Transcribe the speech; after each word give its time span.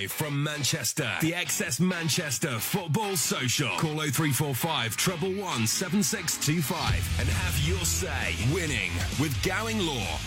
Live 0.00 0.12
from 0.12 0.42
Manchester, 0.42 1.10
the 1.20 1.32
XS 1.32 1.78
Manchester 1.78 2.58
Football 2.58 3.16
Social. 3.16 3.68
Call 3.76 3.96
0345 3.96 4.96
treble 4.96 5.32
one 5.32 5.66
seven 5.66 6.02
six 6.02 6.38
two 6.38 6.62
five 6.62 7.06
and 7.18 7.28
have 7.28 7.58
your 7.68 7.84
say. 7.84 8.34
Winning 8.54 8.92
with 9.20 9.36
Gowing 9.42 9.78
Law. 9.80 10.18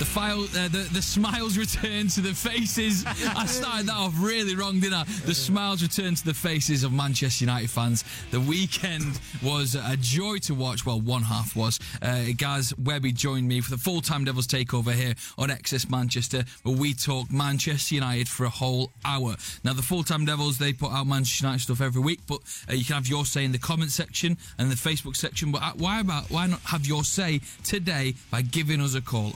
The 0.00 0.06
file, 0.06 0.44
uh, 0.44 0.68
the 0.68 0.88
the 0.94 1.02
smiles 1.02 1.58
return 1.58 2.08
to 2.08 2.22
the 2.22 2.32
faces. 2.32 3.04
I 3.06 3.44
started 3.44 3.84
that 3.88 3.96
off 3.96 4.14
really 4.16 4.54
wrong, 4.54 4.80
didn't 4.80 4.94
I? 4.94 5.04
The 5.26 5.34
smiles 5.34 5.82
return 5.82 6.14
to 6.14 6.24
the 6.24 6.32
faces 6.32 6.84
of 6.84 6.90
Manchester 6.90 7.44
United 7.44 7.68
fans. 7.68 8.02
The 8.30 8.40
weekend 8.40 9.20
was 9.42 9.74
a 9.74 9.98
joy 9.98 10.38
to 10.38 10.54
watch. 10.54 10.86
Well, 10.86 11.02
one 11.02 11.20
half 11.20 11.54
was. 11.54 11.78
Uh, 12.00 12.28
Gaz 12.34 12.72
Webby 12.78 13.12
joined 13.12 13.46
me 13.46 13.60
for 13.60 13.70
the 13.70 13.76
full 13.76 14.00
time 14.00 14.24
Devils 14.24 14.46
takeover 14.46 14.92
here 14.92 15.12
on 15.36 15.50
XS 15.50 15.90
Manchester, 15.90 16.44
where 16.62 16.74
we 16.74 16.94
talk 16.94 17.30
Manchester 17.30 17.94
United 17.94 18.26
for 18.26 18.46
a 18.46 18.50
whole 18.50 18.90
hour. 19.04 19.36
Now, 19.64 19.74
the 19.74 19.82
full 19.82 20.02
time 20.02 20.24
Devils 20.24 20.56
they 20.56 20.72
put 20.72 20.92
out 20.92 21.08
Manchester 21.08 21.44
United 21.44 21.64
stuff 21.64 21.82
every 21.82 22.00
week, 22.00 22.20
but 22.26 22.40
uh, 22.70 22.72
you 22.72 22.86
can 22.86 22.94
have 22.94 23.06
your 23.06 23.26
say 23.26 23.44
in 23.44 23.52
the 23.52 23.58
comment 23.58 23.90
section 23.90 24.38
and 24.56 24.70
the 24.70 24.76
Facebook 24.76 25.14
section. 25.14 25.52
But 25.52 25.62
uh, 25.62 25.72
why 25.76 26.00
about 26.00 26.30
why 26.30 26.46
not 26.46 26.60
have 26.60 26.86
your 26.86 27.04
say 27.04 27.42
today 27.64 28.14
by 28.30 28.40
giving 28.40 28.80
us 28.80 28.94
a 28.94 29.02
call? 29.02 29.32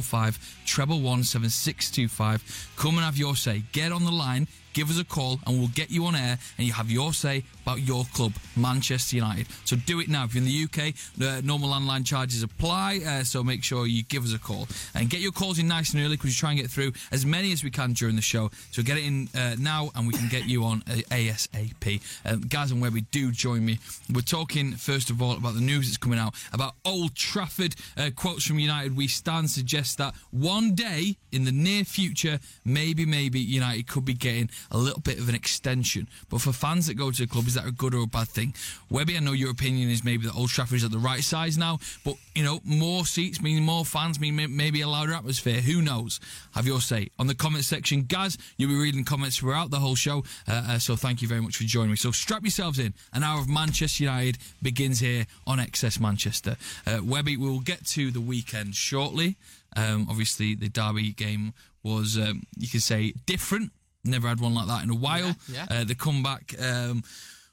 0345 0.00 0.62
treble 0.66 1.00
one 1.00 1.24
seven 1.24 1.50
six 1.50 1.90
two 1.90 2.08
five. 2.08 2.42
Come 2.76 2.96
and 2.96 3.04
have 3.04 3.16
your 3.16 3.36
say. 3.36 3.62
Get 3.72 3.92
on 3.92 4.04
the 4.04 4.10
line. 4.10 4.48
Give 4.72 4.90
us 4.90 4.98
a 4.98 5.04
call 5.04 5.40
and 5.46 5.58
we'll 5.58 5.68
get 5.68 5.90
you 5.90 6.06
on 6.06 6.14
air 6.14 6.38
and 6.58 6.66
you 6.66 6.72
have 6.72 6.90
your 6.90 7.12
say 7.12 7.44
about 7.62 7.80
your 7.80 8.04
club, 8.12 8.32
Manchester 8.56 9.16
United. 9.16 9.46
So 9.64 9.76
do 9.76 10.00
it 10.00 10.08
now. 10.08 10.24
If 10.24 10.34
you're 10.34 10.44
in 10.44 10.48
the 10.48 10.64
UK, 10.64 10.94
the 11.16 11.42
normal 11.42 11.70
landline 11.70 12.04
charges 12.04 12.42
apply. 12.42 13.00
Uh, 13.06 13.24
so 13.24 13.42
make 13.42 13.62
sure 13.62 13.86
you 13.86 14.02
give 14.04 14.24
us 14.24 14.34
a 14.34 14.38
call 14.38 14.66
and 14.94 15.08
get 15.08 15.20
your 15.20 15.32
calls 15.32 15.58
in 15.58 15.68
nice 15.68 15.92
and 15.94 16.02
early 16.02 16.16
because 16.16 16.30
we 16.30 16.34
try 16.34 16.50
and 16.50 16.60
get 16.60 16.70
through 16.70 16.92
as 17.10 17.24
many 17.24 17.52
as 17.52 17.62
we 17.62 17.70
can 17.70 17.92
during 17.92 18.16
the 18.16 18.22
show. 18.22 18.50
So 18.70 18.82
get 18.82 18.96
it 18.96 19.04
in 19.04 19.28
uh, 19.34 19.56
now 19.58 19.90
and 19.94 20.06
we 20.06 20.14
can 20.14 20.28
get 20.28 20.46
you 20.46 20.64
on 20.64 20.82
uh, 20.88 20.94
ASAP. 21.10 22.00
Um, 22.24 22.40
Gaz 22.42 22.72
and 22.72 22.80
Webby 22.82 23.02
do 23.12 23.30
join 23.30 23.64
me. 23.64 23.78
We're 24.12 24.22
talking 24.22 24.72
first 24.72 25.10
of 25.10 25.22
all 25.22 25.36
about 25.36 25.54
the 25.54 25.60
news 25.60 25.86
that's 25.86 25.98
coming 25.98 26.18
out 26.18 26.34
about 26.52 26.74
Old 26.84 27.14
Trafford. 27.14 27.74
Uh, 27.96 28.10
quotes 28.14 28.44
from 28.44 28.58
United 28.58 28.96
We 28.96 29.08
Stand 29.08 29.50
suggest 29.50 29.98
that 29.98 30.14
one 30.30 30.74
day 30.74 31.16
in 31.30 31.44
the 31.44 31.52
near 31.52 31.84
future, 31.84 32.40
maybe, 32.64 33.04
maybe 33.04 33.40
United 33.40 33.86
could 33.86 34.04
be 34.04 34.14
getting 34.14 34.50
a 34.70 34.78
little 34.78 35.00
bit 35.00 35.18
of 35.18 35.28
an 35.28 35.34
extension. 35.34 36.08
But 36.28 36.40
for 36.40 36.52
fans 36.52 36.86
that 36.86 36.94
go 36.94 37.10
to 37.10 37.22
the 37.22 37.26
club, 37.26 37.46
is 37.46 37.54
that 37.54 37.66
a 37.66 37.72
good 37.72 37.94
or 37.94 38.04
a 38.04 38.06
bad 38.06 38.28
thing? 38.28 38.54
Webby, 38.90 39.16
I 39.16 39.20
know 39.20 39.32
your 39.32 39.50
opinion 39.50 39.90
is 39.90 40.04
maybe 40.04 40.26
that 40.26 40.34
Old 40.34 40.50
Trafford 40.50 40.76
is 40.76 40.84
at 40.84 40.90
the 40.90 40.98
right 40.98 41.22
size 41.22 41.58
now, 41.58 41.78
but 42.04 42.16
you 42.34 42.42
know, 42.42 42.60
more 42.64 43.04
seats 43.04 43.40
mean 43.40 43.62
more 43.62 43.84
fans, 43.84 44.18
mean 44.18 44.56
maybe 44.56 44.80
a 44.80 44.88
louder 44.88 45.14
atmosphere. 45.14 45.60
Who 45.60 45.82
knows? 45.82 46.20
Have 46.54 46.66
your 46.66 46.80
say 46.80 47.10
on 47.18 47.26
the 47.26 47.34
comment 47.34 47.64
section, 47.64 48.02
Gaz. 48.02 48.38
You'll 48.56 48.70
be 48.70 48.76
reading 48.76 49.04
comments 49.04 49.36
throughout 49.38 49.70
the 49.70 49.78
whole 49.78 49.94
show, 49.94 50.24
uh, 50.48 50.64
uh, 50.68 50.78
so 50.78 50.96
thank 50.96 51.22
you 51.22 51.28
very 51.28 51.40
much 51.40 51.56
for 51.56 51.64
joining 51.64 51.90
me. 51.90 51.96
So 51.96 52.10
strap 52.10 52.42
yourselves 52.42 52.78
in. 52.78 52.94
An 53.12 53.22
hour 53.22 53.40
of 53.40 53.48
Manchester 53.48 54.04
United 54.04 54.38
begins 54.62 55.00
here 55.00 55.26
on 55.46 55.58
XS 55.58 56.00
Manchester. 56.00 56.56
Uh, 56.86 57.00
Webby, 57.02 57.36
we'll 57.36 57.60
get 57.60 57.84
to 57.86 58.10
the 58.10 58.20
weekend 58.20 58.74
shortly. 58.74 59.36
Um, 59.76 60.06
obviously, 60.08 60.54
the 60.54 60.68
Derby 60.68 61.12
game 61.12 61.54
was, 61.82 62.18
um, 62.18 62.42
you 62.58 62.68
could 62.68 62.82
say, 62.82 63.12
different. 63.26 63.72
Never 64.04 64.28
had 64.28 64.40
one 64.40 64.54
like 64.54 64.66
that 64.66 64.82
in 64.82 64.90
a 64.90 64.94
while. 64.96 65.34
Yeah, 65.48 65.66
Uh, 65.70 65.84
the 65.84 65.94
comeback 65.94 66.54
um, 66.60 67.02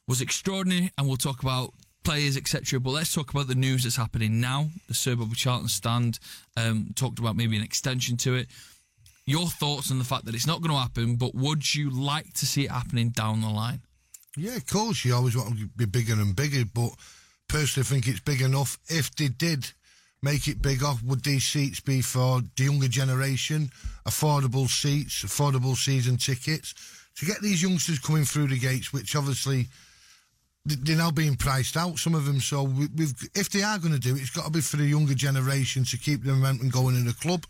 was 0.08 0.22
extraordinary, 0.22 0.92
and 0.98 1.08
we'll 1.08 1.18
talk 1.18 1.44
about 1.44 1.74
players, 2.04 2.38
etc. 2.38 2.80
But 2.80 2.92
let's 2.92 3.14
talk 3.14 3.30
about 3.32 3.48
the 3.48 3.56
news 3.56 3.84
that's 3.84 3.96
happening 3.98 4.40
now. 4.42 4.70
The 4.88 4.94
Sir 4.96 5.16
Bobby 5.16 5.36
Charlton 5.36 5.68
stand 5.70 6.20
um, 6.58 6.92
talked 6.96 7.20
about 7.20 7.36
maybe 7.36 7.56
an 7.58 7.64
extension 7.64 8.18
to 8.18 8.36
it. 8.36 8.48
Your 9.26 9.48
thoughts 9.48 9.92
on 9.92 10.00
the 10.00 10.06
fact 10.06 10.26
that 10.26 10.34
it's 10.34 10.48
not 10.48 10.62
going 10.62 10.72
to 10.74 10.80
happen, 10.82 11.16
but 11.18 11.36
would 11.36 11.76
you 11.76 11.92
like 11.92 12.34
to 12.34 12.48
see 12.48 12.64
it 12.66 12.72
happening 12.72 13.10
down 13.10 13.42
the 13.42 13.50
line? 13.50 13.82
Yeah, 14.36 14.56
of 14.56 14.66
course. 14.66 15.06
You 15.06 15.14
always 15.14 15.36
want 15.38 15.60
to 15.60 15.68
be 15.68 15.86
bigger 15.86 16.14
and 16.14 16.36
bigger, 16.36 16.64
but 16.66 16.92
personally, 17.48 17.86
I 17.86 17.90
think 17.90 18.08
it's 18.08 18.22
big 18.22 18.42
enough. 18.42 18.80
If 18.88 19.14
they 19.16 19.28
did 19.28 19.72
make 20.22 20.48
it 20.48 20.62
bigger, 20.62 20.92
would 21.06 21.24
these 21.24 21.46
seats 21.46 21.80
be 21.80 22.02
for 22.02 22.42
the 22.58 22.64
younger 22.64 22.88
generation? 22.88 23.70
Affordable 24.08 24.68
seats, 24.68 25.24
affordable 25.24 25.76
season 25.76 26.18
tickets 26.18 26.74
to 27.20 27.26
get 27.26 27.42
these 27.42 27.62
youngsters 27.62 28.00
coming 28.00 28.24
through 28.24 28.48
the 28.48 28.58
gates, 28.58 28.94
which 28.94 29.16
obviously 29.16 29.68
they're 30.66 30.98
now 30.98 31.12
being 31.12 31.36
priced 31.36 31.76
out. 31.76 31.98
Some 31.98 32.16
of 32.16 32.26
them. 32.26 32.40
So 32.40 32.64
we, 32.64 32.88
if 33.36 33.50
they 33.50 33.62
are 33.62 33.78
going 33.78 33.94
to 33.94 34.00
do 34.00 34.16
it, 34.16 34.22
it's 34.22 34.30
got 34.30 34.46
to 34.46 34.52
be 34.52 34.62
for 34.62 34.78
the 34.78 34.86
younger 34.86 35.14
generation 35.14 35.84
to 35.86 35.98
keep 35.98 36.24
the 36.24 36.32
momentum 36.32 36.70
going 36.70 36.96
in 36.96 37.06
the 37.06 37.14
club. 37.14 37.46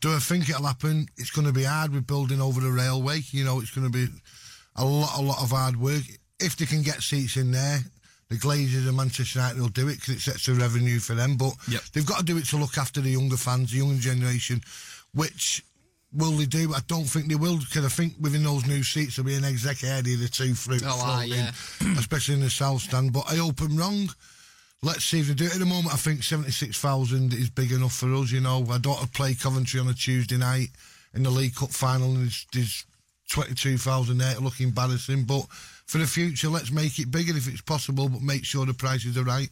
Do 0.00 0.12
I 0.12 0.18
think 0.18 0.50
it'll 0.50 0.66
happen? 0.66 1.06
It's 1.16 1.30
going 1.30 1.46
to 1.46 1.52
be 1.52 1.64
hard 1.64 1.92
with 1.92 2.06
building 2.06 2.40
over 2.40 2.60
the 2.60 2.70
railway. 2.70 3.20
You 3.30 3.44
know, 3.44 3.60
it's 3.60 3.70
going 3.70 3.90
to 3.90 3.92
be 3.92 4.06
a 4.76 4.84
lot, 4.84 5.18
a 5.18 5.22
lot 5.22 5.42
of 5.42 5.50
hard 5.50 5.80
work. 5.80 6.02
If 6.38 6.56
they 6.56 6.66
can 6.66 6.82
get 6.82 7.00
seats 7.02 7.38
in 7.38 7.52
there, 7.52 7.78
the 8.28 8.36
Glazers 8.36 8.88
and 8.88 8.96
Manchester 8.96 9.38
United 9.38 9.60
will 9.60 9.68
do 9.68 9.88
it 9.88 10.00
because 10.00 10.16
it 10.16 10.20
sets 10.20 10.46
the 10.46 10.54
revenue 10.54 10.98
for 10.98 11.14
them. 11.14 11.36
But 11.36 11.54
Yep. 11.68 11.82
they've 11.92 12.06
got 12.06 12.18
to 12.18 12.24
do 12.24 12.36
it 12.38 12.46
to 12.46 12.56
look 12.56 12.76
after 12.78 13.00
the 13.00 13.10
younger 13.10 13.36
fans, 13.36 13.70
the 13.70 13.78
younger 13.78 14.00
generation, 14.00 14.62
which 15.14 15.64
will 16.12 16.32
they 16.32 16.46
do? 16.46 16.72
I 16.74 16.80
don't 16.88 17.04
think 17.04 17.28
they 17.28 17.34
will 17.34 17.58
because 17.58 17.84
I 17.84 17.88
think 17.88 18.14
within 18.20 18.42
those 18.42 18.66
new 18.66 18.82
seats 18.82 19.16
there'll 19.16 19.26
be 19.28 19.34
an 19.34 19.44
exec 19.44 19.84
area 19.84 20.16
the 20.16 20.28
two 20.28 20.54
through, 20.54 20.78
Oh, 20.84 21.20
yeah. 21.26 21.52
especially 21.98 22.34
in 22.34 22.40
the 22.40 22.50
south 22.50 22.82
stand. 22.82 23.12
But 23.12 23.24
I 23.30 23.36
hope 23.36 23.60
I'm 23.60 23.76
wrong. 23.76 24.08
Let's 24.82 25.04
see 25.04 25.20
if 25.20 25.28
they 25.28 25.34
do 25.34 25.44
it. 25.46 25.54
At 25.54 25.58
the 25.58 25.66
moment, 25.66 25.92
I 25.94 25.96
think 25.96 26.22
76,000 26.22 27.32
is 27.32 27.50
big 27.50 27.72
enough 27.72 27.94
for 27.94 28.12
us, 28.14 28.30
you 28.30 28.40
know. 28.40 28.64
I 28.70 28.78
don't 28.78 29.12
play 29.12 29.34
Coventry 29.34 29.80
on 29.80 29.88
a 29.88 29.94
Tuesday 29.94 30.36
night 30.36 30.68
in 31.14 31.22
the 31.22 31.30
League 31.30 31.54
Cup 31.54 31.70
final 31.70 32.08
and 32.14 32.22
there's, 32.24 32.46
there's 32.52 32.84
22,000 33.30 34.18
there 34.18 34.34
to 34.34 34.40
look 34.40 34.60
embarrassing. 34.60 35.24
But 35.24 35.46
for 35.86 35.98
the 35.98 36.06
future, 36.06 36.48
let's 36.48 36.70
make 36.72 36.98
it 36.98 37.10
bigger 37.10 37.36
if 37.36 37.48
it's 37.48 37.60
possible, 37.60 38.08
but 38.08 38.20
make 38.20 38.44
sure 38.44 38.66
the 38.66 38.74
prices 38.74 39.16
are 39.16 39.24
right. 39.24 39.48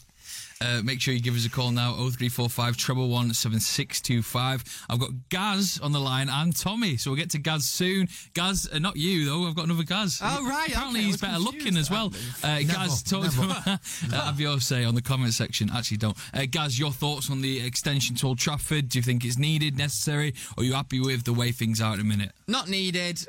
Uh, 0.61 0.81
make 0.83 1.01
sure 1.01 1.13
you 1.13 1.21
give 1.21 1.35
us 1.35 1.45
a 1.45 1.51
call 1.51 1.71
now 1.71 1.93
0345 1.93 2.77
treble 2.77 3.09
one 3.09 3.33
seven 3.35 3.61
six 3.61 4.01
two 4.01 4.23
five. 4.23 4.65
I've 4.89 4.99
got 4.99 5.11
Gaz 5.29 5.79
on 5.83 5.93
the 5.93 6.01
line 6.01 6.29
and 6.29 6.57
Tommy, 6.57 6.97
so 6.97 7.11
we'll 7.11 7.19
get 7.19 7.31
to 7.31 7.39
Gaz 7.39 7.65
soon. 7.67 8.09
Gaz, 8.33 8.69
uh, 8.73 8.79
not 8.79 8.97
you 8.97 9.27
though. 9.27 9.47
I've 9.47 9.55
got 9.55 9.67
another 9.67 9.83
Gaz. 9.83 10.21
Oh, 10.23 10.47
right, 10.49 10.69
Apparently 10.69 11.01
okay, 11.01 11.07
he's 11.07 11.21
better 11.21 11.39
looking 11.39 11.77
as 11.77 11.91
well. 11.91 12.13
Uh, 12.43 12.61
Gaz, 12.61 13.03
talk 13.03 13.25
to 13.25 13.79
uh, 14.13 14.25
have 14.25 14.41
your 14.41 14.61
say 14.61 14.85
on 14.85 14.95
the 14.95 15.03
comment 15.03 15.35
section. 15.35 15.71
Actually, 15.75 15.99
don't. 15.99 16.17
Uh, 16.33 16.47
Gaz, 16.51 16.79
your 16.79 16.93
thoughts 16.93 17.31
on 17.31 17.43
the 17.43 17.65
extension 17.65 18.17
to 18.17 18.29
Old 18.29 18.39
Trafford? 18.39 18.89
Do 18.89 18.99
you 18.99 19.03
think 19.03 19.25
it's 19.25 19.39
needed, 19.39 19.77
necessary, 19.77 20.35
or 20.57 20.63
are 20.63 20.65
you 20.65 20.73
happy 20.73 21.01
with 21.01 21.25
the 21.25 21.35
way 21.35 21.53
things 21.53 21.81
are 21.81 21.93
at 21.93 21.99
the 21.99 22.05
minute? 22.05 22.33
Not 22.49 22.69
needed, 22.69 23.21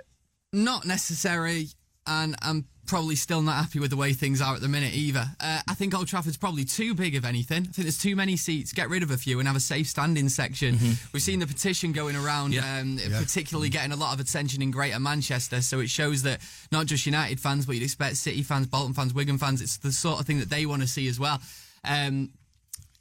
not 0.54 0.86
necessary, 0.86 1.68
and 2.08 2.36
I'm 2.42 2.66
probably 2.86 3.16
still 3.16 3.42
not 3.42 3.56
happy 3.56 3.80
with 3.80 3.90
the 3.90 3.98
way 3.98 4.14
things 4.14 4.42
are 4.42 4.56
at 4.56 4.62
the 4.62 4.68
minute 4.68 4.94
either. 4.94 5.26
Uh, 5.40 5.62
I 5.68 5.74
think 5.74 5.94
Old 5.96 6.08
Trafford's 6.08 6.38
probably 6.38 6.66
too 6.66 6.94
big 6.94 7.16
of 7.16 7.26
anything. 7.26 7.64
I 7.64 7.72
think 7.72 7.76
there's 7.86 7.98
too 7.98 8.16
many 8.16 8.38
seats. 8.38 8.74
Get 8.74 8.90
rid 8.90 9.04
of 9.04 9.12
a 9.12 9.18
few 9.18 9.40
and 9.40 9.48
have 9.48 9.58
a 9.58 9.60
safe 9.62 9.88
standing 9.88 10.30
section. 10.30 10.78
We've 11.14 11.22
seen 11.24 11.40
the 11.40 11.48
petition 11.48 11.92
going 11.92 12.16
around, 12.16 12.54
Yeah. 12.54 12.80
um, 12.80 12.98
particularly 13.14 13.70
getting 13.70 13.92
a 13.92 13.96
lot 13.96 14.14
of 14.14 14.20
attention 14.20 14.62
in 14.62 14.72
Greater 14.72 15.00
Manchester. 15.00 15.62
So 15.62 15.80
it 15.80 15.90
shows 15.90 16.22
that 16.24 16.42
not 16.72 16.86
just 16.86 17.06
United 17.06 17.40
fans, 17.40 17.66
but 17.66 17.76
you'd 17.76 17.84
expect 17.84 18.18
City 18.18 18.44
fans, 18.44 18.68
Bolton 18.68 18.94
fans, 18.94 19.14
Wigan 19.14 19.38
fans. 19.38 19.62
It's 19.62 19.78
the 19.78 19.92
sort 19.92 20.20
of 20.20 20.26
thing 20.26 20.40
that 20.40 20.50
they 20.50 20.66
want 20.66 20.82
to 20.82 20.88
see 20.88 21.08
as 21.08 21.20
well. 21.20 21.42
Um, 21.84 22.32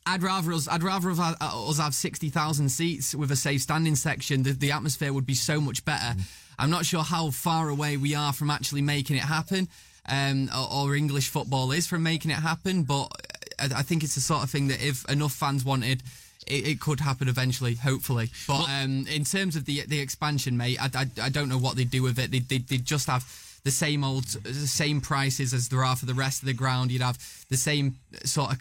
I'd 0.07 0.23
rather 0.23 0.53
us. 0.53 0.69
I'd 0.69 0.83
rather 0.83 1.11
us, 1.11 1.19
uh, 1.19 1.35
us 1.41 1.79
have 1.79 1.95
sixty 1.95 2.29
thousand 2.29 2.69
seats 2.69 3.15
with 3.15 3.31
a 3.31 3.37
safe 3.37 3.63
standing 3.63 3.97
section. 3.97 4.43
The, 4.43 4.53
the 4.53 4.73
atmosphere 4.73 5.13
would 5.15 5.25
be 5.25 5.35
so 5.35 5.63
much 5.63 5.83
better. 5.87 6.15
I'm 6.59 6.71
not 6.71 6.87
sure 6.87 7.03
how 7.03 7.31
far 7.31 7.69
away 7.69 7.97
we 7.97 8.15
are 8.15 8.33
from 8.33 8.51
actually 8.51 8.83
making 8.83 9.17
it 9.17 9.25
happen, 9.25 9.69
um, 10.09 10.51
or, 10.57 10.89
or 10.91 10.95
English 10.95 11.29
football 11.29 11.73
is 11.73 11.87
from 11.87 12.03
making 12.03 12.31
it 12.31 12.39
happen. 12.39 12.83
But 12.85 13.09
I, 13.59 13.67
I 13.77 13.83
think 13.83 14.03
it's 14.03 14.15
the 14.15 14.21
sort 14.21 14.43
of 14.43 14.51
thing 14.51 14.69
that 14.69 14.83
if 14.83 15.09
enough 15.11 15.33
fans 15.33 15.65
wanted. 15.65 16.03
It, 16.47 16.69
it 16.69 16.81
could 16.81 17.01
happen 17.01 17.29
eventually, 17.29 17.75
hopefully. 17.75 18.31
But 18.47 18.69
um, 18.69 19.07
in 19.11 19.25
terms 19.25 19.57
of 19.57 19.65
the 19.65 19.81
the 19.87 19.99
expansion, 19.99 20.59
mate, 20.59 20.77
I, 20.79 20.91
I, 20.95 21.07
I 21.23 21.29
don't 21.31 21.49
know 21.49 21.57
what 21.57 21.75
they'd 21.75 21.91
do 21.91 22.03
with 22.03 22.19
it. 22.19 22.31
They 22.31 22.41
they 22.41 22.59
they 22.59 22.77
just 22.77 23.07
have 23.07 23.23
the 23.65 23.71
same 23.71 24.05
old 24.05 24.25
the 24.25 24.53
same 24.53 25.01
prices 25.01 25.55
as 25.55 25.69
there 25.69 25.83
are 25.85 25.97
for 25.97 26.07
the 26.07 26.15
rest 26.15 26.43
of 26.43 26.47
the 26.47 26.53
ground. 26.53 26.93
You'd 26.93 27.03
have 27.03 27.19
the 27.49 27.57
same 27.57 27.97
sort 28.25 28.53
of 28.53 28.59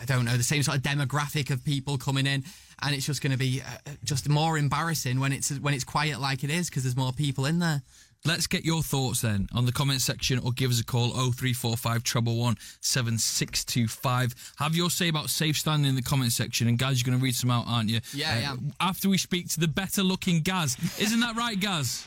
I 0.00 0.04
don't 0.04 0.24
know 0.24 0.36
the 0.36 0.42
same 0.42 0.62
sort 0.62 0.76
of 0.76 0.82
demographic 0.82 1.50
of 1.50 1.64
people 1.64 1.96
coming 1.96 2.26
in, 2.26 2.44
and 2.82 2.94
it's 2.94 3.06
just 3.06 3.22
going 3.22 3.32
to 3.32 3.38
be 3.38 3.62
uh, 3.62 3.90
just 4.04 4.28
more 4.28 4.58
embarrassing 4.58 5.18
when 5.18 5.32
it's 5.32 5.50
when 5.58 5.72
it's 5.72 5.84
quiet 5.84 6.20
like 6.20 6.44
it 6.44 6.50
is 6.50 6.68
because 6.68 6.82
there's 6.82 6.96
more 6.96 7.12
people 7.12 7.46
in 7.46 7.58
there. 7.58 7.82
Let's 8.24 8.46
get 8.48 8.64
your 8.64 8.82
thoughts 8.82 9.20
then 9.20 9.46
on 9.54 9.66
the 9.66 9.72
comment 9.72 10.00
section 10.00 10.40
or 10.40 10.50
give 10.50 10.70
us 10.70 10.80
a 10.80 10.84
call 10.84 11.10
0345 11.10 12.02
treble 12.02 12.36
one 12.36 12.56
seven 12.80 13.18
six 13.18 13.64
two 13.64 13.88
five. 13.88 14.34
Have 14.58 14.74
your 14.74 14.90
say 14.90 15.08
about 15.08 15.30
safe 15.30 15.56
standing 15.56 15.88
in 15.88 15.94
the 15.94 16.02
comment 16.02 16.32
section. 16.32 16.66
And 16.68 16.78
Gaz, 16.78 17.00
you're 17.00 17.10
going 17.10 17.18
to 17.18 17.24
read 17.24 17.36
some 17.36 17.50
out, 17.50 17.64
aren't 17.66 17.88
you? 17.88 18.00
Yeah, 18.12 18.50
am. 18.50 18.72
After 18.80 19.08
we 19.08 19.16
speak 19.16 19.48
to 19.50 19.60
the 19.60 19.68
better 19.68 20.02
looking 20.02 20.40
Gaz. 20.40 20.76
Isn't 20.98 21.20
that 21.20 21.36
right, 21.36 21.58
Gaz? 21.58 22.06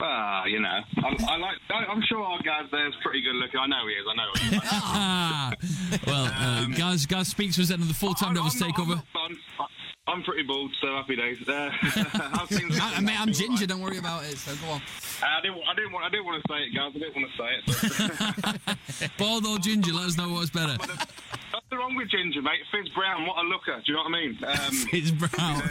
Ah, 0.00 0.44
you 0.46 0.58
know, 0.60 0.68
I, 0.68 1.08
I 1.28 1.36
like. 1.36 1.54
I, 1.70 1.84
I'm 1.88 2.02
sure 2.08 2.20
our 2.20 2.38
guy 2.42 2.62
there's 2.72 2.94
pretty 3.02 3.22
good 3.22 3.36
looking. 3.36 3.60
I 3.60 3.66
know 3.68 3.86
he 3.86 3.94
is. 3.94 4.04
I 4.10 4.16
know. 4.16 4.30
He 4.50 4.56
is. 4.56 4.62
Ah, 4.66 5.52
well, 6.06 6.30
uh, 6.34 6.66
Gaz, 6.76 7.06
Gaz 7.06 7.28
speaks 7.28 7.54
to 7.56 7.62
us 7.62 7.68
then 7.68 7.80
of 7.80 7.86
the 7.86 7.94
full 7.94 8.12
time 8.12 8.30
I'm- 8.30 8.34
Devils 8.36 8.60
I'm 8.60 8.68
not- 8.70 8.78
I'm 8.80 8.84
takeover. 8.86 8.96
not 8.96 9.06
fun. 9.12 9.36
I- 9.60 9.66
I'm 10.06 10.22
pretty 10.22 10.42
bald, 10.42 10.70
so 10.82 10.88
happy 10.88 11.16
days. 11.16 11.38
Uh, 11.48 11.70
I, 11.82 12.92
I 12.96 13.00
mean, 13.00 13.16
I'm 13.18 13.32
ginger. 13.32 13.66
Don't 13.66 13.80
worry 13.80 13.96
about 13.98 14.24
it. 14.24 14.36
So 14.36 14.54
go 14.64 14.72
on. 14.72 14.82
I 15.22 15.40
didn't. 15.40 15.58
I 15.66 15.74
didn't 15.74 15.92
want. 15.92 16.04
I 16.04 16.08
didn't 16.10 16.26
want 16.26 16.42
to 16.42 16.52
say 16.52 16.58
it, 16.60 16.74
guys. 16.74 16.92
I 16.94 16.98
didn't 16.98 17.16
want 17.16 17.30
to 17.30 18.62
say 18.68 19.02
it. 19.02 19.10
Bald 19.18 19.46
or 19.46 19.58
ginger, 19.58 19.92
let 19.94 20.06
us 20.06 20.18
know 20.18 20.28
what's 20.30 20.50
better. 20.50 20.76
nothing 20.76 21.78
wrong 21.78 21.96
with 21.96 22.10
ginger, 22.10 22.42
mate. 22.42 22.60
Fizz 22.70 22.90
Brown, 22.90 23.26
what 23.26 23.38
a 23.38 23.48
looker. 23.48 23.76
Do 23.76 23.82
you 23.86 23.94
know 23.94 24.02
what 24.02 24.14
I 24.14 24.20
mean? 24.20 24.38
Um, 24.44 24.88
It's 24.92 25.10
brown. 25.10 25.62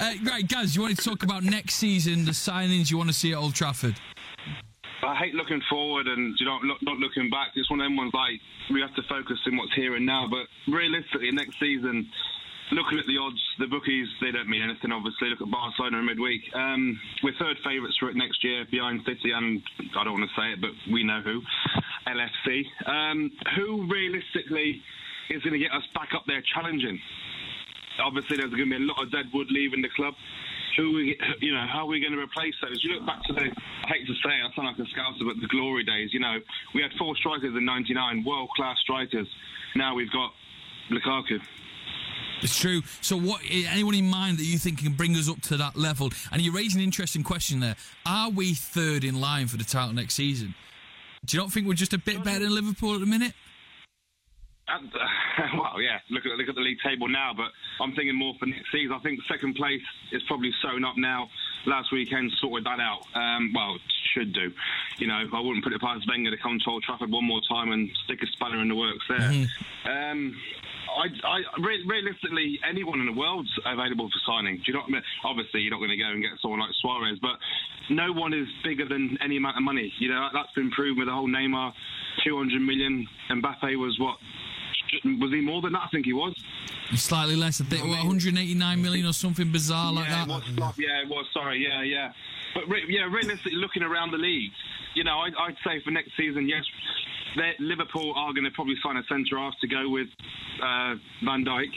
uh, 0.00 0.14
right, 0.28 0.46
Gaz, 0.48 0.74
you 0.74 0.82
wanted 0.82 0.98
to 0.98 1.04
talk 1.04 1.22
about 1.22 1.44
next 1.44 1.74
season, 1.76 2.24
the 2.24 2.32
signings 2.32 2.90
you 2.90 2.96
want 2.98 3.10
to 3.10 3.14
see 3.14 3.32
at 3.32 3.38
Old 3.38 3.54
Trafford. 3.54 3.94
I 5.04 5.14
hate 5.14 5.34
looking 5.34 5.62
forward 5.70 6.08
and 6.08 6.34
you 6.40 6.46
know 6.46 6.58
not, 6.64 6.78
not 6.82 6.96
looking 6.96 7.30
back. 7.30 7.50
It's 7.54 7.70
one 7.70 7.80
of 7.80 7.84
them 7.84 7.96
ones 7.96 8.12
like 8.12 8.40
we 8.72 8.80
have 8.80 8.94
to 8.96 9.02
focus 9.08 9.38
on 9.46 9.56
what's 9.56 9.74
here 9.74 9.94
and 9.94 10.04
now. 10.04 10.26
But 10.28 10.46
realistically, 10.72 11.30
next 11.30 11.60
season, 11.60 12.08
looking 12.72 12.98
at 12.98 13.06
the 13.06 13.18
odds, 13.18 13.40
the 13.58 13.66
bookies 13.66 14.08
they 14.20 14.30
don't 14.30 14.48
mean 14.48 14.62
anything. 14.62 14.92
Obviously, 14.92 15.28
look 15.28 15.40
at 15.40 15.50
Barcelona 15.50 15.98
in 15.98 16.06
midweek. 16.06 16.42
Um, 16.54 16.98
we're 17.22 17.36
third 17.38 17.56
favourites 17.64 17.96
for 17.98 18.10
it 18.10 18.16
next 18.16 18.42
year 18.42 18.64
behind 18.70 19.02
City 19.06 19.30
and 19.34 19.62
I 19.98 20.04
don't 20.04 20.18
want 20.18 20.28
to 20.28 20.40
say 20.40 20.52
it, 20.52 20.60
but 20.60 20.70
we 20.92 21.04
know 21.04 21.20
who, 21.22 21.42
LFC. 22.06 22.64
Um, 22.86 23.30
who 23.56 23.86
realistically 23.90 24.82
is 25.30 25.42
going 25.42 25.54
to 25.54 25.62
get 25.62 25.72
us 25.72 25.84
back 25.94 26.10
up 26.14 26.24
there 26.26 26.42
challenging? 26.54 26.98
obviously 28.02 28.36
there's 28.36 28.50
going 28.50 28.68
to 28.68 28.78
be 28.78 28.82
a 28.82 28.86
lot 28.86 29.02
of 29.02 29.10
dead 29.12 29.26
wood 29.32 29.48
leaving 29.50 29.82
the 29.82 29.88
club. 29.96 30.14
Who 30.76 30.92
we, 30.92 31.18
you 31.40 31.54
know, 31.54 31.64
how 31.72 31.86
are 31.86 31.86
we 31.86 32.00
going 32.00 32.12
to 32.12 32.20
replace 32.20 32.54
those? 32.60 32.82
You 32.84 32.94
look 32.94 33.06
back 33.06 33.22
to 33.24 33.32
the, 33.32 33.48
I 33.48 33.88
hate 33.88 34.06
to 34.06 34.14
say 34.20 34.32
it, 34.36 34.44
I 34.44 34.54
sound 34.54 34.68
like 34.68 34.78
a 34.78 34.88
scouser, 34.92 35.24
but 35.24 35.40
the 35.40 35.48
glory 35.48 35.84
days. 35.84 36.12
You 36.12 36.20
know, 36.20 36.36
we 36.74 36.82
had 36.82 36.92
four 36.98 37.16
strikers 37.16 37.54
in 37.56 37.64
'99, 37.64 38.24
world 38.24 38.50
class 38.56 38.76
strikers. 38.82 39.28
Now 39.74 39.94
we've 39.94 40.12
got 40.12 40.32
Lukaku. 40.90 41.40
It's 42.42 42.58
true. 42.58 42.82
So, 43.00 43.16
what 43.16 43.40
anyone 43.50 43.94
in 43.94 44.08
mind 44.08 44.38
that 44.38 44.44
you 44.44 44.58
think 44.58 44.78
can 44.82 44.92
bring 44.92 45.16
us 45.16 45.28
up 45.28 45.40
to 45.42 45.56
that 45.56 45.76
level? 45.76 46.10
And 46.30 46.42
you 46.42 46.52
raise 46.52 46.74
an 46.74 46.80
interesting 46.80 47.22
question 47.22 47.60
there. 47.60 47.76
Are 48.04 48.30
we 48.30 48.54
third 48.54 49.04
in 49.04 49.20
line 49.20 49.46
for 49.46 49.56
the 49.56 49.64
title 49.64 49.94
next 49.94 50.14
season? 50.14 50.54
Do 51.24 51.36
you 51.36 51.42
not 51.42 51.52
think 51.52 51.66
we're 51.66 51.74
just 51.74 51.94
a 51.94 51.98
bit 51.98 52.22
better 52.22 52.40
than 52.40 52.54
Liverpool 52.54 52.94
at 52.94 53.00
the 53.00 53.06
minute? 53.06 53.32
And, 54.68 54.90
uh, 54.94 55.42
well, 55.58 55.80
yeah, 55.80 55.98
look 56.10 56.26
at 56.26 56.32
look 56.32 56.48
at 56.48 56.54
the 56.54 56.60
league 56.60 56.78
table 56.84 57.08
now, 57.08 57.32
but 57.36 57.48
I'm 57.80 57.94
thinking 57.94 58.16
more 58.16 58.34
for 58.38 58.46
next 58.46 58.70
season. 58.72 58.92
I 58.92 58.98
think 58.98 59.20
second 59.30 59.54
place 59.54 59.82
is 60.12 60.22
probably 60.26 60.50
sewn 60.62 60.84
up 60.84 60.96
now. 60.96 61.28
Last 61.66 61.92
weekend 61.92 62.32
sorted 62.40 62.66
that 62.66 62.80
out. 62.80 63.02
Um, 63.14 63.52
well, 63.54 63.76
should 64.14 64.32
do. 64.32 64.52
You 64.98 65.06
know, 65.06 65.24
I 65.32 65.40
wouldn't 65.40 65.64
put 65.64 65.72
it 65.72 65.80
past 65.80 66.06
Wenger 66.08 66.30
to 66.30 66.36
come 66.36 66.58
to 66.64 66.70
Old 66.70 66.82
Trafford 66.82 67.10
one 67.10 67.24
more 67.24 67.40
time 67.48 67.72
and 67.72 67.90
stick 68.04 68.22
a 68.22 68.26
spanner 68.26 68.60
in 68.60 68.68
the 68.68 68.74
works 68.74 69.04
there. 69.08 69.46
Um, 69.84 70.36
I, 70.96 71.06
I 71.28 71.36
re- 71.60 71.84
realistically, 71.86 72.58
anyone 72.64 73.00
in 73.00 73.06
the 73.06 73.18
world's 73.18 73.52
available 73.64 74.08
for 74.08 74.20
signing. 74.24 74.56
Do 74.56 74.62
you 74.66 74.72
know 74.74 74.80
what 74.80 74.90
I 74.90 74.98
mean? 74.98 75.06
Obviously, 75.24 75.60
you're 75.60 75.70
not 75.70 75.84
going 75.84 75.92
to 75.92 76.00
go 76.00 76.08
and 76.08 76.22
get 76.22 76.32
someone 76.40 76.60
like 76.60 76.72
Suarez, 76.80 77.18
but 77.20 77.36
no 77.90 78.12
one 78.12 78.32
is 78.32 78.48
bigger 78.64 78.88
than 78.88 79.16
any 79.22 79.36
amount 79.36 79.56
of 79.56 79.62
money. 79.62 79.92
You 80.00 80.10
know, 80.10 80.20
that, 80.24 80.32
that's 80.32 80.52
been 80.56 80.70
proven 80.72 80.98
with 80.98 81.08
the 81.08 81.14
whole 81.14 81.28
Neymar, 81.28 81.72
200 82.24 82.60
million. 82.60 83.06
Mbappe 83.30 83.76
was 83.76 83.96
what? 84.00 84.16
Was 85.04 85.32
he 85.32 85.40
more 85.40 85.60
than 85.62 85.72
that? 85.72 85.82
I 85.84 85.88
think 85.88 86.06
he 86.06 86.12
was. 86.12 86.34
Slightly 86.94 87.36
less. 87.36 87.60
I 87.60 87.64
think 87.64 87.82
what, 87.82 87.98
189 87.98 88.82
million 88.82 89.06
or 89.06 89.12
something 89.12 89.50
bizarre 89.50 89.92
like 89.92 90.08
yeah, 90.08 90.24
that. 90.24 90.48
It 90.48 90.60
was, 90.60 90.78
yeah, 90.78 91.02
it 91.02 91.08
was. 91.08 91.26
Sorry, 91.32 91.66
yeah, 91.66 91.82
yeah. 91.82 92.12
But 92.54 92.64
yeah, 92.88 93.02
realistically, 93.04 93.56
looking 93.56 93.82
around 93.82 94.12
the 94.12 94.18
league, 94.18 94.52
you 94.94 95.04
know, 95.04 95.18
I'd, 95.18 95.34
I'd 95.38 95.56
say 95.64 95.80
for 95.84 95.90
next 95.90 96.12
season, 96.16 96.48
yes, 96.48 96.64
Liverpool 97.58 98.14
are 98.16 98.32
going 98.32 98.44
to 98.44 98.50
probably 98.50 98.76
sign 98.82 98.96
a 98.96 99.02
centre 99.08 99.36
half 99.36 99.54
to 99.60 99.68
go 99.68 99.88
with 99.88 100.08
uh, 100.62 100.94
Van 101.24 101.44
Dijk. 101.44 101.70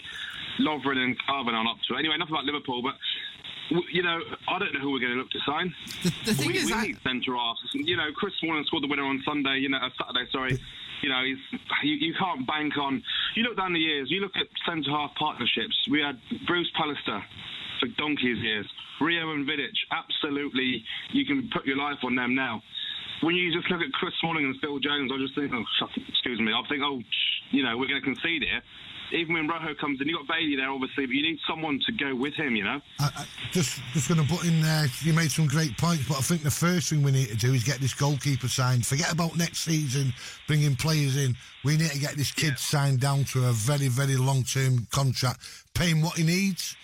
Lovren 0.59 0.97
and 0.97 1.17
Klavan 1.19 1.55
aren't 1.55 1.69
up 1.69 1.77
to 1.87 1.95
it. 1.95 1.99
Anyway, 1.99 2.15
enough 2.15 2.29
about 2.29 2.45
Liverpool, 2.45 2.81
but. 2.81 2.95
You 3.93 4.01
know, 4.01 4.19
I 4.47 4.57
don't 4.57 4.73
know 4.73 4.79
who 4.79 4.89
we're 4.89 4.99
going 4.99 5.11
to 5.11 5.19
look 5.19 5.29
to 5.29 5.39
sign. 5.45 5.71
The, 6.01 6.09
the 6.25 6.33
thing 6.33 6.47
we, 6.47 6.57
is, 6.57 6.65
we 6.65 6.73
I, 6.73 6.87
need 6.87 6.97
centre 7.03 7.35
halves. 7.35 7.59
You 7.75 7.97
know, 7.97 8.07
Chris 8.15 8.33
Smalling 8.39 8.63
scored 8.65 8.81
the 8.81 8.87
winner 8.87 9.03
on 9.03 9.21
Sunday. 9.23 9.59
You 9.59 9.69
know, 9.69 9.77
uh, 9.77 9.89
Saturday. 9.95 10.27
Sorry. 10.31 10.59
You 11.01 11.09
know, 11.09 11.21
you, 11.21 11.37
you 11.83 12.13
can't 12.19 12.45
bank 12.45 12.73
on. 12.77 13.01
You 13.35 13.43
look 13.43 13.57
down 13.57 13.73
the 13.73 13.79
years. 13.79 14.07
You 14.09 14.21
look 14.21 14.35
at 14.35 14.47
centre 14.67 14.91
half 14.91 15.11
partnerships. 15.15 15.75
We 15.89 16.01
had 16.01 16.19
Bruce 16.45 16.69
Pallister 16.79 17.21
for 17.79 17.87
donkey's 17.97 18.37
years. 18.39 18.67
Rio 19.01 19.31
and 19.31 19.47
Vidic. 19.47 19.71
Absolutely, 19.91 20.83
you 21.13 21.25
can 21.25 21.49
put 21.53 21.65
your 21.65 21.77
life 21.77 21.99
on 22.03 22.15
them 22.15 22.35
now. 22.35 22.61
When 23.21 23.35
you 23.35 23.51
just 23.53 23.69
look 23.71 23.81
at 23.81 23.91
Chris 23.93 24.13
Smalling 24.21 24.45
and 24.45 24.55
Phil 24.61 24.79
Jones, 24.79 25.11
I 25.13 25.17
just 25.19 25.35
think, 25.35 25.51
oh, 25.53 25.63
excuse 26.07 26.39
me. 26.39 26.51
I 26.53 26.61
think, 26.69 26.81
oh, 26.83 27.01
you 27.51 27.63
know, 27.63 27.77
we're 27.77 27.87
going 27.87 28.01
to 28.01 28.05
concede 28.05 28.43
here. 28.43 28.61
Even 29.11 29.33
when 29.33 29.47
Rojo 29.47 29.73
comes 29.73 29.99
in, 29.99 30.07
you've 30.07 30.19
got 30.19 30.27
Bailly 30.37 30.55
there, 30.55 30.69
obviously, 30.69 31.07
but 31.07 31.15
you 31.15 31.23
need 31.23 31.39
someone 31.49 31.79
to 31.87 31.91
go 31.93 32.13
with 32.13 32.35
him. 32.35 32.55
You 32.55 32.63
know. 32.63 32.79
I, 32.99 33.09
I, 33.17 33.25
just 33.51 33.81
just 33.91 34.07
going 34.07 34.21
to 34.21 34.31
put 34.31 34.45
in 34.45 34.61
there, 34.61 34.85
you 35.01 35.13
made 35.13 35.31
some 35.31 35.47
great 35.47 35.75
points, 35.77 36.07
but 36.07 36.17
I 36.17 36.21
think 36.21 36.43
the 36.43 36.51
first 36.51 36.91
thing 36.91 37.01
we 37.01 37.11
need 37.11 37.29
to 37.29 37.35
do 37.35 37.51
is 37.53 37.63
get 37.63 37.79
this 37.79 37.95
goalkeeper 37.95 38.47
signed. 38.47 38.85
Forget 38.85 39.11
about 39.11 39.35
next 39.35 39.59
season, 39.61 40.13
bringing 40.47 40.75
players 40.75 41.17
in. 41.17 41.35
We 41.63 41.75
need 41.77 41.89
to 41.89 41.99
get 41.99 42.17
this 42.17 42.31
kid 42.31 42.59
signed 42.59 42.99
down 42.99 43.23
to 43.33 43.47
a 43.47 43.51
very, 43.51 43.87
very 43.87 44.15
long 44.15 44.43
term 44.43 44.85
contract, 44.91 45.39
pay 45.73 45.89
him 45.89 46.03
what 46.03 46.15
he 46.15 46.23
needs, 46.23 46.75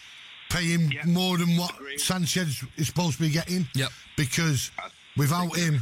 pay 0.50 0.64
him 0.64 0.90
Yeah. 0.92 1.06
more 1.06 1.38
than 1.38 1.56
what 1.58 1.76
Sanchez 1.98 2.64
is 2.76 2.88
supposed 2.88 3.18
to 3.18 3.22
be 3.22 3.30
getting. 3.30 3.68
Yep. 3.76 3.90
Because 4.18 4.72
without 5.16 5.56
him, 5.56 5.80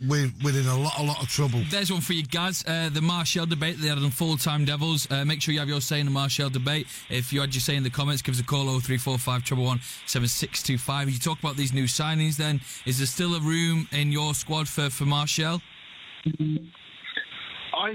we're, 0.00 0.30
we're 0.44 0.58
in 0.58 0.66
a 0.66 0.78
lot, 0.78 0.98
a 0.98 1.02
lot 1.02 1.22
of 1.22 1.28
trouble. 1.28 1.62
There's 1.70 1.90
one 1.90 2.02
for 2.02 2.12
you 2.12 2.22
guys. 2.22 2.62
Uh, 2.66 2.90
the 2.92 3.00
Martial 3.00 3.46
debate 3.46 3.78
they 3.80 3.88
had 3.88 3.96
on 3.96 4.10
Full 4.10 4.36
Time 4.36 4.66
Devils. 4.66 5.10
Uh, 5.10 5.24
make 5.24 5.40
sure 5.40 5.54
you 5.54 5.60
have 5.60 5.68
your 5.68 5.80
say 5.80 6.00
in 6.00 6.06
the 6.06 6.12
Martial 6.12 6.50
debate. 6.50 6.86
If 7.08 7.32
you 7.32 7.40
had 7.40 7.54
your 7.54 7.62
say 7.62 7.76
in 7.76 7.82
the 7.82 7.90
comments, 7.90 8.20
give 8.20 8.34
us 8.34 8.40
a 8.40 8.44
call 8.44 8.64
0345 8.66 9.58
1 9.58 9.80
7625. 10.06 11.10
You 11.10 11.18
talk 11.18 11.38
about 11.38 11.56
these 11.56 11.72
new 11.72 11.84
signings 11.84 12.36
then. 12.36 12.60
Is 12.84 12.98
there 12.98 13.06
still 13.06 13.34
a 13.36 13.40
room 13.40 13.88
in 13.90 14.12
your 14.12 14.34
squad 14.34 14.68
for, 14.68 14.90
for 14.90 15.06
Martial? 15.06 15.62
I 16.26 17.92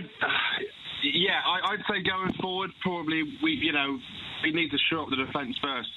yeah, 1.04 1.42
I, 1.46 1.74
I'd 1.74 1.84
say 1.88 2.02
going 2.02 2.34
forward, 2.42 2.72
probably 2.82 3.24
we, 3.44 3.52
you 3.52 3.74
know, 3.74 4.00
we 4.44 4.52
need 4.52 4.72
to 4.72 4.78
shore 4.90 5.04
up 5.04 5.10
the 5.10 5.18
defence 5.18 5.56
first. 5.62 5.90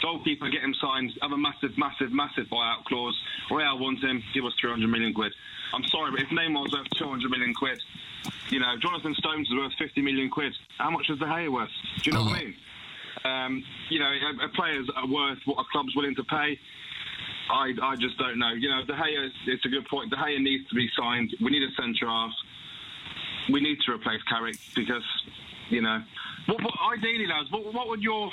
Goalkeeper, 0.00 0.48
get 0.48 0.62
him 0.62 0.74
signed, 0.80 1.12
have 1.22 1.32
a 1.32 1.36
massive, 1.36 1.76
massive, 1.76 2.12
massive 2.12 2.46
buyout 2.46 2.84
clause. 2.84 3.18
Real 3.50 3.78
wants 3.78 4.02
him, 4.02 4.22
give 4.34 4.44
us 4.44 4.52
300 4.60 4.88
million 4.88 5.12
quid. 5.12 5.32
I'm 5.74 5.84
sorry, 5.84 6.10
but 6.10 6.20
if 6.20 6.28
Neymar's 6.28 6.72
worth 6.72 6.88
200 6.96 7.30
million 7.30 7.54
quid, 7.54 7.80
you 8.50 8.60
know, 8.60 8.74
Jonathan 8.80 9.14
Stones 9.14 9.48
is 9.48 9.54
worth 9.54 9.72
50 9.78 10.02
million 10.02 10.28
quid. 10.30 10.52
How 10.78 10.90
much 10.90 11.08
is 11.08 11.18
De 11.18 11.24
Gea 11.24 11.50
worth? 11.50 11.70
Do 12.02 12.10
you 12.10 12.16
know 12.16 12.24
what 12.24 12.38
I 12.38 12.42
mean? 12.42 12.54
Um, 13.24 13.64
you 13.88 13.98
know, 13.98 14.10
a, 14.10 14.46
a 14.46 14.48
players 14.50 14.88
are 14.96 15.06
worth 15.06 15.38
what 15.44 15.60
a 15.60 15.64
club's 15.70 15.94
willing 15.94 16.14
to 16.16 16.24
pay. 16.24 16.58
I, 17.50 17.72
I 17.82 17.96
just 17.96 18.18
don't 18.18 18.38
know. 18.38 18.52
You 18.52 18.68
know, 18.68 18.84
De 18.84 18.92
Gea, 18.92 19.30
it's 19.46 19.64
a 19.64 19.68
good 19.68 19.86
point. 19.88 20.10
De 20.10 20.16
Gea 20.16 20.40
needs 20.40 20.68
to 20.68 20.74
be 20.74 20.88
signed. 20.96 21.34
We 21.40 21.50
need 21.50 21.62
a 21.62 21.72
centre 21.80 22.06
half. 22.06 22.32
We 23.50 23.60
need 23.60 23.78
to 23.86 23.92
replace 23.92 24.22
Carrick 24.28 24.56
because, 24.74 25.02
you 25.68 25.82
know, 25.82 26.02
what, 26.46 26.62
what, 26.62 26.74
ideally, 26.96 27.26
lads, 27.26 27.50
what, 27.50 27.72
what 27.72 27.88
would 27.88 28.02
your 28.02 28.30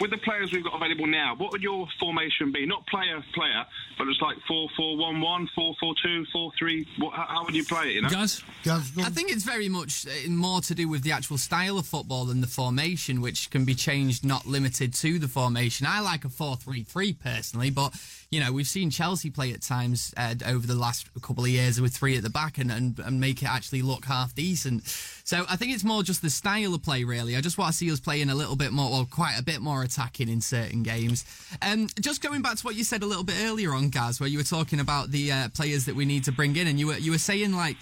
with 0.00 0.10
the 0.10 0.18
players 0.18 0.52
we've 0.52 0.64
got 0.64 0.74
available 0.74 1.06
now, 1.06 1.34
what 1.36 1.52
would 1.52 1.62
your 1.62 1.86
formation 1.98 2.52
be? 2.52 2.66
Not 2.66 2.86
player 2.86 3.22
player, 3.34 3.64
but 3.98 4.08
it's 4.08 4.20
like 4.20 4.36
4 4.46 4.68
4 4.76 4.96
1 4.96 5.20
1, 5.20 5.48
4 5.54 5.74
4 5.80 5.94
2, 6.02 6.24
4 6.32 6.52
3. 6.58 6.88
What, 6.98 7.14
how, 7.14 7.26
how 7.28 7.44
would 7.44 7.54
you 7.54 7.64
play 7.64 7.88
it, 7.88 7.94
you 7.94 8.02
know? 8.02 8.08
Guys, 8.08 8.42
Gaz, 8.62 8.92
I 8.98 9.10
think 9.10 9.30
it's 9.30 9.44
very 9.44 9.68
much 9.68 10.06
uh, 10.06 10.30
more 10.30 10.60
to 10.62 10.74
do 10.74 10.88
with 10.88 11.02
the 11.02 11.12
actual 11.12 11.38
style 11.38 11.78
of 11.78 11.86
football 11.86 12.24
than 12.24 12.40
the 12.40 12.46
formation, 12.46 13.20
which 13.20 13.50
can 13.50 13.64
be 13.64 13.74
changed, 13.74 14.24
not 14.24 14.46
limited 14.46 14.92
to 14.94 15.18
the 15.18 15.28
formation. 15.28 15.86
I 15.86 16.00
like 16.00 16.24
a 16.24 16.28
4 16.28 16.56
3 16.56 16.82
3 16.82 17.12
personally, 17.14 17.70
but, 17.70 17.94
you 18.30 18.40
know, 18.40 18.52
we've 18.52 18.66
seen 18.66 18.90
Chelsea 18.90 19.30
play 19.30 19.52
at 19.52 19.62
times 19.62 20.12
uh, 20.16 20.34
over 20.46 20.66
the 20.66 20.74
last 20.74 21.08
couple 21.22 21.44
of 21.44 21.50
years 21.50 21.80
with 21.80 21.94
three 21.94 22.16
at 22.16 22.24
the 22.24 22.30
back 22.30 22.58
and, 22.58 22.72
and, 22.72 22.98
and 22.98 23.20
make 23.20 23.42
it 23.42 23.48
actually 23.48 23.82
look 23.82 24.04
half 24.04 24.34
decent. 24.34 24.84
So 25.24 25.44
I 25.48 25.56
think 25.56 25.72
it's 25.72 25.84
more 25.84 26.02
just 26.02 26.22
the 26.22 26.30
style 26.30 26.74
of 26.74 26.82
play, 26.82 27.04
really. 27.04 27.36
I 27.36 27.40
just 27.40 27.56
want 27.56 27.70
to 27.70 27.76
see 27.76 27.90
us 27.90 28.00
playing 28.00 28.28
a 28.28 28.34
little 28.34 28.56
bit 28.56 28.72
more, 28.72 28.90
well, 28.90 29.08
quite 29.08 29.36
a 29.38 29.44
bit 29.44 29.60
more 29.60 29.82
attacking 29.82 30.28
in 30.28 30.40
certain 30.40 30.82
games. 30.82 31.24
Um, 31.62 31.88
just 32.00 32.20
going 32.20 32.42
back 32.42 32.56
to 32.56 32.64
what 32.64 32.74
you 32.74 32.82
said 32.82 33.02
a 33.02 33.06
little 33.06 33.24
bit 33.24 33.36
earlier 33.42 33.72
on, 33.72 33.90
Gaz, 33.90 34.18
where 34.18 34.28
you 34.28 34.38
were 34.38 34.44
talking 34.44 34.80
about 34.80 35.10
the 35.10 35.30
uh, 35.30 35.48
players 35.50 35.84
that 35.84 35.94
we 35.94 36.04
need 36.04 36.24
to 36.24 36.32
bring 36.32 36.56
in, 36.56 36.66
and 36.66 36.80
you 36.80 36.88
were 36.88 36.98
you 36.98 37.12
were 37.12 37.18
saying 37.18 37.54
like 37.54 37.76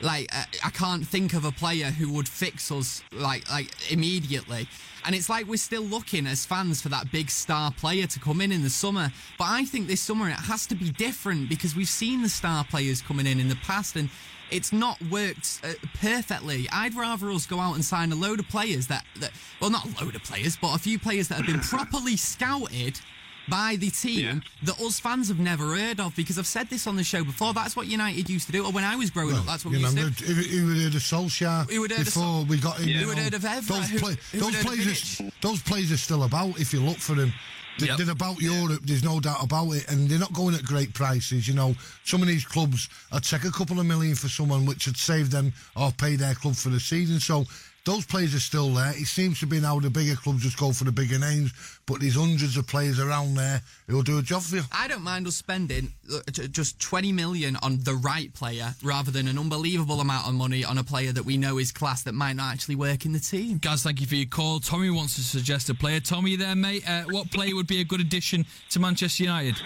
like 0.00 0.28
uh, 0.34 0.44
I 0.64 0.70
can't 0.70 1.06
think 1.06 1.34
of 1.34 1.44
a 1.44 1.52
player 1.52 1.86
who 1.86 2.12
would 2.12 2.28
fix 2.28 2.70
us 2.70 3.02
like 3.12 3.48
like 3.50 3.70
immediately. 3.90 4.68
And 5.04 5.14
it's 5.14 5.28
like 5.28 5.46
we're 5.46 5.56
still 5.56 5.82
looking 5.82 6.26
as 6.26 6.44
fans 6.44 6.82
for 6.82 6.88
that 6.90 7.10
big 7.10 7.30
star 7.30 7.72
player 7.72 8.06
to 8.06 8.20
come 8.20 8.40
in 8.40 8.52
in 8.52 8.62
the 8.62 8.70
summer. 8.70 9.10
But 9.38 9.46
I 9.48 9.64
think 9.64 9.86
this 9.86 10.00
summer 10.00 10.28
it 10.28 10.32
has 10.32 10.66
to 10.66 10.74
be 10.74 10.90
different 10.90 11.48
because 11.48 11.74
we've 11.74 11.88
seen 11.88 12.22
the 12.22 12.28
star 12.28 12.64
players 12.64 13.00
coming 13.00 13.26
in 13.26 13.40
in 13.40 13.48
the 13.48 13.56
past 13.56 13.96
and 13.96 14.10
it's 14.50 14.72
not 14.72 15.00
worked 15.10 15.60
uh, 15.62 15.74
perfectly. 16.00 16.68
I'd 16.72 16.94
rather 16.94 17.30
us 17.30 17.46
go 17.46 17.58
out 17.58 17.74
and 17.74 17.84
sign 17.84 18.12
a 18.12 18.14
load 18.14 18.40
of 18.40 18.48
players 18.48 18.86
that, 18.88 19.04
that 19.20 19.32
well, 19.60 19.70
not 19.70 19.84
a 19.84 20.04
load 20.04 20.14
of 20.14 20.24
players, 20.24 20.56
but 20.60 20.74
a 20.74 20.78
few 20.78 20.98
players 20.98 21.28
that 21.28 21.36
have 21.36 21.46
been 21.46 21.60
properly 21.60 22.16
scouted 22.16 23.00
by 23.48 23.76
the 23.76 23.90
team 23.90 24.42
that 24.64 24.80
us 24.80 24.98
fans 25.00 25.28
have 25.28 25.38
never 25.38 25.76
heard 25.76 26.00
of 26.00 26.14
because 26.16 26.38
I've 26.38 26.46
said 26.46 26.68
this 26.68 26.86
on 26.86 26.96
the 26.96 27.04
show 27.04 27.24
before. 27.24 27.52
That's 27.54 27.74
what 27.76 27.86
United 27.86 28.28
used 28.28 28.46
to 28.46 28.52
do. 28.52 28.64
Or 28.66 28.72
when 28.72 28.84
I 28.84 28.96
was 28.96 29.10
growing 29.10 29.34
up, 29.36 29.46
that's 29.46 29.64
what 29.64 29.72
you 29.72 29.78
we 29.78 29.84
used 29.84 29.96
know, 29.96 30.08
to 30.08 30.10
do. 30.10 30.24
If, 30.32 30.38
if 30.46 30.52
we 30.66 30.82
heard 30.84 30.94
of 30.94 31.02
Solskjaer 31.02 31.68
We 31.68 31.78
would 31.78 31.90
heard 31.90 32.00
of 32.00 32.06
before 32.06 32.22
Sol- 32.22 32.44
we 32.44 32.58
got 32.58 32.80
in. 32.80 32.88
Yeah. 32.88 32.94
you 32.94 33.00
We 33.00 33.06
would 33.06 33.16
know, 33.16 33.22
heard 33.24 33.34
of 33.34 33.42
Evra, 33.42 33.66
Those, 33.68 33.88
who- 33.90 33.98
play, 33.98 34.16
who 34.32 34.38
those 34.38 34.44
would 34.46 34.54
heard 34.54 34.64
of 34.64 34.66
players, 34.84 35.20
are, 35.20 35.30
those 35.40 35.62
players 35.62 35.92
are 35.92 35.96
still 35.96 36.24
about. 36.24 36.60
If 36.60 36.72
you 36.72 36.80
look 36.80 36.98
for 36.98 37.14
them, 37.14 37.32
they, 37.78 37.86
Yep. 37.86 37.98
they're 37.98 38.10
about 38.10 38.40
Europe. 38.40 38.80
There's 38.84 39.04
no 39.04 39.20
doubt 39.20 39.42
about 39.42 39.70
it, 39.70 39.88
and 39.88 40.08
they're 40.08 40.18
not 40.18 40.32
going 40.32 40.54
at 40.56 40.64
great 40.64 40.92
prices. 40.94 41.46
You 41.46 41.54
know, 41.54 41.76
some 42.04 42.20
of 42.22 42.28
these 42.28 42.44
clubs 42.44 42.88
would 43.12 43.22
take 43.22 43.44
a 43.44 43.52
couple 43.52 43.78
of 43.78 43.86
million 43.86 44.16
for 44.16 44.28
someone, 44.28 44.66
which 44.66 44.86
would 44.86 44.96
save 44.96 45.30
them 45.30 45.52
or 45.76 45.92
pay 45.92 46.16
their 46.16 46.34
club 46.34 46.54
for 46.56 46.70
the 46.70 46.80
season. 46.80 47.20
So. 47.20 47.46
Those 47.88 48.04
players 48.04 48.34
are 48.34 48.40
still 48.40 48.68
there. 48.74 48.90
It 48.90 49.06
seems 49.06 49.40
to 49.40 49.46
be 49.46 49.60
now 49.60 49.80
the 49.80 49.88
bigger 49.88 50.14
clubs 50.14 50.42
just 50.42 50.58
go 50.58 50.72
for 50.72 50.84
the 50.84 50.92
bigger 50.92 51.18
names, 51.18 51.54
but 51.86 52.00
there's 52.00 52.16
hundreds 52.16 52.58
of 52.58 52.66
players 52.66 53.00
around 53.00 53.34
there 53.34 53.62
who 53.86 53.96
will 53.96 54.02
do 54.02 54.18
a 54.18 54.22
job 54.22 54.42
for 54.42 54.56
you. 54.56 54.62
I 54.70 54.88
don't 54.88 55.00
mind 55.00 55.26
us 55.26 55.36
spending 55.36 55.94
uh, 56.14 56.18
just 56.30 56.78
20 56.80 57.12
million 57.12 57.56
on 57.62 57.78
the 57.84 57.94
right 57.94 58.30
player 58.34 58.74
rather 58.82 59.10
than 59.10 59.26
an 59.26 59.38
unbelievable 59.38 60.02
amount 60.02 60.28
of 60.28 60.34
money 60.34 60.66
on 60.66 60.76
a 60.76 60.84
player 60.84 61.12
that 61.12 61.24
we 61.24 61.38
know 61.38 61.56
is 61.56 61.72
class 61.72 62.02
that 62.02 62.12
might 62.12 62.34
not 62.34 62.52
actually 62.52 62.76
work 62.76 63.06
in 63.06 63.12
the 63.12 63.20
team. 63.20 63.56
guys, 63.56 63.84
thank 63.84 64.02
you 64.02 64.06
for 64.06 64.16
your 64.16 64.26
call. 64.26 64.60
Tommy 64.60 64.90
wants 64.90 65.14
to 65.14 65.22
suggest 65.22 65.70
a 65.70 65.74
player. 65.74 65.98
Tommy, 65.98 66.36
there, 66.36 66.54
mate? 66.54 66.86
Uh, 66.86 67.04
what 67.04 67.30
player 67.30 67.54
would 67.54 67.66
be 67.66 67.80
a 67.80 67.84
good 67.84 68.02
addition 68.02 68.44
to 68.68 68.80
Manchester 68.80 69.22
United? 69.22 69.56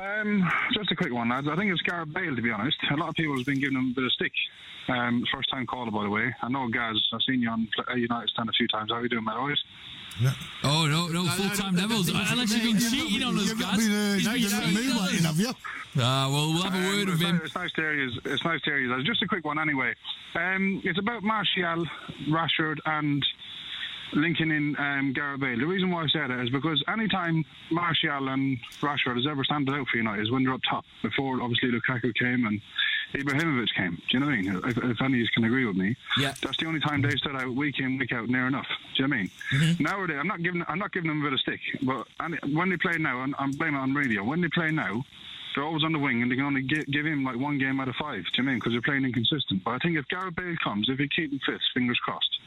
Um, 0.00 0.48
just 0.74 0.90
a 0.90 0.96
quick 0.96 1.12
one, 1.12 1.28
lads. 1.30 1.48
I 1.48 1.56
think 1.56 1.72
it's 1.72 1.80
Gareth 1.82 2.12
Bale, 2.12 2.36
to 2.36 2.42
be 2.42 2.50
honest. 2.50 2.76
A 2.90 2.96
lot 2.96 3.08
of 3.08 3.14
people 3.14 3.36
have 3.36 3.46
been 3.46 3.60
giving 3.60 3.76
him 3.76 3.90
a 3.92 3.94
bit 3.94 4.04
of 4.04 4.12
stick. 4.12 4.32
Um, 4.88 5.24
first 5.34 5.50
time 5.50 5.66
caller, 5.66 5.90
by 5.90 6.04
the 6.04 6.10
way. 6.10 6.32
I 6.42 6.48
know, 6.48 6.68
Gaz, 6.68 6.96
I've 7.12 7.22
seen 7.22 7.42
you 7.42 7.50
on 7.50 7.66
uh, 7.90 7.94
United 7.94 8.28
stand 8.30 8.48
a 8.48 8.52
few 8.52 8.68
times. 8.68 8.90
How 8.90 8.98
are 8.98 9.02
you 9.02 9.08
doing, 9.08 9.24
mate? 9.24 9.34
Always? 9.34 9.58
Oh, 10.64 10.86
no, 10.86 11.08
no, 11.08 11.24
full 11.30 11.50
time 11.50 11.74
Devils. 11.74 12.08
Unless 12.08 12.52
you've 12.54 12.62
been 12.62 12.78
cheating 12.78 13.22
on 13.22 13.36
us, 13.36 13.48
You've 13.48 13.60
guys. 13.60 13.78
been, 13.78 13.92
uh, 13.92 14.14
He's 14.14 14.28
been 14.28 14.38
you've 14.38 14.50
been 14.50 14.92
moonlighting, 14.92 15.24
have 15.26 15.36
you? 15.40 15.52
Ah, 15.98 16.28
well, 16.30 16.52
we'll 16.52 16.62
have 16.62 16.74
a 16.74 16.86
word 16.88 17.08
Um, 17.08 17.10
with 17.10 17.20
it's, 17.20 17.22
him. 17.22 17.36
ni- 17.38 17.42
It's 17.44 17.54
nice 17.54 17.72
to 17.72 17.80
hear 17.80 17.94
you. 17.94 18.10
It's 18.26 18.44
nice 18.44 18.60
to 18.62 18.70
hear 18.70 18.78
you. 18.78 19.02
Just 19.02 19.22
a 19.22 19.26
quick 19.26 19.44
one, 19.44 19.58
anyway. 19.58 19.94
Um, 20.34 20.80
it's 20.84 20.98
about 20.98 21.22
Martial, 21.22 21.84
Rashford, 22.28 22.78
and 22.86 23.26
linking 24.12 24.50
in 24.50 24.76
um, 24.78 25.12
Gareth 25.12 25.40
Bale. 25.40 25.58
The 25.58 25.66
reason 25.66 25.90
why 25.90 26.04
I 26.04 26.06
say 26.08 26.26
that 26.26 26.40
is 26.40 26.50
because 26.50 26.82
anytime 26.88 27.44
Martial 27.70 28.28
and 28.28 28.58
Rashford 28.80 29.16
has 29.16 29.26
ever 29.26 29.44
standed 29.44 29.74
out 29.74 29.86
for 29.88 29.96
United 29.96 30.22
is 30.22 30.30
when 30.30 30.44
they're 30.44 30.54
up 30.54 30.60
top. 30.68 30.84
Before, 31.02 31.40
obviously, 31.42 31.70
Lukaku 31.72 32.14
came 32.14 32.46
and 32.46 32.60
Ibrahimovic 33.14 33.68
came. 33.76 33.94
Do 33.96 34.02
you 34.10 34.20
know 34.20 34.26
what 34.26 34.32
I 34.34 34.40
mean? 34.42 34.56
If, 34.64 34.76
if 34.78 35.02
any 35.02 35.14
of 35.14 35.20
you 35.20 35.28
can 35.34 35.44
agree 35.44 35.64
with 35.64 35.76
me, 35.76 35.96
Yeah. 36.18 36.34
that's 36.42 36.56
the 36.58 36.66
only 36.66 36.80
time 36.80 37.02
they 37.02 37.10
stood 37.16 37.36
out 37.36 37.48
week 37.54 37.78
in, 37.78 37.98
week 37.98 38.12
out, 38.12 38.28
near 38.28 38.46
enough. 38.46 38.66
Do 38.96 39.02
you 39.02 39.08
know 39.08 39.14
what 39.16 39.16
I 39.16 39.22
mean? 39.22 39.30
Mm-hmm. 39.72 39.82
Nowadays, 39.84 40.16
I'm 40.20 40.26
not 40.28 40.42
giving, 40.42 40.64
I'm 40.68 40.78
not 40.78 40.92
giving 40.92 41.08
them 41.08 41.20
a 41.22 41.24
bit 41.24 41.32
of 41.32 41.40
stick, 41.40 41.60
but 41.82 42.06
any, 42.22 42.36
when 42.54 42.68
they 42.70 42.76
play 42.76 42.98
now, 42.98 43.22
and 43.22 43.34
I'm 43.38 43.52
blaming 43.52 43.76
it 43.80 43.82
on 43.82 43.94
radio. 43.94 44.24
When 44.24 44.40
they 44.40 44.48
play 44.48 44.70
now, 44.70 45.04
they're 45.56 45.64
always 45.64 45.82
on 45.82 45.92
the 45.92 45.98
wing, 45.98 46.22
and 46.22 46.30
they 46.30 46.36
can 46.36 46.44
only 46.44 46.62
give, 46.62 46.86
give 46.86 47.06
him 47.06 47.24
like 47.24 47.36
one 47.36 47.58
game 47.58 47.80
out 47.80 47.88
of 47.88 47.96
five. 47.96 48.22
Do 48.22 48.30
you 48.36 48.42
know 48.42 48.46
what 48.46 48.50
I 48.50 48.52
mean? 48.52 48.58
Because 48.58 48.72
they're 48.74 48.82
playing 48.82 49.04
inconsistent. 49.04 49.64
But 49.64 49.72
I 49.72 49.78
think 49.78 49.96
if 49.96 50.06
Gareth 50.08 50.36
Bale 50.36 50.54
comes, 50.62 50.88
if 50.88 50.98
he 50.98 51.08
keeps 51.08 51.32
him 51.32 51.40
fit, 51.46 51.60
fingers 51.74 51.98
crossed, 51.98 52.38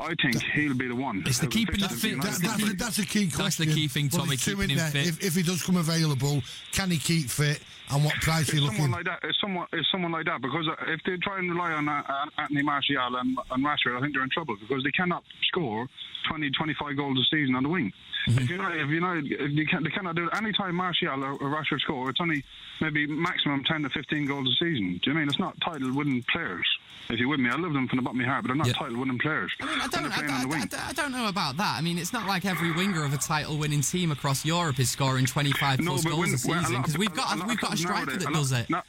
I 0.00 0.14
think 0.20 0.42
he'll 0.42 0.74
be 0.74 0.88
the 0.88 0.96
one. 0.96 1.22
It's 1.26 1.38
the 1.38 1.44
who 1.44 1.50
keeping 1.50 1.76
can 1.76 1.82
the 1.82 1.88
fit, 1.90 2.10
United 2.12 2.26
that's 2.26 2.40
the 2.40 2.64
that's, 2.64 2.82
that's 2.82 2.98
a 2.98 3.06
key 3.06 3.30
question. 3.30 3.44
That's 3.44 3.56
the 3.56 3.66
key 3.66 3.88
thing, 3.88 4.08
Tommy, 4.08 4.28
there's 4.28 4.44
keeping 4.44 4.70
him 4.70 4.78
fit. 4.90 5.06
If, 5.06 5.22
if 5.22 5.34
he 5.34 5.42
does 5.42 5.62
come 5.62 5.76
available, 5.76 6.42
can 6.72 6.90
he 6.90 6.98
keep 6.98 7.28
fit, 7.28 7.60
and 7.90 8.04
what 8.04 8.14
price 8.16 8.52
are 8.52 8.56
you 8.56 8.66
It's 8.66 8.76
someone 8.76 8.90
looking? 8.90 8.90
like 8.90 9.04
that. 9.06 9.28
It's 9.28 9.40
someone. 9.40 9.66
It's 9.72 9.90
someone 9.90 10.12
like 10.12 10.26
that 10.26 10.40
because 10.42 10.66
uh, 10.68 10.74
if 10.92 11.00
they 11.04 11.16
try 11.18 11.38
and 11.38 11.50
rely 11.50 11.72
on 11.72 11.88
uh, 11.88 12.02
Anthony 12.38 12.62
Martial 12.62 13.16
and, 13.16 13.38
and 13.50 13.64
Rashford, 13.64 13.96
I 13.96 14.00
think 14.00 14.14
they're 14.14 14.24
in 14.24 14.30
trouble 14.30 14.56
because 14.60 14.82
they 14.84 14.90
cannot 14.90 15.24
score 15.48 15.88
20, 16.28 16.50
25 16.50 16.96
goals 16.96 17.18
a 17.18 17.24
season 17.34 17.54
on 17.54 17.62
the 17.62 17.68
wing. 17.68 17.92
Mm-hmm. 18.28 18.38
If 18.38 18.50
you 18.50 18.56
know, 18.58 18.68
if 18.68 18.88
you 18.88 19.00
know, 19.00 19.12
if 19.16 19.50
you 19.52 19.66
can, 19.66 19.82
they 19.84 19.90
cannot 19.90 20.16
do 20.16 20.26
it. 20.26 20.30
Any 20.36 20.52
time 20.52 20.74
Martial 20.74 21.24
or, 21.24 21.32
or 21.32 21.48
Rashford 21.50 21.80
score, 21.80 22.10
it's 22.10 22.20
only 22.20 22.44
maybe 22.80 23.06
maximum 23.06 23.64
ten 23.64 23.82
to 23.82 23.90
fifteen 23.90 24.26
goals 24.26 24.48
a 24.48 24.64
season. 24.64 25.00
Do 25.02 25.10
you 25.10 25.14
know 25.14 25.20
I 25.20 25.22
mean? 25.22 25.28
It's 25.28 25.38
not 25.38 25.56
title-winning 25.64 26.24
players. 26.30 26.66
If 27.10 27.18
you're 27.18 27.28
with 27.28 27.40
me, 27.40 27.48
I 27.48 27.56
love 27.56 27.72
them 27.72 27.88
from 27.88 27.96
the 27.96 28.02
bottom 28.02 28.20
of 28.20 28.26
my 28.26 28.30
heart, 28.30 28.42
but 28.44 28.48
they're 28.48 28.56
not 28.56 28.66
Yeah. 28.66 28.72
title-winning 28.74 29.18
players. 29.18 29.50
I 29.62 29.64
mean, 29.64 29.80
I 29.80 29.86
don't, 29.88 30.04
I, 30.04 30.08
playing 30.16 30.30
on 30.30 30.40
the 30.42 30.48
don't, 30.48 30.60
wing. 30.60 30.70
I, 30.76 30.88
I 30.90 30.92
don't 30.92 31.12
know 31.12 31.28
about 31.28 31.56
that. 31.56 31.76
I 31.78 31.80
mean, 31.80 31.96
it's 31.96 32.12
not 32.12 32.26
like 32.26 32.44
every 32.44 32.70
winger 32.72 33.02
of 33.02 33.14
a 33.14 33.16
title-winning 33.16 33.80
team 33.80 34.10
across 34.10 34.44
Europe 34.44 34.78
is 34.78 34.90
scoring 34.90 35.24
25 35.24 35.78
plus 35.80 36.04
goals 36.04 36.18
when- 36.18 36.34
a 36.34 36.38
season 36.38 36.76
because 36.82 36.98
we've 36.98 37.14
got 37.14 37.38
lot 37.38 37.48
we've 37.48 37.56
got 37.58 37.72
a 37.72 37.76
clubs 37.76 37.80
striker 37.80 38.06
nowadays- 38.06 38.24
that 38.24 38.28
a 38.28 38.32
lot- 38.32 38.38
does 38.40 38.52
it. 38.52 38.68
not- 38.70 38.86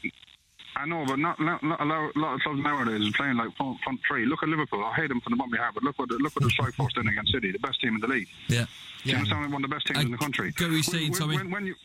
I 0.75 0.85
know, 0.85 1.05
but 1.05 1.17
not, 1.19 1.39
not, 1.41 1.61
not 1.63 1.79
a 1.81 1.85
lot, 1.85 2.15
lot 2.17 2.33
of 2.35 2.41
clubs 2.41 2.59
nowadays 2.61 3.07
are 3.07 3.11
playing 3.13 3.35
like 3.37 3.55
front, 3.57 3.79
front 3.83 3.99
three. 4.07 4.25
Look 4.25 4.43
at 4.43 4.49
Liverpool. 4.49 4.83
I 4.83 4.93
hate 4.95 5.07
them 5.09 5.19
from 5.21 5.31
the 5.31 5.37
bottom 5.37 5.53
of 5.53 5.57
my 5.59 5.63
heart, 5.63 5.75
but 5.75 5.83
look 5.83 5.97
what 5.99 6.07
the, 6.09 6.15
look 6.15 6.35
what 6.35 6.43
the 6.43 6.49
strike 6.49 6.73
force 6.75 6.93
did 6.93 7.05
against 7.07 7.31
City, 7.33 7.51
the 7.51 7.59
best 7.59 7.79
team 7.81 7.95
in 7.95 8.01
the 8.01 8.07
league. 8.07 8.27
Yeah. 8.47 8.65
Do 9.03 9.09
you 9.11 9.15
understand? 9.17 9.51
One 9.53 9.63
of 9.63 9.69
the 9.69 9.75
best 9.75 9.87
teams 9.87 9.99
I 9.99 10.01
in 10.03 10.11
the 10.11 10.17
country. 10.17 10.51
get 10.51 10.69
what 10.71 10.87
you're 10.93 11.01
when, 11.03 11.11
Tommy. 11.13 11.35
When, 11.37 11.51
when 11.51 11.65
you 11.65 11.75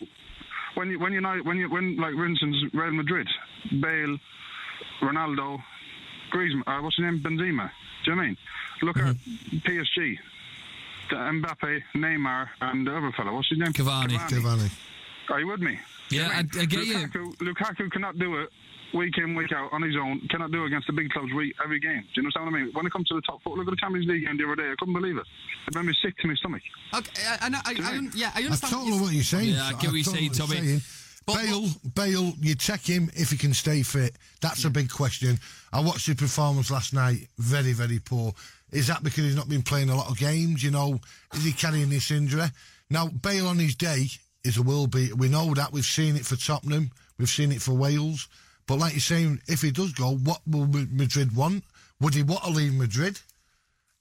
when 0.75 0.90
you 0.90 0.99
when 1.00 1.12
you 1.12 1.23
when 1.44 1.56
you 1.59 1.68
when 1.71 1.97
like 1.97 2.14
for 2.14 2.26
instance 2.26 2.56
Real 2.73 2.90
Madrid, 2.92 3.28
Bale, 3.80 4.16
Ronaldo, 5.00 5.62
Griezmann, 6.34 6.62
uh, 6.66 6.82
what's 6.82 6.96
his 6.96 7.04
name, 7.04 7.20
Benzema. 7.22 7.70
Do 8.04 8.10
you 8.10 8.16
know 8.16 8.16
what 8.16 8.22
I 8.22 8.26
mean? 8.26 8.36
Look 8.82 8.96
at 8.98 9.04
Mm-hmm. 9.16 9.56
PSG, 9.58 10.18
the 11.10 11.16
Mbappe, 11.16 11.82
Neymar, 11.94 12.48
and 12.60 12.86
the 12.86 12.96
other 12.96 13.12
fellow. 13.12 13.34
What's 13.34 13.48
his 13.48 13.58
name? 13.58 13.72
Cavani. 13.72 14.16
Cavani. 14.28 14.70
Are 15.30 15.40
you 15.40 15.46
with 15.46 15.60
me? 15.60 15.78
Yeah, 16.10 16.28
I- 16.32 16.38
I 16.60 16.64
get 16.66 16.84
you. 16.86 16.94
Lukaku, 16.96 17.36
Lukaku 17.38 17.90
cannot 17.92 18.18
do 18.18 18.36
it 18.40 18.50
week 18.92 19.16
in, 19.18 19.34
week 19.34 19.52
out 19.52 19.72
on 19.72 19.82
his 19.82 19.96
own. 19.96 20.20
Cannot 20.30 20.50
do 20.52 20.62
it 20.64 20.66
against 20.68 20.86
the 20.86 20.92
big 20.92 21.10
clubs 21.10 21.32
week, 21.32 21.54
every 21.64 21.80
game. 21.80 22.02
Do 22.14 22.20
you 22.20 22.22
know 22.24 22.30
what 22.34 22.48
I 22.48 22.50
mean? 22.50 22.70
When 22.74 22.86
it 22.86 22.92
comes 22.92 23.08
to 23.08 23.14
the 23.14 23.22
top 23.22 23.42
four, 23.42 23.56
look 23.56 23.66
at 23.66 23.70
the 23.70 23.76
Champions 23.76 24.06
League 24.06 24.24
game 24.26 24.36
the 24.36 24.44
other 24.44 24.56
day. 24.56 24.70
I 24.70 24.74
couldn't 24.78 24.94
believe 24.94 25.16
it. 25.16 25.26
It 25.68 25.74
made 25.74 25.86
me 25.86 25.94
sick 26.02 26.16
to 26.18 26.28
my 26.28 26.34
stomach. 26.34 26.62
Okay, 26.94 27.22
I, 27.26 27.46
I, 27.46 27.48
know- 27.48 27.58
I, 27.64 27.70
I, 27.70 28.00
yeah, 28.14 28.30
I 28.34 28.40
I 28.40 28.44
understand. 28.44 28.72
totally 28.72 29.00
what 29.00 29.12
you're 29.12 29.22
saying. 29.24 29.54
Yeah, 29.54 29.64
I 29.64 29.70
get 29.72 29.84
what 29.90 29.94
you're 29.94 30.04
saying, 30.04 30.30
Tommy. 30.32 30.56
you're 30.60 30.80
But- 31.26 31.37
Bale, 31.37 31.69
Bale, 31.95 32.33
you 32.40 32.54
check 32.54 32.81
him 32.83 33.11
if 33.14 33.31
he 33.31 33.37
can 33.37 33.54
stay 33.54 33.83
fit. 33.83 34.16
That's 34.40 34.64
a 34.64 34.71
big 34.71 34.90
question. 34.90 35.38
I 35.73 35.81
watched 35.81 36.07
his 36.07 36.16
performance 36.16 36.71
last 36.71 36.93
night. 36.93 37.28
Very, 37.38 37.73
very 37.73 37.99
poor. 37.99 38.35
Is 38.73 38.88
that 38.88 39.02
because 39.02 39.25
he's 39.25 39.37
not 39.37 39.49
been 39.49 39.62
playing 39.62 39.88
a 39.88 39.97
lot 39.97 40.11
of 40.11 40.19
games? 40.19 40.62
You 40.62 40.71
know, 40.71 41.00
is 41.33 41.45
he 41.45 41.52
carrying 41.52 41.88
this 41.90 42.11
injury? 42.11 42.47
Now, 42.90 43.09
Bale 43.09 43.47
on 43.47 43.59
his 43.59 43.75
day 43.75 44.07
is 44.45 44.59
a 44.59 44.62
world 44.62 44.90
beater. 44.90 45.14
We 45.14 45.28
know 45.28 45.54
that. 45.54 45.73
We've 45.73 45.85
seen 45.85 46.16
it 46.16 46.26
for 46.26 46.37
Tottenham. 46.37 46.90
We've 47.19 47.28
seen 47.28 47.52
it 47.52 47.62
for 47.62 47.73
Wales. 47.73 48.28
But 48.66 48.78
like 48.78 48.93
you're 48.93 49.00
saying, 49.00 49.40
if 49.47 49.62
he 49.62 49.71
does 49.71 49.93
go, 49.93 50.16
what 50.16 50.40
will 50.47 50.66
Madrid 50.66 51.35
want? 51.35 51.64
Would 52.00 52.14
he 52.14 52.23
want 52.23 52.45
to 52.45 52.50
leave 52.50 52.75
Madrid? 52.75 53.19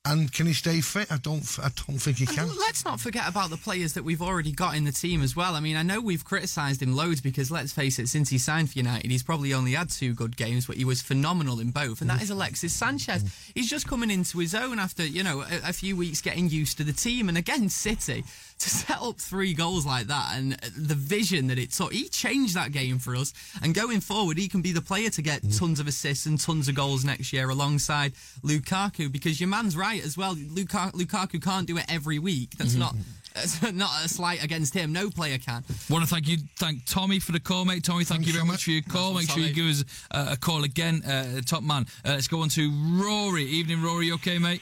And 0.06 0.34
can 0.34 0.48
he 0.48 0.54
stay 0.54 0.82
fit? 0.82 1.10
I 1.10 1.16
don't. 1.16 1.48
I 1.64 1.70
don't 1.88 1.98
think 1.98 2.18
he 2.18 2.26
can. 2.26 2.50
And 2.50 2.58
let's 2.58 2.84
not 2.84 3.00
forget 3.00 3.26
about 3.26 3.50
the 3.50 3.56
players 3.56 3.94
that 3.94 4.04
we've 4.04 4.22
already 4.22 4.52
got 4.52 4.76
in 4.76 4.84
the 4.84 4.92
team 4.92 5.22
as 5.22 5.34
well. 5.34 5.56
I 5.56 5.62
mean, 5.62 5.78
I 5.78 5.82
know 5.82 6.02
we've 6.02 6.26
criticised 6.26 6.82
him 6.82 6.94
loads 6.94 7.22
because, 7.22 7.50
let's 7.50 7.72
face 7.72 7.98
it, 8.00 8.10
since 8.10 8.28
he 8.28 8.38
signed 8.38 8.70
for 8.70 8.78
United, 8.78 9.10
he's 9.10 9.24
probably 9.24 9.54
only 9.54 9.72
had 9.72 9.90
two 9.90 10.14
good 10.14 10.36
games, 10.36 10.66
but 10.66 10.76
he 10.76 10.84
was 10.84 11.02
phenomenal 11.02 11.62
in 11.62 11.72
both. 11.72 12.02
And 12.02 12.10
that 12.10 12.22
is 12.22 12.30
Alexis 12.30 12.74
Sanchez. 12.74 13.24
He's 13.56 13.70
just 13.70 13.88
coming 13.88 14.12
into 14.12 14.40
his 14.40 14.54
own 14.54 14.78
after, 14.78 15.06
you 15.06 15.24
know, 15.24 15.40
a, 15.40 15.70
a 15.70 15.74
few 15.74 15.96
weeks 15.96 16.20
getting 16.20 16.50
used 16.50 16.76
to 16.80 16.84
the 16.84 16.92
team. 16.92 17.30
And 17.30 17.38
again, 17.38 17.70
City, 17.70 18.26
to 18.60 18.70
set 18.70 19.02
up 19.02 19.22
three 19.22 19.54
goals 19.54 19.86
like 19.86 20.08
that 20.08 20.34
and 20.36 20.54
the 20.78 20.96
vision 20.96 21.48
that 21.48 21.58
it 21.58 21.72
took, 21.72 21.94
he 21.94 22.10
changed 22.10 22.56
that 22.56 22.74
game 22.74 23.00
for 23.00 23.16
us. 23.16 23.34
And 23.62 23.74
going 23.74 24.02
forward, 24.02 24.38
he 24.38 24.50
can 24.50 24.62
be 24.62 24.74
the 24.74 24.82
player 24.82 25.10
to 25.12 25.22
get 25.22 25.50
tons 25.54 25.80
of 25.80 25.88
assists 25.88 26.26
and 26.26 26.38
tons 26.38 26.68
of 26.68 26.76
goals 26.76 27.06
next 27.06 27.32
year 27.32 27.50
alongside 27.50 28.12
Lukaku 28.44 29.10
because 29.10 29.40
your 29.40 29.48
man's 29.48 29.78
right 29.78 29.93
as 30.02 30.18
well. 30.18 30.36
Luka- 30.36 30.92
Lukaku 30.94 31.42
can't 31.42 31.68
do 31.68 31.78
it 31.78 31.86
every 31.90 32.20
week. 32.20 32.52
That's 32.58 32.76
not. 32.76 32.96
That's 33.34 33.62
not 33.72 34.06
a 34.06 34.08
slight 34.10 34.44
against 34.44 34.74
him. 34.76 34.94
No 34.94 35.10
player 35.10 35.40
can. 35.40 35.64
Want 35.90 36.04
to 36.04 36.10
thank 36.10 36.28
you, 36.28 36.38
thank 36.58 36.86
Tommy 36.86 37.20
for 37.20 37.32
the 37.32 37.40
call, 37.40 37.66
mate. 37.66 37.84
Tommy, 37.84 38.04
thank 38.04 38.20
Thanks, 38.22 38.28
you 38.28 38.34
very 38.34 38.46
much 38.46 38.66
for 38.66 38.72
your 38.72 38.84
call. 38.84 39.14
Make 39.14 39.30
sure 39.30 39.42
you 39.42 39.54
give 39.54 39.66
us 39.66 39.84
uh, 40.12 40.30
a 40.34 40.38
call 40.38 40.64
again, 40.64 41.04
uh, 41.04 41.42
top 41.42 41.64
man. 41.64 41.88
Uh, 42.06 42.10
let's 42.10 42.28
go 42.28 42.42
on 42.42 42.50
to 42.50 42.72
Rory. 43.04 43.46
Evening, 43.46 43.82
Rory. 43.82 44.06
You 44.06 44.14
okay, 44.16 44.38
mate? 44.38 44.62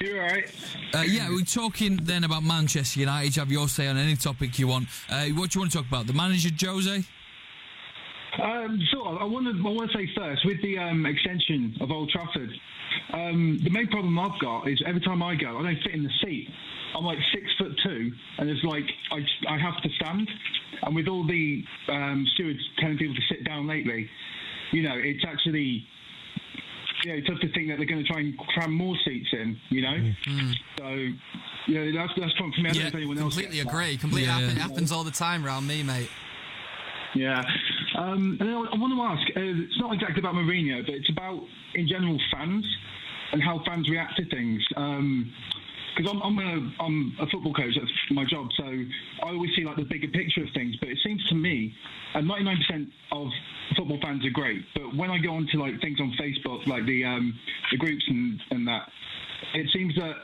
You're 0.00 0.22
alright. 0.22 0.50
Uh, 0.94 1.00
yeah, 1.00 1.28
we're 1.28 1.44
talking 1.44 1.96
then 2.02 2.24
about 2.24 2.42
Manchester 2.42 3.00
United. 3.00 3.36
You 3.36 3.40
Have 3.40 3.50
your 3.50 3.68
say 3.68 3.88
on 3.88 3.96
any 3.98 4.16
topic 4.16 4.58
you 4.58 4.68
want. 4.68 4.88
Uh, 5.10 5.26
what 5.26 5.50
do 5.50 5.58
you 5.58 5.60
want 5.60 5.72
to 5.72 5.78
talk 5.78 5.88
about? 5.88 6.06
The 6.06 6.12
manager, 6.12 6.50
Jose? 6.66 7.04
Um, 8.42 8.80
sort 8.92 9.06
of. 9.08 9.18
I 9.22 9.24
want 9.24 9.46
to. 9.46 9.52
I 9.66 9.70
want 9.72 9.90
to 9.90 9.98
say 9.98 10.08
first 10.16 10.44
with 10.44 10.60
the 10.62 10.78
um, 10.78 11.06
extension 11.06 11.76
of 11.80 11.90
Old 11.90 12.10
Trafford. 12.10 12.50
Um, 13.12 13.58
the 13.62 13.70
main 13.70 13.88
problem 13.88 14.18
I've 14.18 14.38
got 14.40 14.68
is 14.68 14.82
every 14.86 15.00
time 15.00 15.22
I 15.22 15.34
go, 15.34 15.58
I 15.58 15.62
don't 15.62 15.82
fit 15.82 15.94
in 15.94 16.02
the 16.04 16.10
seat. 16.24 16.48
I'm 16.96 17.04
like 17.04 17.18
six 17.32 17.44
foot 17.58 17.72
two, 17.84 18.12
and 18.38 18.48
it's 18.48 18.62
like 18.64 18.84
I, 19.12 19.18
I 19.54 19.58
have 19.58 19.80
to 19.82 19.88
stand. 19.96 20.28
And 20.82 20.94
with 20.94 21.08
all 21.08 21.26
the 21.26 21.64
um, 21.88 22.26
stewards 22.34 22.60
telling 22.78 22.98
people 22.98 23.14
to 23.14 23.22
sit 23.28 23.44
down 23.44 23.66
lately, 23.66 24.08
you 24.72 24.82
know, 24.82 24.94
it's 24.96 25.24
actually 25.26 25.84
you 27.04 27.12
know, 27.14 27.20
tough 27.26 27.40
to 27.40 27.52
think 27.52 27.68
that 27.68 27.76
they're 27.78 27.86
going 27.86 28.04
to 28.04 28.10
try 28.10 28.20
and 28.20 28.36
cram 28.38 28.72
more 28.72 28.96
seats 29.04 29.28
in. 29.32 29.56
You 29.70 29.82
know, 29.82 30.12
so 30.78 30.88
yeah, 31.66 31.90
that's 31.94 32.12
that's 32.18 32.32
fun 32.38 32.52
for 32.54 32.60
me. 32.62 32.70
I 32.70 32.72
don't 32.72 32.74
know 32.74 32.80
Yeah, 32.82 32.86
if 32.88 32.94
anyone 32.94 33.18
else 33.18 33.34
Completely 33.34 33.56
gets 33.58 33.70
that. 33.70 33.76
agree. 33.76 33.96
Completely 33.96 34.28
Yeah. 34.28 34.38
happen, 34.40 34.56
happens 34.56 34.92
all 34.92 35.04
the 35.04 35.10
time 35.10 35.44
around 35.44 35.66
me, 35.66 35.82
mate. 35.82 36.10
Yeah. 37.14 37.42
Um, 37.96 38.36
and 38.40 38.48
I, 38.48 38.54
want 38.54 38.92
to 38.92 39.02
ask, 39.02 39.36
uh, 39.36 39.64
it's 39.64 39.80
not 39.80 39.94
exactly 39.94 40.20
about 40.20 40.34
Mourinho, 40.34 40.84
but 40.84 40.94
it's 40.94 41.10
about, 41.10 41.40
in 41.74 41.88
general, 41.88 42.18
fans 42.32 42.64
and 43.32 43.42
how 43.42 43.62
fans 43.66 43.88
react 43.88 44.16
to 44.16 44.24
things. 44.28 44.62
Because 44.68 46.12
I'm, 46.12 46.22
I'm, 46.22 46.38
a, 46.38 46.82
I'm 46.82 47.16
a 47.20 47.26
football 47.26 47.52
coach, 47.54 47.74
that's 47.78 47.90
my 48.10 48.24
job, 48.24 48.48
so 48.56 48.64
I 48.64 49.28
always 49.28 49.50
see 49.56 49.64
like 49.64 49.76
the 49.76 49.84
bigger 49.84 50.08
picture 50.08 50.42
of 50.42 50.48
things. 50.54 50.76
But 50.80 50.90
it 50.90 50.98
seems 51.04 51.24
to 51.28 51.34
me, 51.34 51.74
and 52.14 52.28
99% 52.28 52.90
of 53.12 53.28
football 53.76 53.98
fans 54.02 54.24
are 54.24 54.30
great, 54.30 54.64
but 54.74 54.94
when 54.96 55.10
I 55.10 55.18
go 55.18 55.34
onto 55.34 55.58
like 55.58 55.80
things 55.80 56.00
on 56.00 56.14
Facebook, 56.20 56.66
like 56.66 56.86
the 56.86 57.04
um, 57.04 57.38
the 57.70 57.76
groups 57.76 58.04
and, 58.08 58.40
and 58.50 58.68
that, 58.68 58.88
it 59.54 59.68
seems 59.72 59.94
that 59.96 60.14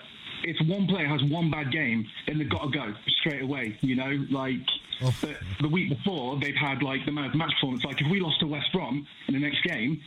if 0.45 0.57
one 0.69 0.87
player 0.87 1.07
has 1.07 1.23
one 1.25 1.51
bad 1.51 1.73
game, 1.73 2.07
then 2.27 2.39
they've 2.39 2.49
got 2.49 2.65
to 2.65 2.71
go 2.71 2.93
straight 3.21 3.43
away. 3.43 3.77
You 3.81 3.97
know, 3.97 4.27
like 4.31 4.61
the, 5.01 5.37
the 5.61 5.69
week 5.69 5.89
before 5.91 6.39
they've 6.41 6.55
had 6.55 6.83
like 6.83 7.05
the 7.07 7.13
man 7.13 7.27
of 7.27 7.35
match 7.35 7.53
performance. 7.55 7.85
Like 7.85 8.01
if 8.01 8.11
we 8.11 8.21
lost 8.21 8.41
to 8.41 8.47
West 8.47 8.67
Brom 8.73 9.07
in 9.29 9.35
the 9.35 9.41
next 9.41 9.63
game, 9.65 10.01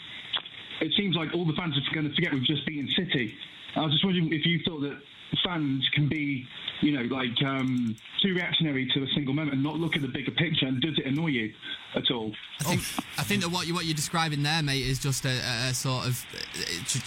it 0.81 0.91
seems 0.95 1.15
like 1.15 1.33
all 1.33 1.45
the 1.45 1.53
fans 1.53 1.75
are 1.77 1.93
going 1.93 2.07
to 2.07 2.15
forget 2.15 2.33
we've 2.33 2.43
just 2.43 2.65
beaten 2.65 2.87
City. 2.95 3.33
I 3.75 3.81
was 3.81 3.91
just 3.91 4.05
wondering 4.05 4.31
if 4.33 4.45
you 4.45 4.59
thought 4.65 4.81
that 4.81 4.97
fans 5.43 5.87
can 5.93 6.07
be, 6.07 6.45
you 6.81 6.91
know, 6.91 7.03
like 7.15 7.41
um, 7.45 7.95
too 8.21 8.33
reactionary 8.33 8.85
to 8.93 9.03
a 9.03 9.07
single 9.15 9.33
moment 9.33 9.53
and 9.55 9.63
not 9.63 9.77
look 9.77 9.95
at 9.95 10.01
the 10.01 10.07
bigger 10.07 10.31
picture. 10.31 10.65
And 10.67 10.81
does 10.81 10.97
it 10.97 11.05
annoy 11.05 11.27
you 11.27 11.53
at 11.95 12.09
all? 12.11 12.33
I 12.61 12.63
think, 12.63 12.81
I 13.17 13.23
think 13.23 13.41
that 13.43 13.49
what 13.49 13.67
you 13.67 13.73
what 13.73 13.85
you're 13.85 13.95
describing 13.95 14.43
there, 14.43 14.61
mate, 14.63 14.85
is 14.85 14.99
just 14.99 15.25
a, 15.25 15.29
a, 15.29 15.69
a 15.69 15.73
sort 15.73 16.05
of 16.07 16.25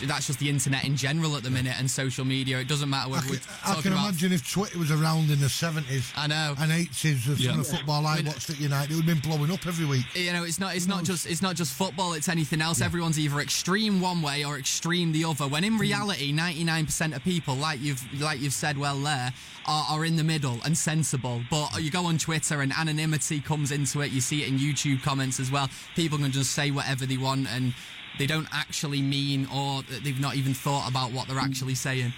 that's 0.06 0.26
just 0.26 0.38
the 0.38 0.48
internet 0.48 0.84
in 0.84 0.96
general 0.96 1.36
at 1.36 1.42
the 1.42 1.50
minute 1.50 1.74
and 1.78 1.90
social 1.90 2.24
media. 2.24 2.58
It 2.58 2.68
doesn't 2.68 2.88
matter 2.90 3.08
I 3.08 3.12
whether 3.12 3.22
can, 3.26 3.30
we're 3.32 3.40
I 3.64 3.66
talking 3.68 3.82
can 3.82 3.92
about 3.92 4.08
imagine 4.10 4.32
if 4.32 4.50
Twitter 4.50 4.78
was 4.78 4.90
around 4.90 5.30
in 5.30 5.40
the 5.40 5.48
seventies. 5.48 6.12
I 6.16 6.26
know. 6.26 6.54
And 6.58 6.72
eighties 6.72 7.28
of 7.28 7.36
some 7.36 7.44
Yeah. 7.44 7.50
of 7.52 7.56
the 7.58 7.76
football 7.76 8.06
I 8.06 8.20
watched 8.24 8.50
at 8.50 8.60
United, 8.60 8.92
it 8.92 8.96
would 8.96 9.04
have 9.06 9.22
been 9.22 9.30
blowing 9.30 9.50
up 9.50 9.66
every 9.66 9.86
week. 9.86 10.04
you 10.14 10.32
know, 10.32 10.44
it's 10.44 10.60
not 10.60 10.74
it's 10.76 10.86
not 10.86 11.04
just 11.04 11.26
it's 11.26 11.42
not 11.42 11.56
just 11.56 11.72
football. 11.74 12.12
It's 12.14 12.28
anything 12.28 12.60
else. 12.60 12.80
Everyone's 12.80 13.18
either 13.18 13.40
extreme 13.40 14.00
one 14.00 14.22
way 14.22 14.44
or 14.44 14.58
extreme 14.58 15.12
the 15.12 15.24
other. 15.24 15.46
When 15.48 15.64
in 15.64 15.78
reality, 15.78 16.32
99% 16.32 17.14
of 17.16 17.22
people, 17.24 17.54
like 17.54 17.80
you've 17.80 18.02
like 18.18 18.40
you've 18.40 18.52
said 18.52 18.78
well 18.78 18.98
there, 18.98 19.32
are, 19.66 19.86
are 19.90 20.04
in 20.04 20.16
the 20.16 20.24
middle 20.24 20.58
and 20.64 20.76
sensible. 20.76 21.42
But 21.50 21.82
you 21.82 21.90
go 21.90 22.06
on 22.06 22.18
Twitter 22.18 22.60
and 22.60 22.72
anonymity 22.72 23.40
comes 23.40 23.72
into 23.72 24.00
it. 24.00 24.10
You 24.10 24.20
see 24.20 24.42
it 24.42 24.48
in 24.48 24.58
YouTube 24.58 25.02
comments 25.02 25.40
as 25.40 25.50
well. 25.50 25.68
People 25.94 26.18
can 26.18 26.32
just 26.32 26.52
say 26.52 26.70
whatever 26.70 27.06
they 27.06 27.16
want 27.16 27.48
and 27.52 27.74
they 28.18 28.26
don't 28.26 28.48
actually 28.52 29.02
mean 29.02 29.46
or 29.54 29.82
they've 30.02 30.20
not 30.20 30.36
even 30.36 30.54
thought 30.54 30.88
about 30.88 31.12
what 31.12 31.28
they're 31.28 31.38
actually 31.38 31.74
saying. 31.74 32.12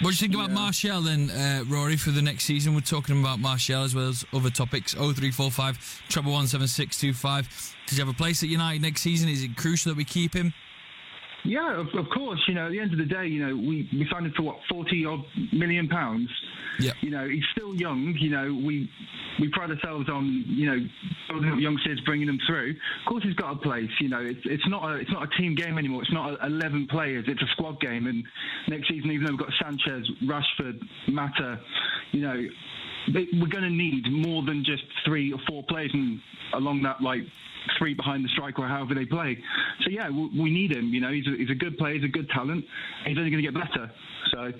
What 0.00 0.10
do 0.10 0.14
you 0.14 0.30
think 0.30 0.34
about 0.34 0.52
Martial 0.52 1.00
then, 1.00 1.28
uh, 1.28 1.64
Rory, 1.66 1.96
for 1.96 2.12
the 2.12 2.22
next 2.22 2.44
season? 2.44 2.72
We're 2.72 2.82
talking 2.82 3.18
about 3.18 3.40
Martial 3.40 3.82
as 3.82 3.96
well 3.96 4.08
as 4.08 4.24
other 4.32 4.48
topics. 4.48 4.92
0345 4.92 6.04
treble 6.08 6.30
17625. 6.30 7.74
Does 7.88 7.96
he 7.96 8.00
have 8.00 8.08
a 8.08 8.16
place 8.16 8.44
at 8.44 8.48
United 8.48 8.80
next 8.80 9.00
season? 9.00 9.28
Is 9.28 9.42
it 9.42 9.56
crucial 9.56 9.90
that 9.90 9.96
we 9.96 10.04
keep 10.04 10.34
him? 10.34 10.54
Yeah, 11.44 11.80
of, 11.80 11.86
of 11.94 12.10
course. 12.10 12.40
You 12.48 12.54
know, 12.54 12.66
at 12.66 12.72
the 12.72 12.80
end 12.80 12.92
of 12.92 12.98
the 12.98 13.04
day, 13.04 13.26
you 13.26 13.46
know, 13.46 13.54
we, 13.54 13.88
we 13.92 14.06
signed 14.10 14.26
him 14.26 14.32
for 14.36 14.42
what 14.42 14.56
forty 14.68 15.04
odd 15.04 15.24
million 15.52 15.88
pounds. 15.88 16.28
Yeah. 16.80 16.92
You 17.00 17.10
know, 17.10 17.28
he's 17.28 17.44
still 17.52 17.74
young. 17.74 18.14
You 18.18 18.30
know, 18.30 18.54
we 18.54 18.88
we 19.40 19.48
pride 19.48 19.70
ourselves 19.70 20.08
on 20.08 20.44
you 20.46 20.66
know 20.66 20.86
building 21.28 21.52
up 21.52 21.58
youngsters, 21.58 22.00
bringing 22.04 22.26
them 22.26 22.38
through. 22.46 22.70
Of 22.70 23.08
course, 23.08 23.24
he's 23.24 23.34
got 23.34 23.52
a 23.52 23.56
place. 23.56 23.90
You 24.00 24.08
know, 24.08 24.20
it's 24.20 24.40
it's 24.44 24.68
not 24.68 24.84
a 24.90 24.94
it's 24.96 25.10
not 25.12 25.24
a 25.24 25.36
team 25.40 25.54
game 25.54 25.78
anymore. 25.78 26.02
It's 26.02 26.12
not 26.12 26.32
a, 26.40 26.46
eleven 26.46 26.86
players. 26.88 27.24
It's 27.28 27.42
a 27.42 27.48
squad 27.52 27.80
game. 27.80 28.06
And 28.06 28.24
next 28.68 28.88
season, 28.88 29.10
even 29.10 29.26
though 29.26 29.32
we've 29.32 29.40
got 29.40 29.52
Sanchez, 29.62 30.08
Rashford, 30.24 30.80
Mata, 31.08 31.60
you 32.12 32.20
know, 32.20 32.44
we're 33.12 33.48
going 33.48 33.64
to 33.64 33.70
need 33.70 34.04
more 34.10 34.42
than 34.42 34.64
just 34.64 34.82
three 35.04 35.32
or 35.32 35.38
four 35.48 35.62
players 35.64 35.90
and 35.92 36.20
along 36.54 36.82
that 36.82 37.00
like 37.00 37.22
three 37.78 37.94
behind 37.94 38.24
the 38.24 38.28
striker 38.30 38.62
or 38.62 38.68
however 38.68 38.94
they 38.94 39.04
play. 39.04 39.38
So 39.84 39.90
yeah, 39.90 40.10
we, 40.10 40.28
we 40.38 40.50
need 40.50 40.72
him. 40.72 40.92
You 40.92 41.00
know, 41.00 41.12
he's 41.12 41.26
a, 41.26 41.36
he's 41.36 41.50
a 41.50 41.54
good 41.54 41.78
player, 41.78 41.94
he's 41.94 42.04
a 42.04 42.08
good 42.08 42.28
talent. 42.30 42.64
and 43.04 43.08
He's 43.08 43.18
only 43.18 43.30
going 43.30 43.42
to 43.42 43.50
get 43.50 43.54
better. 43.54 43.90
So 44.32 44.52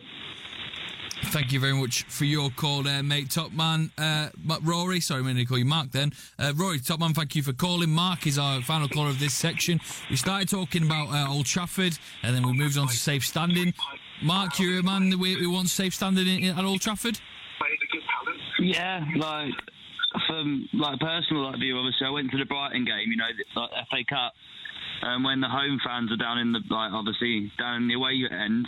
Thank 1.24 1.52
you 1.52 1.60
very 1.60 1.74
much 1.74 2.04
for 2.04 2.24
your 2.24 2.48
call 2.50 2.82
there, 2.82 3.02
mate. 3.02 3.30
Top 3.30 3.52
man, 3.52 3.90
uh, 3.98 4.28
Rory. 4.62 5.00
Sorry, 5.00 5.18
I'm 5.18 5.24
going 5.24 5.36
to 5.36 5.44
call 5.44 5.58
you 5.58 5.64
Mark 5.64 5.90
then. 5.90 6.12
Uh, 6.38 6.52
Rory, 6.56 6.78
top 6.78 7.00
man, 7.00 7.12
thank 7.12 7.34
you 7.36 7.42
for 7.42 7.52
calling. 7.52 7.90
Mark 7.90 8.26
is 8.26 8.38
our 8.38 8.62
final 8.62 8.88
caller 8.88 9.10
of 9.10 9.20
this 9.20 9.34
section. 9.34 9.80
We 10.08 10.16
started 10.16 10.48
talking 10.48 10.84
about 10.84 11.08
uh, 11.08 11.30
Old 11.30 11.46
Trafford 11.46 11.98
and 12.22 12.34
then 12.34 12.46
we 12.46 12.52
moved 12.52 12.78
on 12.78 12.88
to 12.88 12.96
safe 12.96 13.26
standing. 13.26 13.74
Mark, 14.22 14.58
you're 14.58 14.78
a 14.78 14.82
man 14.82 15.10
that 15.10 15.18
we, 15.18 15.36
we 15.36 15.46
want 15.46 15.68
safe 15.68 15.94
standing 15.94 16.26
in, 16.26 16.44
in, 16.44 16.58
at 16.58 16.64
Old 16.64 16.80
Trafford? 16.80 17.20
Yeah, 18.58 19.04
like 19.16 19.52
from 20.26 20.68
like 20.72 20.98
personal 21.00 21.50
like 21.50 21.60
view, 21.60 21.76
obviously 21.78 22.06
I 22.06 22.10
went 22.10 22.30
to 22.30 22.38
the 22.38 22.44
Brighton 22.44 22.84
game, 22.84 23.10
you 23.10 23.16
know, 23.16 23.28
like 23.56 23.70
FA 23.90 24.04
Cup, 24.08 24.32
and 25.02 25.24
when 25.24 25.40
the 25.40 25.48
home 25.48 25.80
fans 25.84 26.10
are 26.12 26.16
down 26.16 26.38
in 26.38 26.52
the 26.52 26.60
like 26.70 26.92
obviously 26.92 27.52
down 27.58 27.82
in 27.82 27.88
the 27.88 27.94
away 27.94 28.24
end, 28.30 28.66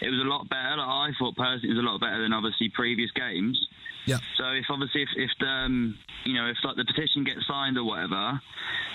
it 0.00 0.08
was 0.08 0.20
a 0.20 0.28
lot 0.28 0.48
better. 0.48 0.76
Like, 0.76 0.88
I 0.88 1.10
thought 1.18 1.36
personally 1.36 1.70
it 1.70 1.76
was 1.76 1.84
a 1.84 1.88
lot 1.88 2.00
better 2.00 2.22
than 2.22 2.32
obviously 2.32 2.70
previous 2.70 3.10
games. 3.12 3.58
Yeah. 4.06 4.18
So 4.38 4.48
if 4.56 4.64
obviously 4.70 5.02
if, 5.02 5.10
if 5.16 5.30
the 5.38 5.46
um, 5.46 5.98
you 6.24 6.34
know 6.34 6.48
if 6.48 6.56
like 6.64 6.76
the 6.76 6.84
petition 6.84 7.24
gets 7.24 7.46
signed 7.46 7.76
or 7.76 7.84
whatever, 7.84 8.40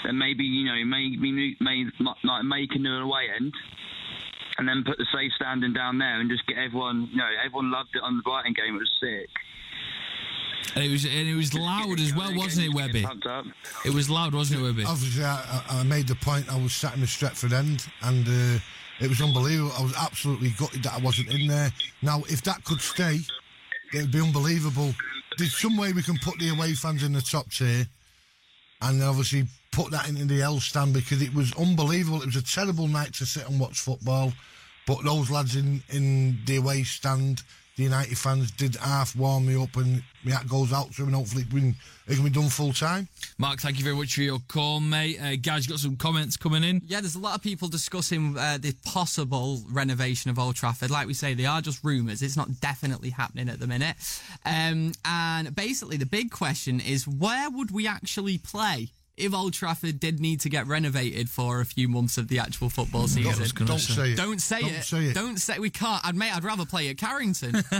then 0.03 0.17
maybe 0.17 0.43
you 0.43 0.65
know 0.65 0.83
maybe 0.83 1.55
may 1.59 1.85
like 2.01 2.43
make 2.43 2.73
a 2.75 2.79
new 2.79 2.93
away 2.93 3.29
end. 3.35 3.53
And 4.57 4.65
then 4.65 4.85
put 4.87 4.97
the 4.97 5.05
safe 5.13 5.33
standing 5.35 5.73
down 5.73 5.97
there 5.97 6.21
and 6.21 6.29
just 6.29 6.47
get 6.47 6.55
everyone, 6.57 7.09
you 7.11 7.17
know, 7.17 7.27
everyone 7.43 7.71
loved 7.71 7.89
it 7.93 8.01
on 8.01 8.15
the 8.15 8.23
Brighton 8.23 8.53
game. 8.53 8.75
It 8.75 8.79
was 8.79 8.91
sick. 9.01 9.27
And 10.75 10.83
it 10.83 10.91
was 10.91 11.05
and 11.05 11.27
it 11.27 11.35
was 11.35 11.53
loud 11.53 11.99
as 12.01 12.13
well, 12.13 12.35
wasn't 12.35 12.67
it, 12.67 12.73
Webby? 12.73 13.05
It 13.85 13.93
was 13.93 14.09
loud, 14.09 14.33
wasn't 14.33 14.59
it, 14.59 14.63
Webby? 14.63 14.83
Obviously, 14.83 15.23
I, 15.23 15.61
I 15.69 15.79
I 15.79 15.83
made 15.83 16.07
the 16.07 16.15
point. 16.15 16.51
I 16.51 16.61
was 16.61 16.73
sat 16.73 16.93
in 16.95 17.01
the 17.01 17.07
Stretford 17.07 17.53
end, 17.53 17.87
and 18.01 18.27
uh, 18.27 18.59
it 18.99 19.07
was 19.07 19.21
unbelievable. 19.21 19.71
I 19.79 19.83
was 19.83 19.95
absolutely 19.95 20.49
gutted 20.51 20.83
that 20.83 20.93
I 20.93 20.99
wasn't 20.99 21.29
in 21.33 21.47
there. 21.47 21.71
Now, 22.01 22.23
if 22.27 22.41
that 22.43 22.63
could 22.65 22.81
stay, 22.81 23.19
it 23.93 24.01
would 24.01 24.11
be 24.11 24.21
unbelievable. 24.21 24.93
There's 25.37 25.57
some 25.57 25.77
way 25.77 25.93
we 25.93 26.03
can 26.03 26.17
put 26.17 26.39
the 26.39 26.49
away 26.49 26.73
fans 26.73 27.03
in 27.03 27.13
the 27.13 27.21
top 27.21 27.49
tier, 27.51 27.87
and 28.81 29.01
obviously 29.01 29.45
put 29.71 29.91
that 29.91 30.09
into 30.09 30.25
the 30.25 30.41
L 30.41 30.59
stand 30.59 30.93
because 30.93 31.21
it 31.21 31.33
was 31.33 31.53
unbelievable. 31.55 32.21
It 32.21 32.27
was 32.27 32.35
a 32.35 32.43
terrible 32.43 32.87
night 32.87 33.13
to 33.15 33.25
sit 33.25 33.47
and 33.47 33.59
watch 33.61 33.79
football, 33.79 34.33
but 34.85 35.05
those 35.05 35.31
lads 35.31 35.55
in 35.55 35.81
in 35.89 36.37
the 36.45 36.57
away 36.57 36.83
stand 36.83 37.43
the 37.75 37.83
United 37.83 38.17
fans 38.17 38.51
did 38.51 38.75
half 38.75 39.15
warm 39.15 39.45
me 39.45 39.61
up, 39.61 39.75
and 39.75 40.01
my 40.23 40.31
hat 40.31 40.47
goes 40.47 40.71
out 40.71 40.91
to 40.93 41.01
him, 41.01 41.09
and 41.09 41.15
hopefully 41.15 41.43
it 41.43 41.49
can, 41.49 41.75
it 42.07 42.15
can 42.15 42.23
be 42.23 42.29
done 42.29 42.47
full 42.47 42.71
time. 42.71 43.07
Mark, 43.37 43.59
thank 43.59 43.77
you 43.77 43.83
very 43.83 43.95
much 43.95 44.15
for 44.15 44.21
your 44.21 44.39
call, 44.47 44.79
mate. 44.79 45.19
Uh, 45.19 45.35
guys, 45.35 45.65
you 45.65 45.73
got 45.73 45.79
some 45.79 45.97
comments 45.97 46.37
coming 46.37 46.63
in. 46.63 46.81
Yeah, 46.85 47.01
there's 47.01 47.15
a 47.15 47.19
lot 47.19 47.35
of 47.35 47.41
people 47.41 47.67
discussing 47.67 48.37
uh, 48.37 48.57
the 48.61 48.73
possible 48.85 49.61
renovation 49.69 50.31
of 50.31 50.39
Old 50.39 50.55
Trafford. 50.55 50.89
Like 50.89 51.07
we 51.07 51.13
say, 51.13 51.33
they 51.33 51.45
are 51.45 51.61
just 51.61 51.83
rumours. 51.83 52.21
It's 52.21 52.37
not 52.37 52.61
definitely 52.61 53.09
happening 53.09 53.49
at 53.49 53.59
the 53.59 53.67
minute. 53.67 53.97
Um, 54.45 54.93
and 55.03 55.53
basically, 55.53 55.97
the 55.97 56.05
big 56.05 56.31
question 56.31 56.79
is 56.79 57.05
where 57.07 57.49
would 57.49 57.71
we 57.71 57.87
actually 57.87 58.37
play? 58.37 58.89
If 59.17 59.33
Old 59.33 59.53
Trafford 59.53 59.99
did 59.99 60.19
need 60.19 60.41
to 60.41 60.49
get 60.49 60.67
renovated 60.67 61.29
for 61.29 61.61
a 61.61 61.65
few 61.65 61.87
months 61.87 62.17
of 62.17 62.27
the 62.27 62.39
actual 62.39 62.69
football 62.69 63.07
season, 63.07 63.45
Don't, 63.55 63.67
don't 63.67 63.79
say 63.79 64.11
it. 64.11 64.17
Don't 64.17 64.41
say 64.41 64.59
Don't 64.61 64.71
it. 64.71 64.83
say 64.83 65.05
it. 65.05 65.13
Don't 65.15 65.37
say 65.37 65.57
we 65.59 65.69
can't. 65.69 66.05
I'd 66.05 66.15
mate. 66.15 66.35
I'd 66.35 66.43
rather 66.43 66.65
play 66.65 66.89
at 66.89 66.97
Carrington. 66.97 67.55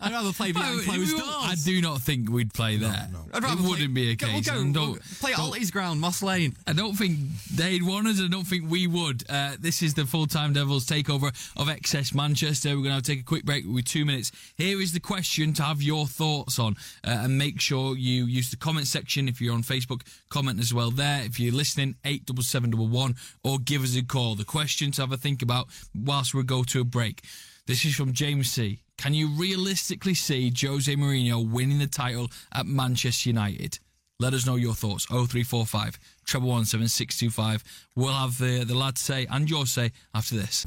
I'd 0.00 0.12
rather 0.12 0.32
play 0.32 0.52
behind 0.52 0.80
closed 0.82 1.10
doors. 1.10 1.24
I 1.26 1.54
do 1.62 1.82
not 1.82 2.00
think 2.00 2.30
we'd 2.30 2.54
play 2.54 2.76
there. 2.78 2.90
I'd 3.34 3.36
It 3.38 3.42
rather 3.42 3.56
play- 3.60 3.68
wouldn't 3.68 3.92
be 3.92 4.10
a 4.12 4.16
Go- 4.16 4.28
we'll 4.28 4.36
case. 4.36 4.48
go- 4.50 4.62
we'll 4.92 4.96
play 5.20 5.32
at 5.34 5.38
Ollie's 5.38 5.70
ground, 5.70 6.00
Moss 6.00 6.22
Lane. 6.22 6.56
I 6.66 6.72
don't 6.72 6.94
think 6.94 7.18
they'd 7.54 7.82
want 7.82 8.06
us. 8.08 8.18
I 8.22 8.28
don't 8.28 8.46
think 8.46 8.70
we 8.70 8.86
would. 8.86 9.24
Uh, 9.28 9.56
this 9.60 9.82
is 9.82 9.92
the 9.92 10.06
full 10.06 10.26
time 10.26 10.54
Devils 10.54 10.86
takeover 10.86 11.28
of 11.56 11.68
XS 11.68 12.14
Manchester. 12.14 12.74
We're 12.76 12.84
going 12.84 12.96
to 13.00 13.02
take 13.02 13.20
a 13.20 13.24
quick 13.24 13.44
break 13.44 13.64
with 13.66 13.84
two 13.84 14.06
minutes. 14.06 14.32
Here 14.56 14.80
is 14.80 14.94
the 14.94 15.00
question 15.00 15.52
to 15.54 15.62
have 15.64 15.82
your 15.82 16.06
thoughts 16.06 16.58
on, 16.58 16.76
uh, 17.06 17.10
and 17.24 17.36
make 17.36 17.60
sure 17.60 17.94
you 17.96 18.24
use 18.24 18.50
the 18.50 18.56
comment 18.56 18.86
section 18.86 19.28
if 19.28 19.38
you're 19.42 19.52
on 19.52 19.62
Facebook. 19.62 20.00
Comment 20.30 20.58
as 20.58 20.72
well 20.72 20.77
there. 20.86 21.22
If 21.24 21.38
you're 21.38 21.52
listening, 21.52 21.96
eight 22.04 22.26
double 22.26 22.42
seven 22.42 22.70
double 22.70 22.88
one, 22.88 23.16
or 23.42 23.58
give 23.58 23.82
us 23.82 23.96
a 23.96 24.02
call. 24.04 24.34
The 24.34 24.44
question 24.44 24.90
to 24.92 25.02
have 25.02 25.12
a 25.12 25.16
think 25.16 25.42
about 25.42 25.68
whilst 25.94 26.34
we 26.34 26.42
go 26.42 26.62
to 26.64 26.80
a 26.80 26.84
break. 26.84 27.24
This 27.66 27.84
is 27.84 27.94
from 27.94 28.12
James 28.12 28.50
C. 28.50 28.80
Can 28.96 29.14
you 29.14 29.28
realistically 29.28 30.14
see 30.14 30.52
Jose 30.60 30.94
Mourinho 30.94 31.48
winning 31.48 31.78
the 31.78 31.86
title 31.86 32.30
at 32.52 32.66
Manchester 32.66 33.28
United? 33.28 33.78
Let 34.20 34.34
us 34.34 34.46
know 34.46 34.56
your 34.56 34.74
thoughts. 34.74 35.04
0345 35.06 35.98
treble 36.28 36.50
one 36.50 36.64
seven 36.64 36.86
six 36.86 37.18
two 37.18 37.30
five. 37.30 37.64
We'll 37.96 38.12
have 38.12 38.38
the 38.38 38.64
the 38.64 38.76
lads 38.76 39.00
say 39.00 39.26
and 39.30 39.48
your 39.50 39.66
say 39.66 39.92
after 40.14 40.36
this. 40.36 40.64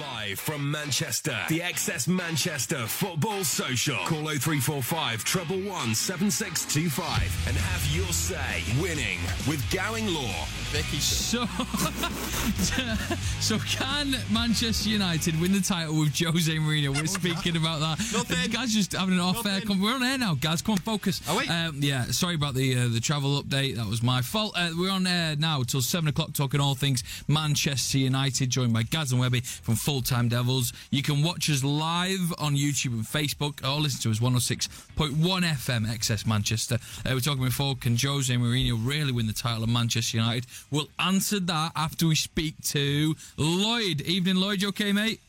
Live 0.00 0.38
from 0.38 0.70
Manchester, 0.70 1.36
the 1.48 1.60
XS 1.60 2.08
Manchester 2.08 2.86
Football 2.86 3.44
Social. 3.44 3.96
Call 4.06 4.24
0345 4.24 5.24
treble 5.24 5.60
one 5.60 5.94
seven 5.94 6.30
six 6.30 6.64
two 6.64 6.88
five 6.88 7.30
and 7.46 7.56
have 7.56 7.94
your 7.94 8.10
say. 8.12 8.62
Winning 8.80 9.18
with 9.46 9.62
Gowing 9.70 10.06
Law. 10.06 10.46
Vicky. 10.70 10.98
So, 10.98 11.46
so 13.40 13.58
can 13.58 14.16
Manchester 14.32 14.88
United 14.88 15.40
win 15.40 15.52
the 15.52 15.60
title 15.60 15.98
with 15.98 16.18
Jose 16.18 16.52
Mourinho? 16.52 16.94
We're 16.94 17.06
speaking 17.06 17.56
about 17.56 17.80
that. 17.80 17.98
Nothing. 18.12 18.50
Guys, 18.50 18.74
just 18.74 18.92
having 18.92 19.14
an 19.14 19.20
off 19.20 19.46
air. 19.46 19.60
Nothing. 19.60 19.80
We're 19.80 19.94
on 19.94 20.02
air 20.02 20.18
now, 20.18 20.34
guys. 20.34 20.62
Come 20.62 20.72
on, 20.72 20.78
focus. 20.78 21.20
Oh, 21.28 21.36
wait. 21.36 21.48
Um, 21.48 21.78
yeah, 21.80 22.06
sorry 22.06 22.34
about 22.34 22.54
the 22.54 22.76
uh, 22.76 22.88
the 22.88 23.00
travel 23.00 23.42
update. 23.42 23.76
That 23.76 23.86
was 23.86 24.02
my 24.02 24.22
fault. 24.22 24.54
Uh, 24.56 24.70
we're 24.76 24.90
on 24.90 25.06
air 25.06 25.36
now 25.36 25.62
till 25.62 25.80
seven 25.80 26.08
o'clock, 26.08 26.32
talking 26.32 26.60
all 26.60 26.74
things 26.74 27.02
Manchester 27.28 27.98
United. 27.98 28.50
Joined 28.50 28.72
by 28.72 28.82
Gaz 28.82 29.12
and 29.12 29.20
Webby 29.20 29.40
from 29.40 29.74
Full 29.76 30.02
Time 30.02 30.28
Devils. 30.28 30.72
You 30.90 31.02
can 31.02 31.22
watch 31.22 31.50
us 31.50 31.64
live 31.64 32.32
on 32.38 32.56
YouTube 32.56 32.92
and 32.92 33.04
Facebook, 33.04 33.64
or 33.64 33.80
listen 33.80 34.00
to 34.02 34.10
us 34.10 34.20
106.1 34.20 35.10
FM 35.42 35.86
XS 35.86 36.26
Manchester. 36.26 36.78
Uh, 37.04 37.10
we're 37.12 37.20
talking 37.20 37.44
before. 37.44 37.76
Can 37.76 37.96
Jose 37.96 38.34
Mourinho 38.34 38.78
really 38.80 39.12
win 39.12 39.26
the 39.26 39.32
title 39.32 39.64
of 39.64 39.68
Manchester 39.68 40.18
United? 40.18 40.46
We'll 40.70 40.88
answer 40.98 41.40
that 41.40 41.72
after 41.74 42.06
we 42.06 42.14
speak 42.14 42.54
to 42.66 43.14
Lloyd. 43.36 44.02
Evening, 44.02 44.36
Lloyd. 44.36 44.62
You 44.62 44.68
okay, 44.68 44.92
mate? 44.92 45.20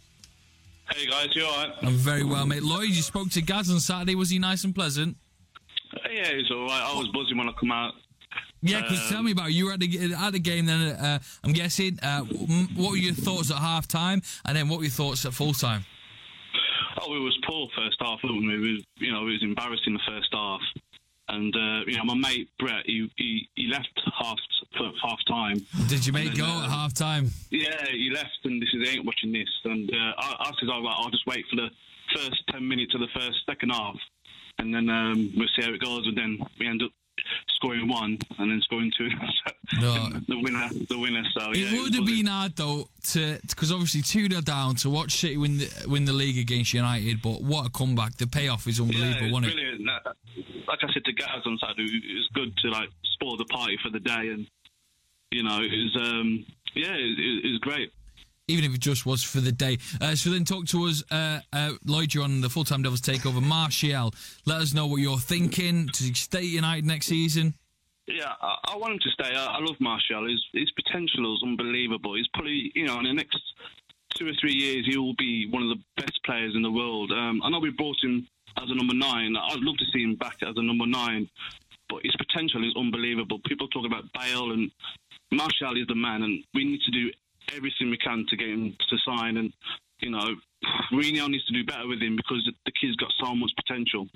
Hey 0.93 1.05
guys, 1.05 1.27
you 1.35 1.43
alright? 1.43 1.73
I'm 1.81 1.95
very 1.95 2.23
well, 2.23 2.45
mate. 2.45 2.63
Lloyd, 2.63 2.89
you 2.89 3.01
spoke 3.01 3.29
to 3.31 3.41
Gaz 3.41 3.69
on 3.69 3.79
Saturday. 3.79 4.15
Was 4.15 4.29
he 4.29 4.39
nice 4.39 4.63
and 4.63 4.73
pleasant? 4.73 5.17
Yeah, 5.93 6.29
it's 6.29 6.49
alright. 6.49 6.81
I 6.81 6.93
was 6.97 7.09
buzzing 7.09 7.37
when 7.37 7.49
I 7.49 7.51
come 7.59 7.71
out. 7.71 7.93
Yeah, 8.61 8.81
because 8.81 8.99
Um, 9.01 9.09
tell 9.09 9.23
me 9.23 9.31
about 9.31 9.49
it. 9.49 9.53
you 9.53 9.65
were 9.65 9.73
at 9.73 9.79
the, 9.79 10.13
at 10.13 10.33
the 10.33 10.39
game 10.39 10.65
then. 10.65 10.81
Uh, 10.95 11.19
I'm 11.43 11.53
guessing. 11.53 11.99
Uh, 12.01 12.21
what 12.75 12.91
were 12.91 12.97
your 12.97 13.13
thoughts 13.13 13.51
at 13.51 13.57
half 13.57 13.87
time, 13.87 14.21
and 14.45 14.57
then 14.57 14.67
what 14.67 14.77
were 14.79 14.85
your 14.85 14.91
thoughts 14.91 15.25
at 15.25 15.33
full 15.33 15.53
time? 15.53 15.85
Oh, 17.01 17.15
it 17.15 17.19
was 17.19 17.37
poor 17.47 17.67
first 17.75 17.97
half, 17.99 18.19
wasn't 18.23 18.51
it? 18.51 18.55
It 18.55 18.59
was, 18.59 18.83
you 18.97 19.11
know, 19.11 19.21
it 19.27 19.31
was 19.31 19.43
embarrassing 19.43 19.93
the 19.93 19.99
first 20.07 20.29
half. 20.33 20.61
And 21.29 21.53
uh, 21.55 21.83
you 21.85 21.97
know, 21.97 22.05
my 22.05 22.15
mate 22.15 22.49
Brett, 22.57 22.83
he 22.85 23.11
he, 23.17 23.49
he 23.55 23.67
left 23.67 23.89
half 24.17 24.37
half 25.03 25.19
time. 25.27 25.65
Did 25.87 26.05
you 26.05 26.13
make 26.13 26.29
And 26.29 26.37
go 26.37 26.45
then, 26.45 26.55
at 26.57 26.63
um, 26.65 26.69
half 26.71 26.93
time? 26.93 27.29
Yeah, 27.51 27.85
he 27.91 28.09
left, 28.13 28.37
and 28.45 28.61
this 28.61 28.69
is 28.73 28.87
he 28.89 28.95
ain't 28.95 29.05
watching 29.05 29.31
this. 29.33 29.49
And 29.65 29.89
uh, 29.91 30.13
I, 30.17 30.35
I 30.39 30.51
said, 30.59 30.69
"All 30.69 30.81
right, 30.83 30.95
I'll 30.97 31.09
just 31.11 31.27
wait 31.27 31.45
for 31.49 31.57
the 31.57 31.69
first 32.15 32.41
ten 32.49 32.65
minutes 32.67 32.93
of 32.95 33.01
the 33.01 33.09
first 33.13 33.37
second 33.45 33.69
half, 33.71 33.97
and 34.59 34.73
then 34.73 34.89
um, 34.89 35.31
we'll 35.35 35.49
see 35.59 35.65
how 35.65 35.73
it 35.73 35.81
goes." 35.81 36.07
And 36.07 36.17
then 36.17 36.39
we 36.59 36.65
end 36.67 36.81
up 36.81 36.91
scoring 37.55 37.87
one, 37.87 38.17
and 38.37 38.51
then 38.51 38.61
scoring 38.61 38.91
two. 38.97 39.09
No. 39.81 40.07
the 40.29 40.39
winner, 40.39 40.69
the 40.89 40.97
winner. 40.97 41.23
So 41.37 41.51
yeah, 41.51 41.67
it 41.67 41.81
would 41.81 41.93
have 41.95 42.05
been 42.05 42.27
hard 42.27 42.55
though 42.55 42.87
to 43.11 43.37
because 43.45 43.69
obviously 43.69 44.01
two 44.01 44.29
0 44.29 44.39
down 44.39 44.75
to 44.75 44.89
watch 44.89 45.17
City 45.17 45.35
win 45.35 45.57
the 45.57 45.69
win 45.87 46.05
the 46.05 46.13
league 46.13 46.37
against 46.37 46.73
United. 46.73 47.21
But 47.21 47.41
what 47.41 47.67
a 47.67 47.69
comeback! 47.69 48.15
The 48.15 48.27
payoff 48.27 48.65
is 48.67 48.79
unbelievable, 48.79 49.27
yeah, 49.27 49.31
wasn't 49.33 49.53
it's 49.57 49.81
it? 49.81 50.65
Like 50.69 50.79
I 50.83 50.93
said 50.93 51.03
to 51.03 51.11
Gaz 51.11 51.41
on 51.45 51.57
Saturday, 51.59 51.83
it 51.83 52.15
was 52.15 52.29
good 52.33 52.55
to 52.63 52.69
like 52.69 52.87
spoil 53.03 53.35
the 53.35 53.43
party 53.45 53.77
for 53.83 53.89
the 53.89 53.99
day, 53.99 54.29
and 54.31 54.47
you 55.31 55.43
know, 55.43 55.59
it 55.59 55.69
was 55.69 55.97
um, 56.01 56.45
yeah, 56.73 56.93
it, 56.93 57.19
it, 57.19 57.45
it 57.45 57.51
was 57.51 57.59
great. 57.59 57.91
Even 58.47 58.63
if 58.63 58.75
it 58.75 58.79
just 58.79 59.05
was 59.05 59.23
for 59.23 59.41
the 59.41 59.51
day. 59.51 59.77
Uh, 59.99 60.15
so 60.15 60.29
then 60.29 60.45
talk 60.45 60.65
to 60.67 60.85
us, 60.85 61.03
uh, 61.11 61.39
uh, 61.51 61.73
Lloyd, 61.85 62.13
you're 62.13 62.23
on 62.23 62.39
the 62.39 62.49
full 62.49 62.63
time 62.63 62.81
Devils 62.81 63.01
takeover. 63.01 63.41
Martial, 63.41 64.13
let 64.45 64.61
us 64.61 64.73
know 64.73 64.87
what 64.87 64.97
you're 64.97 65.17
thinking. 65.17 65.89
He 65.97 66.13
stay 66.13 66.43
United 66.43 66.85
next 66.85 67.07
season? 67.07 67.55
Yeah, 68.07 68.31
I, 68.41 68.55
I 68.69 68.77
want 68.77 68.93
him 68.93 68.99
to 68.99 69.09
stay. 69.09 69.35
I, 69.35 69.45
I 69.45 69.59
love 69.59 69.75
Martial. 69.81 70.25
His 70.29 70.41
his 70.53 70.71
potential 70.71 71.35
is 71.35 71.43
unbelievable. 71.43 72.15
He's 72.15 72.27
probably 72.33 72.71
you 72.73 72.85
know 72.85 72.97
in 72.99 73.03
the 73.03 73.13
next 73.13 73.37
two 74.15 74.27
or 74.27 74.33
three 74.39 74.53
years 74.53 74.85
he 74.89 74.97
will 74.97 75.15
be 75.15 75.47
one 75.49 75.63
of 75.63 75.69
the 75.69 75.83
best 76.01 76.17
players 76.23 76.53
in 76.55 76.61
the 76.61 76.71
world. 76.71 77.11
Um, 77.11 77.41
I 77.43 77.49
know 77.49 77.59
we 77.59 77.71
brought 77.71 77.97
him 78.01 78.25
as 78.57 78.69
a 78.69 78.75
number 78.75 78.93
nine. 78.93 79.35
I'd 79.35 79.59
love 79.59 79.77
to 79.77 79.85
see 79.93 80.03
him 80.03 80.15
back 80.15 80.37
as 80.41 80.55
a 80.55 80.63
number 80.63 80.87
nine, 80.87 81.29
but 81.89 82.03
his 82.03 82.15
potential 82.15 82.63
is 82.63 82.73
unbelievable. 82.77 83.39
People 83.45 83.67
talk 83.67 83.85
about 83.85 84.05
Bale 84.13 84.51
and 84.51 84.71
Martial 85.31 85.75
is 85.77 85.87
the 85.87 85.95
man, 85.95 86.23
and 86.23 86.43
we 86.53 86.63
need 86.63 86.81
to 86.81 86.91
do 86.91 87.11
everything 87.55 87.89
we 87.89 87.97
can 87.97 88.25
to 88.29 88.37
get 88.37 88.49
him 88.49 88.75
to 88.89 88.97
sign. 89.05 89.37
And 89.37 89.53
you 89.99 90.11
know, 90.11 90.35
Mourinho 90.91 91.29
needs 91.29 91.45
to 91.45 91.53
do 91.53 91.63
better 91.63 91.87
with 91.87 92.01
him 92.01 92.15
because 92.15 92.43
the, 92.45 92.53
the 92.65 92.71
kid's 92.79 92.95
got 92.95 93.11
so 93.23 93.35
much 93.35 93.51
potential. 93.55 94.07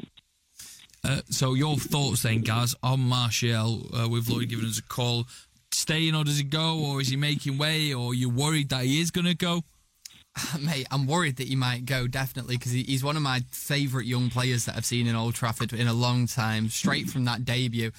Uh, 1.04 1.22
so 1.30 1.54
your 1.54 1.78
thoughts 1.78 2.24
then, 2.24 2.42
Gaz, 2.42 2.76
on 2.84 3.00
Martial 3.00 3.88
uh, 3.96 4.08
with 4.08 4.30
Lloyd 4.30 4.50
given 4.50 4.66
us 4.66 4.80
a 4.80 4.84
call. 4.84 5.26
Staying 5.74 6.16
or 6.16 6.24
does 6.24 6.38
he 6.38 6.44
go, 6.44 6.80
or 6.80 7.02
is 7.02 7.08
he 7.08 7.16
making 7.16 7.58
way, 7.58 7.94
or 7.94 8.12
are 8.12 8.14
you 8.14 8.30
worried 8.30 8.70
that 8.70 8.84
he 8.84 9.00
is 9.00 9.10
going 9.10 9.26
to 9.26 9.34
go? 9.34 9.64
Mate, 10.60 10.86
I'm 10.92 11.08
worried 11.08 11.38
that 11.38 11.48
he 11.48 11.56
might 11.56 11.86
go 11.86 12.08
definitely 12.08 12.58
because 12.58 12.72
he, 12.72 12.84
he's 12.84 13.04
one 13.04 13.16
of 13.16 13.22
my 13.22 13.42
favourite 13.52 14.06
young 14.06 14.30
players 14.30 14.66
that 14.66 14.76
I've 14.76 14.86
seen 14.86 15.08
in 15.08 15.16
Old 15.16 15.34
Trafford 15.34 15.74
in 15.74 15.88
a 15.88 15.94
long 15.94 16.28
time. 16.28 16.70
Straight 16.70 17.10
from 17.10 17.26
that 17.26 17.46
debut, 17.46 17.92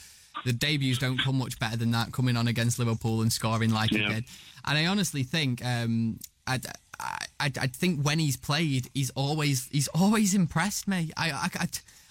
the 0.44 0.52
debuts 0.52 0.98
don't 0.98 1.18
come 1.18 1.38
much 1.38 1.58
better 1.58 1.76
than 1.76 1.90
that. 1.92 2.12
Coming 2.12 2.36
on 2.36 2.48
against 2.48 2.78
Liverpool 2.78 3.22
and 3.22 3.32
scoring 3.32 3.72
like 3.72 3.90
he 3.90 3.98
did, 3.98 4.24
and 4.66 4.78
I 4.78 4.86
honestly 4.86 5.22
think, 5.22 5.64
um, 5.64 6.18
I, 6.46 6.60
I, 6.98 7.18
I, 7.40 7.52
I 7.60 7.66
think 7.66 8.02
when 8.02 8.18
he's 8.18 8.36
played, 8.36 8.88
he's 8.94 9.10
always 9.10 9.68
he's 9.68 9.88
always 9.88 10.34
impressed 10.34 10.88
me. 10.88 11.10
I, 11.16 11.30
I, 11.30 11.48
I, 11.60 11.68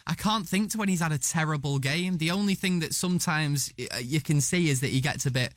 I 0.08 0.14
can't 0.14 0.48
think 0.48 0.72
to 0.72 0.78
when 0.78 0.90
he's 0.90 1.02
had 1.02 1.12
a 1.12 1.18
terrible 1.18 1.80
game. 1.80 2.18
The 2.18 2.32
only 2.32 2.56
thing 2.56 2.80
that 2.80 2.94
sometimes 2.94 3.74
uh, 3.80 3.98
you 3.98 4.22
can 4.22 4.42
see 4.42 4.70
is 4.70 4.82
that 4.82 4.90
he 4.90 5.02
gets 5.02 5.26
a 5.26 5.32
bit 5.32 5.54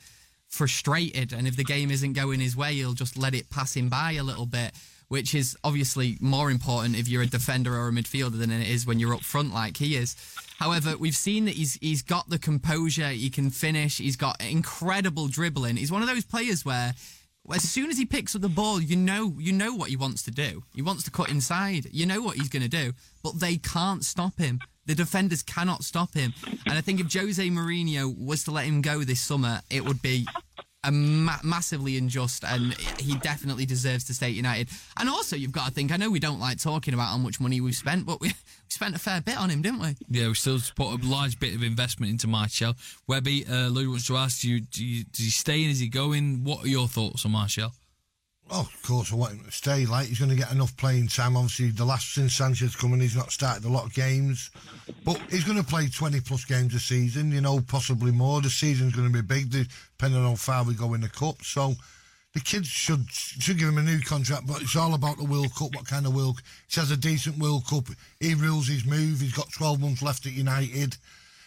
frustrated 0.49 1.33
and 1.33 1.49
if 1.49 1.57
the 1.57 1.65
game 1.65 1.91
isn't 1.91 2.13
going 2.13 2.39
his 2.39 2.57
way 2.57 2.75
he'll 2.75 2.93
just 2.93 3.19
let 3.19 3.35
it 3.35 3.51
pass 3.51 3.75
him 3.75 3.89
by 3.89 4.13
a 4.13 4.23
little 4.23 4.47
bit 4.47 4.73
which 5.09 5.35
is 5.35 5.57
obviously 5.65 6.17
more 6.21 6.51
important 6.51 6.97
if 6.97 7.09
you're 7.09 7.23
a 7.23 7.27
defender 7.27 7.77
or 7.77 7.89
a 7.89 7.93
midfielder 7.93 8.39
than 8.39 8.51
it 8.51 8.69
is 8.69 8.87
when 8.87 8.99
you're 8.99 9.15
up 9.15 9.23
front 9.23 9.53
like 9.53 9.77
he 9.77 9.97
is 9.97 10.17
however 10.59 10.97
we've 10.97 11.17
seen 11.17 11.45
that 11.45 11.55
he's 11.55 11.75
he's 11.81 12.03
got 12.03 12.29
the 12.29 12.39
composure 12.39 13.09
he 13.09 13.31
can 13.31 13.51
finish 13.51 13.99
he's 13.99 14.17
got 14.17 14.41
incredible 14.41 15.29
dribbling 15.29 15.77
he's 15.77 15.93
one 15.93 16.03
of 16.03 16.09
those 16.09 16.25
players 16.25 16.65
where 16.65 16.95
as 17.53 17.63
soon 17.63 17.91
as 17.91 17.99
he 17.99 18.07
picks 18.07 18.35
up 18.35 18.41
the 18.41 18.49
ball, 18.49 18.81
you 18.81 18.97
know 18.97 19.35
you 19.39 19.53
know 19.53 19.75
what 19.75 19.91
he 19.91 19.97
wants 19.97 20.23
to 20.23 20.31
do. 20.31 20.63
He 20.75 20.83
wants 20.83 21.03
to 21.05 21.11
cut 21.11 21.31
inside. 21.31 21.87
You 21.93 22.07
know 22.07 22.23
what 22.23 22.37
he's 22.37 22.49
going 22.49 22.63
to 22.63 22.69
do, 22.69 22.93
but 23.23 23.39
they 23.39 23.57
can't 23.57 24.05
stop 24.05 24.39
him. 24.39 24.61
The 24.87 24.95
defenders 24.95 25.43
cannot 25.43 25.85
stop 25.85 26.15
him. 26.15 26.33
And 26.67 26.77
I 26.77 26.81
think 26.81 27.01
if 27.01 27.13
Jose 27.13 27.47
Mourinho 27.49 28.17
was 28.17 28.45
to 28.45 28.51
let 28.51 28.67
him 28.67 28.83
go 28.83 29.03
this 29.03 29.21
summer, 29.21 29.61
it 29.71 29.85
would 29.85 30.03
be 30.03 30.27
ma- 30.91 31.39
massively 31.43 31.97
unjust, 31.97 32.45
and 32.45 32.75
he 32.99 33.17
definitely 33.19 33.67
deserves 33.67 34.05
to 34.05 34.15
stay 34.15 34.29
at 34.29 34.35
United. 34.35 34.69
And 34.99 35.09
also, 35.09 35.37
you've 35.37 35.53
got 35.53 35.67
to 35.67 35.71
think. 35.73 35.93
I 35.93 35.97
know 35.97 36.11
we 36.11 36.21
don't 36.21 36.41
like 36.41 36.59
talking 36.59 36.95
about 36.95 37.09
how 37.09 37.19
much 37.19 37.41
money 37.41 37.61
we've 37.61 37.75
spent, 37.75 38.07
but 38.07 38.21
we, 38.21 38.29
we 38.29 38.35
spent 38.69 38.95
a 38.95 38.99
fair 38.99 39.21
bit 39.21 39.39
on 39.39 39.51
him, 39.51 39.63
didn't 39.63 39.81
we? 39.81 39.97
Yeah, 40.09 40.29
we 40.29 40.35
still 40.35 40.59
put 40.75 41.01
a 41.01 41.07
large 41.07 41.39
bit 41.39 41.55
of 41.55 41.63
investment 41.63 42.11
into 42.11 42.27
Martial. 42.27 42.75
Webby, 43.07 43.47
uh, 43.47 43.71
Lloyd 43.71 43.89
wants 43.89 44.07
to 44.07 44.17
ask 44.17 44.45
you, 44.45 44.61
do 44.61 44.85
you, 44.85 45.05
does 45.05 45.25
he 45.25 45.31
stay 45.31 45.65
in? 45.65 45.71
Is 45.71 45.81
he 45.81 45.89
going? 45.89 46.45
What 46.45 46.65
are 46.65 46.69
your 46.69 46.89
thoughts 46.89 47.25
on 47.25 47.33
Martial? 47.33 47.73
Oh, 48.51 48.61
of 48.61 48.83
course, 48.83 49.13
I 49.13 49.17
want 49.17 49.33
him 49.33 49.45
to 49.45 49.51
stay. 49.51 49.87
Like 49.87 50.09
he's 50.09 50.19
going 50.19 50.31
to 50.31 50.37
get 50.37 50.53
enough 50.53 50.77
playing 50.77 51.09
time. 51.09 51.37
Obviously, 51.37 51.71
the 51.71 51.85
last 51.85 52.15
since 52.15 52.35
Sanchez 52.35 52.77
coming, 52.77 53.01
he's 53.01 53.17
not 53.17 53.33
started 53.33 53.65
a 53.65 53.69
lot 53.69 53.87
of 53.87 53.95
games, 53.95 54.51
but 55.05 55.19
he's 55.31 55.45
going 55.45 55.59
to 55.59 55.65
play 55.65 55.89
twenty 55.89 56.21
plus 56.21 56.45
games 56.45 56.75
a 56.75 56.79
season. 56.79 57.33
You 57.33 57.41
know, 57.41 57.61
possibly 57.61 58.13
more. 58.13 58.43
The 58.43 58.51
season's 58.51 58.95
going 58.95 59.11
to 59.11 59.23
be 59.23 59.27
big, 59.27 59.51
depending 59.51 60.21
on 60.21 60.31
how 60.31 60.35
far 60.37 60.65
we 60.65 60.75
go 60.75 60.95
in 60.95 61.01
the 61.01 61.09
cup. 61.09 61.43
So. 61.43 61.75
The 62.35 62.41
kids 62.41 62.67
should 62.67 63.09
should 63.13 63.59
give 63.59 63.69
him 63.69 63.79
a 63.79 63.83
new 63.83 64.01
contract, 64.01 64.49
but 64.49 64.61
it's 64.61 64.75
all 64.75 64.95
about 64.95 65.19
the 65.19 65.25
World 65.25 65.55
Cup. 65.55 65.73
What 65.77 65.87
kind 65.87 66.05
of 66.05 66.17
World? 66.17 66.43
He 66.67 66.81
has 66.81 66.91
a 66.91 66.97
decent 66.97 67.39
World 67.39 67.65
Cup. 67.69 67.85
He 68.19 68.35
rules 68.35 68.67
his 68.67 68.85
move. 68.85 69.21
He's 69.21 69.33
got 69.33 69.53
12 69.53 69.81
months 69.81 70.03
left 70.03 70.27
at 70.27 70.33
United. 70.33 70.97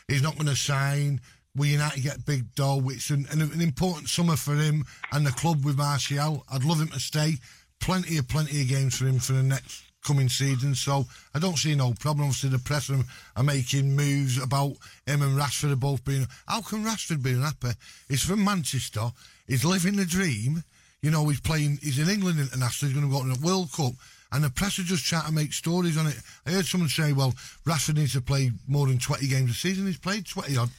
He's 0.07 0.23
not 0.23 0.36
going 0.36 0.47
to 0.47 0.55
sign. 0.55 1.19
Will 1.58 1.65
United 1.65 2.04
get 2.04 2.26
big 2.26 2.54
dough? 2.54 2.82
It's 2.86 3.10
an, 3.10 3.26
an, 3.32 3.41
an 3.41 3.62
important 3.62 4.10
summer 4.10 4.36
for 4.36 4.56
him 4.56 4.86
and 5.12 5.26
the 5.26 5.32
club 5.32 5.65
with 5.65 5.78
Martial. 5.78 6.46
I'd 6.52 6.63
love 6.63 6.80
him 6.80 6.89
to 6.89 7.00
stay. 7.00 7.34
Plenty 7.80 8.17
of 8.17 8.28
plenty 8.28 8.62
of 8.62 8.67
games 8.67 8.96
for 8.96 9.06
him 9.06 9.20
for 9.20 9.34
the 9.34 9.43
next 9.43 9.84
coming 10.06 10.30
season. 10.30 10.76
So 10.76 11.06
I 11.34 11.39
don't 11.39 11.58
see 11.58 11.76
no 11.76 11.93
problem. 12.00 12.28
Obviously, 12.28 12.50
the 12.50 12.60
press 12.60 12.89
are, 12.89 13.43
making 13.43 13.96
moves 13.96 14.41
about 14.41 14.74
him 15.06 15.22
and 15.22 15.38
Rashford 15.38 15.74
are 15.74 15.76
both 15.76 16.06
being. 16.06 16.28
How 16.48 16.62
can 16.62 16.86
Rashford 16.86 17.24
be 17.24 17.32
unhappy? 17.32 17.72
He's 18.08 18.24
from 18.24 18.43
Manchester. 18.43 19.12
He's 19.48 19.65
living 19.65 19.96
the 19.96 20.06
dream. 20.06 20.63
You 21.02 21.12
know, 21.12 21.28
he's 21.28 21.41
playing. 21.41 21.80
He's 21.82 22.00
in 22.00 22.10
England 22.10 22.39
international. 22.39 22.89
He's 22.89 23.00
going 23.00 23.12
to 23.12 23.17
go 23.17 23.24
to 23.24 23.39
the 23.39 23.46
World 23.46 23.72
Cup. 23.72 23.93
And 24.32 24.43
the 24.43 24.50
press 24.50 24.78
are 24.78 24.84
just 24.84 25.06
trying 25.06 25.26
to 25.26 25.32
make 25.32 25.54
stories 25.54 25.98
on 25.98 26.08
it. 26.08 26.17
I 26.46 26.52
heard 26.52 26.65
someone 26.65 26.89
say, 26.89 27.13
well, 27.13 27.34
Rashford 27.65 27.96
needs 27.96 28.13
to 28.13 28.22
play 28.22 28.52
more 28.67 28.88
than 28.88 29.00
20 29.00 29.28
games 29.28 29.52
a 29.52 29.54
season. 29.54 29.86
He's 29.86 29.98
played 29.98 30.26
20 30.26 30.58
odd. 30.58 30.70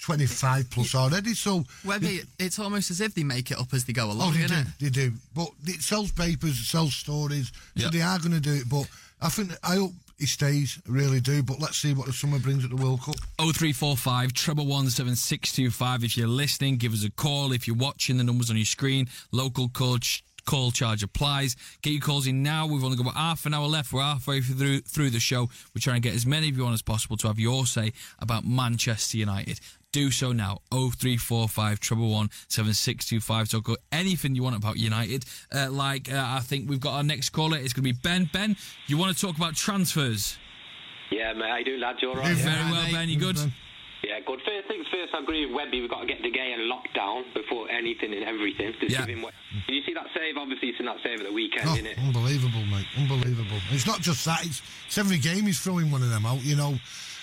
25 0.00 0.70
plus 0.70 0.94
already, 0.94 1.34
so 1.34 1.64
Webby, 1.84 2.22
it's 2.38 2.58
almost 2.58 2.90
as 2.90 3.00
if 3.00 3.14
they 3.14 3.22
make 3.22 3.50
it 3.50 3.58
up 3.58 3.72
as 3.74 3.84
they 3.84 3.92
go 3.92 4.08
oh, 4.08 4.12
along, 4.12 4.28
oh, 4.28 4.32
they 4.32 4.44
isn't 4.44 4.56
do, 4.56 4.62
it? 4.62 4.66
they 4.80 4.88
do. 4.90 5.12
But 5.34 5.48
it 5.66 5.82
sells 5.82 6.10
papers, 6.12 6.58
it 6.58 6.64
sells 6.64 6.94
stories, 6.94 7.52
so 7.76 7.84
Yeah. 7.84 7.90
they 7.90 8.00
are 8.02 8.18
going 8.18 8.32
to 8.32 8.40
do 8.40 8.54
it. 8.54 8.68
But 8.68 8.88
I 9.20 9.28
think 9.28 9.52
I 9.62 9.76
hope 9.76 9.92
he 10.18 10.26
stays, 10.26 10.78
really 10.86 11.20
do. 11.20 11.42
But 11.42 11.60
let's 11.60 11.76
see 11.78 11.94
what 11.94 12.06
the 12.06 12.12
summer 12.12 12.38
brings 12.38 12.64
at 12.64 12.70
the 12.70 12.76
World 12.76 13.02
Cup. 13.02 13.16
0345 13.38 14.32
treble 14.32 14.66
one 14.66 14.88
seven 14.90 15.16
six 15.16 15.52
two 15.52 15.70
five. 15.70 16.02
If 16.04 16.16
you're 16.16 16.28
listening, 16.28 16.76
give 16.76 16.92
us 16.92 17.04
a 17.04 17.10
call. 17.10 17.52
If 17.52 17.66
you're 17.66 17.76
watching, 17.76 18.16
the 18.16 18.24
numbers 18.24 18.50
on 18.50 18.56
your 18.56 18.64
screen. 18.66 19.08
Local 19.32 19.68
coach 19.68 20.22
call 20.46 20.70
charge 20.70 21.02
applies. 21.02 21.54
Get 21.82 21.90
your 21.90 22.00
calls 22.00 22.26
in 22.26 22.42
now. 22.42 22.66
We've 22.66 22.82
only 22.82 22.96
got 22.96 23.02
about 23.02 23.16
half 23.16 23.46
an 23.46 23.54
hour 23.54 23.66
left. 23.66 23.92
We're 23.92 24.02
halfway 24.02 24.40
through 24.40 24.80
through 24.80 25.10
the 25.10 25.20
show. 25.20 25.48
We're 25.74 25.80
trying 25.80 26.02
to 26.02 26.08
get 26.08 26.14
as 26.14 26.26
many 26.26 26.48
of 26.48 26.56
you 26.56 26.64
on 26.66 26.72
as 26.72 26.82
possible 26.82 27.16
to 27.18 27.28
have 27.28 27.38
your 27.38 27.66
say 27.66 27.92
about 28.18 28.44
Manchester 28.46 29.18
United. 29.18 29.60
Do 29.92 30.12
so 30.12 30.30
now. 30.30 30.58
0345 30.70 31.80
treble 31.80 32.10
one 32.12 32.30
seven 32.46 32.72
six 32.74 33.06
two 33.08 33.18
five. 33.18 33.48
Talk 33.48 33.66
about 33.66 33.78
anything 33.90 34.36
you 34.36 34.42
want 34.44 34.54
about 34.56 34.76
United. 34.76 35.24
Uh, 35.52 35.68
like 35.68 36.12
uh, 36.12 36.24
I 36.28 36.38
think 36.40 36.70
we've 36.70 36.78
got 36.78 36.94
our 36.94 37.02
next 37.02 37.30
caller. 37.30 37.56
It's 37.58 37.72
going 37.72 37.82
to 37.84 37.92
be 37.92 37.98
Ben. 38.00 38.30
Ben, 38.32 38.56
you 38.86 38.96
want 38.96 39.16
to 39.16 39.20
talk 39.20 39.36
about 39.36 39.56
transfers? 39.56 40.38
Yeah, 41.10 41.32
mate, 41.32 41.48
how 41.50 41.56
you 41.56 41.64
doing, 41.64 41.80
lads? 41.80 41.98
You 42.02 42.10
all 42.10 42.14
right? 42.14 42.36
Very 42.36 42.70
well, 42.70 42.86
Ben. 42.92 43.08
You 43.08 43.18
good? 43.18 43.36
Yeah, 44.04 44.20
good. 44.24 44.38
First 44.46 44.68
things 44.68 44.86
first, 44.92 45.12
I 45.12 45.22
agree 45.24 45.44
with 45.46 45.56
Webby. 45.56 45.80
We've 45.80 45.90
got 45.90 46.02
to 46.02 46.06
get 46.06 46.22
De 46.22 46.30
Gea 46.30 46.68
locked 46.68 46.94
down 46.94 47.24
before 47.34 47.68
anything 47.68 48.14
and 48.14 48.22
everything. 48.22 48.72
Just 48.80 48.92
Yeah. 48.92 49.00
give 49.00 49.16
him 49.16 49.22
what- 49.22 49.34
Did 49.66 49.74
you 49.74 49.82
see 49.84 49.92
that 49.94 50.06
save? 50.14 50.36
Obviously, 50.38 50.68
it's 50.68 50.78
in 50.78 50.86
that 50.86 50.96
save 51.02 51.20
at 51.20 51.26
the 51.26 51.32
weekend, 51.32 51.68
Oh, 51.68 51.74
innit? 51.74 51.98
unbelievable, 51.98 52.64
mate. 52.66 52.86
Unbelievable. 52.96 53.58
It's 53.72 53.86
not 53.86 54.00
just 54.00 54.24
that. 54.24 54.46
It's, 54.46 54.62
it's 54.86 54.96
every 54.98 55.18
game 55.18 55.46
he's 55.46 55.60
throwing 55.60 55.90
one 55.90 56.02
of 56.04 56.10
them 56.10 56.24
out, 56.24 56.42
you 56.44 56.54
know. 56.54 56.78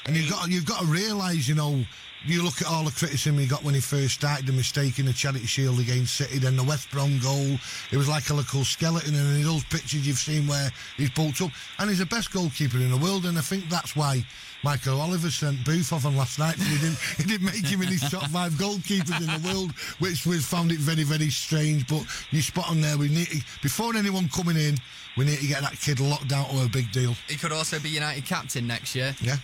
And 0.06 0.16
you've 0.16 0.30
got 0.30 0.50
you've 0.50 0.66
got 0.66 0.82
to 0.82 0.86
realise, 0.86 1.48
you 1.48 1.56
know, 1.56 1.84
you 2.26 2.44
look 2.44 2.62
at 2.62 2.68
all 2.68 2.84
the 2.84 2.92
criticism 2.92 3.38
he 3.38 3.46
got 3.46 3.64
when 3.64 3.74
he 3.74 3.80
first 3.80 4.16
started, 4.16 4.46
the 4.46 4.54
mistake 4.54 5.00
in 5.00 5.06
the 5.06 5.14
Charity 5.14 5.46
Shield 5.46 5.80
against 5.80 6.16
City, 6.16 6.40
then 6.40 6.56
the 6.56 6.64
West 6.64 6.90
Brom 6.92 7.20
goal. 7.20 7.58
It 7.92 7.98
was 7.98 8.10
like 8.10 8.30
a 8.30 8.34
little 8.34 8.64
skeleton, 8.64 9.16
and 9.16 9.38
in 9.38 9.44
those 9.44 9.64
pictures 9.66 10.06
you've 10.06 10.18
seen 10.18 10.48
where 10.48 10.72
he's 10.98 11.10
bulked 11.12 11.42
up, 11.42 11.52
and 11.80 11.90
he's 11.90 12.00
the 12.00 12.06
best 12.06 12.32
goalkeeper 12.32 12.78
in 12.78 12.92
the 12.92 12.98
world, 12.98 13.26
and 13.26 13.38
I 13.38 13.42
think 13.42 13.70
that's 13.70 13.96
why. 13.96 14.26
Michael 14.64 15.00
Oliver 15.00 15.30
sent 15.30 15.64
Buffon 15.64 15.96
off 15.96 16.06
on 16.06 16.18
last 16.18 16.40
night. 16.40 16.56
He 16.56 16.78
didn't, 16.80 16.98
he 17.18 17.24
didn't 17.24 17.46
make 17.46 17.66
him 17.66 17.82
in 17.84 17.90
his 17.90 18.02
top 18.10 18.26
five 18.30 18.54
goalkeepers 18.54 19.20
in 19.20 19.42
the 19.42 19.48
world, 19.48 19.72
which 20.00 20.26
we 20.26 20.40
found 20.40 20.72
it 20.72 20.80
very, 20.80 21.04
very 21.04 21.30
strange. 21.30 21.88
But 21.88 22.04
you 22.32 22.42
spot 22.42 22.70
on 22.70 22.82
there. 22.82 22.98
We 22.98 23.08
need 23.08 23.28
to, 23.28 23.42
before 23.62 23.96
anyone 23.96 24.28
coming 24.30 24.58
in, 24.58 24.78
we 25.16 25.26
need 25.26 25.40
to 25.40 25.48
get 25.48 25.62
that 25.62 25.80
kid 25.80 26.00
locked 26.00 26.28
down 26.28 26.50
to 26.50 26.66
a 26.66 26.70
big 26.70 26.92
deal. 26.92 27.16
He 27.30 27.36
could 27.36 27.52
also 27.52 27.80
be 27.80 27.90
United 27.90 28.26
captain 28.26 28.66
next 28.66 28.96
year. 28.96 29.16
Yeah. 29.22 29.38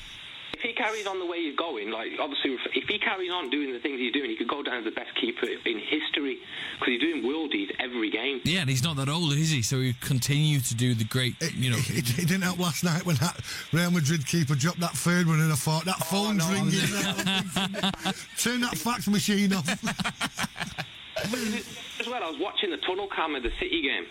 If 0.83 0.89
he 0.89 1.03
carries 1.03 1.07
on 1.07 1.19
the 1.19 1.25
way 1.25 1.43
he's 1.43 1.55
going, 1.55 1.91
like 1.91 2.11
obviously, 2.19 2.57
if 2.75 2.87
he 2.87 2.99
carries 2.99 3.31
on 3.31 3.49
doing 3.49 3.71
the 3.71 3.79
things 3.79 3.99
he's 3.99 4.11
doing, 4.11 4.29
he 4.29 4.35
could 4.35 4.47
go 4.47 4.63
down 4.63 4.79
as 4.79 4.85
the 4.85 4.91
best 4.91 5.15
keeper 5.19 5.45
in 5.45 5.79
history 5.79 6.39
because 6.73 6.87
he's 6.87 7.01
doing 7.01 7.23
worldies 7.23 7.73
every 7.79 8.09
game. 8.09 8.41
Yeah, 8.43 8.61
and 8.61 8.69
he's 8.69 8.83
not 8.83 8.97
that 8.97 9.09
old, 9.09 9.33
is 9.33 9.49
he? 9.49 9.61
So 9.61 9.79
he 9.79 9.93
continue 10.01 10.59
to 10.59 10.75
do 10.75 10.93
the 10.93 11.05
great, 11.05 11.35
you 11.55 11.71
know. 11.71 11.77
It, 11.77 12.19
it 12.19 12.27
didn't 12.27 12.41
help 12.41 12.59
last 12.59 12.83
night 12.83 13.05
when 13.05 13.15
that 13.17 13.39
Real 13.71 13.91
Madrid 13.91 14.25
keeper 14.25 14.55
dropped 14.55 14.79
that 14.81 14.91
third 14.91 15.27
one, 15.27 15.39
and 15.39 15.51
I 15.51 15.55
thought 15.55 15.85
that 15.85 15.95
oh, 16.01 16.05
phone's 16.05 16.47
ringing. 16.49 16.71
Turn 18.37 18.61
that 18.61 18.77
fax 18.77 19.07
machine 19.07 19.53
off. 19.53 19.67
As 21.99 22.07
well, 22.07 22.23
I 22.23 22.29
was 22.29 22.39
watching 22.39 22.71
the 22.71 22.77
tunnel 22.77 23.07
cam 23.07 23.35
of 23.35 23.43
the 23.43 23.51
City 23.59 23.81
game, 23.81 24.05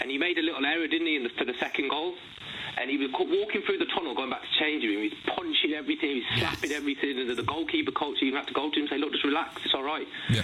and 0.00 0.10
he 0.10 0.18
made 0.18 0.38
a 0.38 0.42
little 0.42 0.64
error, 0.64 0.86
didn't 0.86 1.06
he, 1.06 1.16
in 1.16 1.24
the, 1.24 1.28
for 1.30 1.44
the 1.44 1.54
second 1.60 1.90
goal? 1.90 2.14
And 2.80 2.90
he 2.90 2.96
was 2.96 3.10
walking 3.12 3.62
through 3.62 3.78
the 3.78 3.86
tunnel, 3.94 4.14
going 4.14 4.30
back 4.30 4.42
to 4.42 4.48
changing 4.58 4.90
room. 4.90 5.02
He's 5.02 5.18
punching 5.26 5.72
everything, 5.74 6.22
he's 6.22 6.40
slapping 6.40 6.72
everything, 6.72 7.18
and 7.18 7.30
the 7.30 7.42
goalkeeper 7.42 7.92
coach 7.92 8.18
even 8.22 8.36
had 8.36 8.48
to 8.48 8.54
go 8.54 8.70
to 8.70 8.76
him 8.76 8.82
and 8.82 8.90
say, 8.90 8.98
"Look, 8.98 9.12
just 9.12 9.24
relax, 9.24 9.62
it's 9.64 9.74
all 9.74 9.84
right." 9.84 10.06
Yeah. 10.30 10.42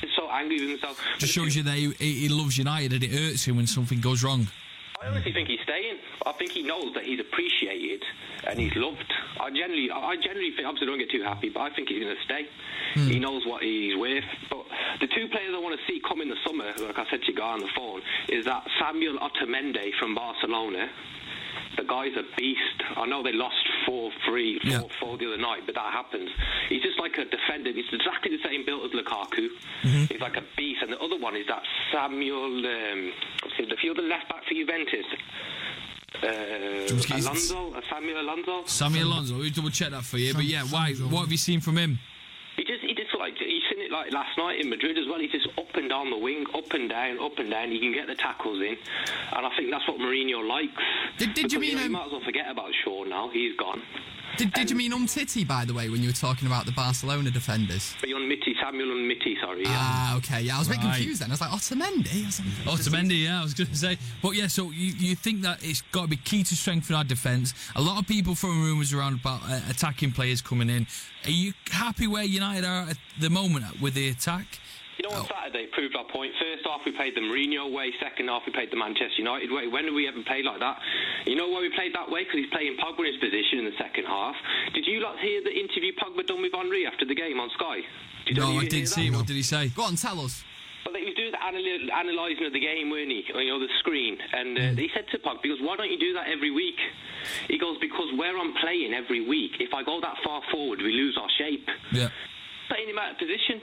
He's 0.00 0.10
so 0.16 0.28
angry 0.30 0.60
with 0.60 0.70
himself. 0.70 1.00
Just 1.18 1.32
shows 1.32 1.54
you 1.54 1.62
that 1.64 1.76
he, 1.76 1.92
he 1.98 2.12
he 2.22 2.28
loves 2.28 2.56
United 2.56 2.92
and 2.92 3.04
it 3.04 3.12
hurts 3.12 3.44
him 3.44 3.56
when 3.56 3.66
something 3.66 4.00
goes 4.00 4.24
wrong. 4.24 4.48
I 5.00 5.06
honestly 5.06 5.32
think 5.32 5.48
he's 5.48 5.60
staying. 5.64 5.96
I 6.26 6.32
think 6.32 6.52
he 6.52 6.62
knows 6.62 6.92
that 6.94 7.04
he's 7.04 7.20
appreciated 7.20 8.04
and 8.46 8.58
he's 8.58 8.76
loved. 8.76 9.10
I 9.40 9.48
generally, 9.48 9.88
I 9.90 10.16
generally 10.16 10.52
think, 10.54 10.68
obviously, 10.68 10.88
don't 10.88 10.98
get 10.98 11.10
too 11.10 11.22
happy, 11.22 11.48
but 11.48 11.60
I 11.60 11.70
think 11.70 11.88
he's 11.88 12.02
going 12.04 12.14
to 12.14 12.22
stay. 12.22 12.46
Hmm. 12.94 13.08
He 13.08 13.18
knows 13.18 13.46
what 13.46 13.62
he's 13.62 13.96
worth. 13.96 14.24
But 14.50 14.66
the 15.00 15.06
two 15.06 15.28
players 15.28 15.54
I 15.56 15.58
want 15.58 15.80
to 15.80 15.86
see 15.90 16.02
come 16.06 16.20
in 16.20 16.28
the 16.28 16.36
summer, 16.46 16.68
like 16.84 16.98
I 16.98 17.08
said 17.08 17.22
to 17.22 17.32
you 17.32 17.34
guy 17.34 17.52
on 17.52 17.60
the 17.60 17.72
phone, 17.74 18.02
is 18.28 18.44
that 18.44 18.66
Samuel 18.78 19.18
Otamendi 19.18 19.92
from 19.98 20.14
Barcelona. 20.14 20.90
The 21.76 21.84
guy's 21.84 22.12
a 22.16 22.24
beast. 22.36 22.82
I 22.96 23.06
know 23.06 23.22
they 23.22 23.32
lost 23.32 23.56
4 23.86 24.10
3, 24.26 24.58
4 24.80 24.88
4 25.00 25.18
the 25.18 25.26
other 25.28 25.38
night, 25.38 25.62
but 25.66 25.74
that 25.76 25.92
happens. 25.92 26.28
He's 26.68 26.82
just 26.82 26.98
like 26.98 27.16
a 27.16 27.24
defender. 27.24 27.70
He's 27.72 27.84
exactly 27.92 28.36
the 28.36 28.42
same 28.44 28.66
build 28.66 28.84
as 28.84 28.90
Lukaku. 28.92 29.48
He's 30.10 30.20
like 30.20 30.36
a 30.36 30.42
beast. 30.56 30.82
And 30.82 30.92
the 30.92 30.98
other 30.98 31.16
one 31.18 31.36
is 31.36 31.46
that 31.46 31.62
Samuel, 31.92 32.66
um, 32.66 33.12
what's 33.42 33.56
his- 33.56 33.68
the 33.68 33.76
field 33.76 33.98
left 33.98 34.28
back 34.28 34.44
for 34.44 34.54
Juventus. 34.54 35.06
Uh, 36.22 36.26
Alonso, 37.16 37.72
uh, 37.72 37.80
Samuel 37.88 38.20
Alonso. 38.20 38.62
Sammy 38.66 39.00
Alonso, 39.00 39.38
we 39.38 39.50
double 39.50 39.70
check 39.70 39.90
that 39.90 40.04
for 40.04 40.18
you. 40.18 40.34
But 40.34 40.44
yeah, 40.44 40.62
why? 40.64 40.92
What 40.94 41.20
have 41.20 41.30
you 41.32 41.38
seen 41.38 41.60
from 41.60 41.78
him? 41.78 41.98
He 42.56 42.64
just, 42.64 42.82
he 42.82 42.92
just 42.94 43.14
like 43.18 43.34
he's 43.38 43.62
seen 43.70 43.80
it 43.80 43.89
like 44.00 44.12
last 44.12 44.38
night 44.38 44.60
in 44.60 44.70
Madrid 44.70 44.96
as 44.98 45.06
well. 45.06 45.20
He's 45.20 45.30
just 45.30 45.48
up 45.58 45.74
and 45.74 45.88
down 45.88 46.10
the 46.10 46.16
wing, 46.16 46.46
up 46.54 46.72
and 46.72 46.88
down, 46.88 47.18
up 47.20 47.38
and 47.38 47.50
down. 47.50 47.70
He 47.70 47.78
can 47.78 47.92
get 47.92 48.06
the 48.06 48.14
tackles 48.14 48.60
in, 48.60 48.76
and 49.32 49.46
I 49.46 49.50
think 49.56 49.70
that's 49.70 49.86
what 49.86 49.98
Mourinho 49.98 50.46
likes. 50.46 50.72
Did, 51.18 51.34
did 51.34 51.52
you 51.52 51.60
mean 51.60 51.74
know, 51.74 51.80
you 51.80 51.86
um, 51.86 51.92
might 51.92 52.06
as 52.06 52.12
well 52.12 52.20
forget 52.24 52.50
about 52.50 52.70
Shaw 52.82 53.04
now. 53.04 53.28
He's 53.28 53.56
gone. 53.56 53.82
Did, 54.36 54.52
did 54.54 54.70
you 54.70 54.76
mean 54.76 54.92
Umtiti, 54.92 55.46
by 55.46 55.64
the 55.66 55.74
way, 55.74 55.90
when 55.90 56.00
you 56.02 56.08
were 56.08 56.14
talking 56.14 56.46
about 56.46 56.64
the 56.64 56.72
Barcelona 56.72 57.30
defenders? 57.30 57.94
But 58.00 58.08
Umtiti, 58.10 58.54
Samuel 58.60 58.88
Umtiti, 58.88 59.38
sorry. 59.40 59.62
Yeah. 59.62 59.68
Ah, 59.70 60.16
okay. 60.16 60.40
Yeah, 60.40 60.56
I 60.56 60.58
was 60.60 60.68
a 60.68 60.70
bit 60.70 60.78
Right. 60.78 60.94
confused 60.96 61.20
then. 61.20 61.30
I 61.30 61.34
was 61.34 61.40
like, 61.42 61.50
Otamendi? 61.50 62.22
I 62.22 62.26
was 62.26 62.40
like, 62.40 62.78
Otamendi, 62.78 63.24
yeah, 63.24 63.40
I 63.40 63.42
was 63.42 63.52
going 63.54 63.68
to 63.68 63.76
say. 63.76 63.98
But 64.22 64.30
yeah, 64.36 64.46
so 64.46 64.70
you, 64.70 64.92
you 64.96 65.14
think 65.14 65.42
that 65.42 65.58
it's 65.62 65.82
got 65.92 66.02
to 66.02 66.08
be 66.08 66.16
key 66.16 66.42
to 66.44 66.56
strengthen 66.56 66.96
our 66.96 67.04
defence. 67.04 67.52
A 67.76 67.82
lot 67.82 68.00
of 68.00 68.06
people 68.06 68.34
throwing 68.34 68.62
rumours 68.62 68.94
around 68.94 69.20
about 69.20 69.42
uh, 69.44 69.60
attacking 69.68 70.12
players 70.12 70.40
coming 70.40 70.70
in. 70.70 70.86
Are 71.26 71.30
you 71.30 71.52
happy 71.70 72.06
where 72.06 72.24
United 72.24 72.64
are 72.64 72.88
at 72.88 72.96
the 73.20 73.28
moment 73.28 73.80
with 73.80 73.92
the 73.94 74.08
attack? 74.08 74.46
You 75.00 75.08
know, 75.08 75.16
on 75.16 75.24
Saturday 75.32 75.64
it 75.64 75.72
proved 75.72 75.96
our 75.96 76.04
point. 76.12 76.28
First 76.36 76.68
half 76.68 76.84
we 76.84 76.92
played 76.92 77.16
the 77.16 77.24
Mourinho 77.24 77.72
way. 77.72 77.88
Second 77.96 78.28
half 78.28 78.42
we 78.44 78.52
played 78.52 78.68
the 78.70 78.76
Manchester 78.76 79.16
United 79.16 79.48
way. 79.50 79.64
When 79.66 79.88
did 79.88 79.94
we 79.96 80.04
ever 80.06 80.20
play 80.28 80.42
like 80.44 80.60
that? 80.60 80.76
You 81.24 81.36
know 81.40 81.48
why 81.48 81.64
we 81.64 81.72
played 81.72 81.94
that 81.96 82.10
way? 82.12 82.24
Because 82.28 82.44
he's 82.44 82.52
playing 82.52 82.76
Pogba 82.76 83.00
in 83.08 83.16
his 83.16 83.16
position 83.16 83.64
in 83.64 83.64
the 83.64 83.76
second 83.80 84.04
half. 84.04 84.36
Did 84.76 84.84
you 84.84 85.00
lot 85.00 85.16
hear 85.24 85.40
the 85.40 85.56
interview 85.56 85.96
Pogba 85.96 86.26
done 86.28 86.42
with 86.44 86.52
Henry 86.52 86.84
after 86.84 87.08
the 87.08 87.14
game 87.16 87.40
on 87.40 87.48
Sky? 87.56 87.80
Did 88.28 88.36
No, 88.36 88.60
I 88.60 88.68
didn't 88.68 88.92
see. 88.92 89.08
that? 89.08 89.14
it. 89.14 89.16
What 89.16 89.26
did 89.26 89.36
he 89.40 89.42
say? 89.42 89.72
Go 89.72 89.88
on, 89.88 89.96
tell 89.96 90.20
us. 90.20 90.44
Well, 90.84 90.92
he 90.96 91.04
was 91.08 91.14
doing 91.16 91.32
the 91.32 91.40
analy- 91.40 91.88
analysing 91.88 92.44
of 92.44 92.52
the 92.52 92.60
game, 92.60 92.90
weren't 92.92 93.08
he? 93.08 93.24
You 93.24 93.48
know, 93.48 93.60
the 93.60 93.72
screen. 93.80 94.18
And 94.36 94.58
uh, 94.58 94.76
he 94.76 94.90
said 94.92 95.08
to 95.12 95.18
Pog, 95.18 95.40
because 95.40 95.60
why 95.64 95.76
don't 95.80 95.90
you 95.90 95.98
do 95.98 96.12
that 96.12 96.28
every 96.28 96.50
week? 96.50 96.76
He 97.48 97.56
goes, 97.56 97.78
because 97.80 98.12
where 98.20 98.36
I'm 98.36 98.52
playing 98.60 98.92
every 98.92 99.24
week, 99.24 99.52
if 99.60 99.72
I 99.72 99.82
go 99.82 100.00
that 100.00 100.16
far 100.24 100.42
forward, 100.52 100.80
we 100.84 100.92
lose 100.92 101.16
our 101.16 101.28
shape. 101.40 101.68
Yeah. 101.92 102.08
Playing 102.68 102.90
him 102.90 102.98
out 102.98 103.12
of 103.12 103.18
position. 103.18 103.60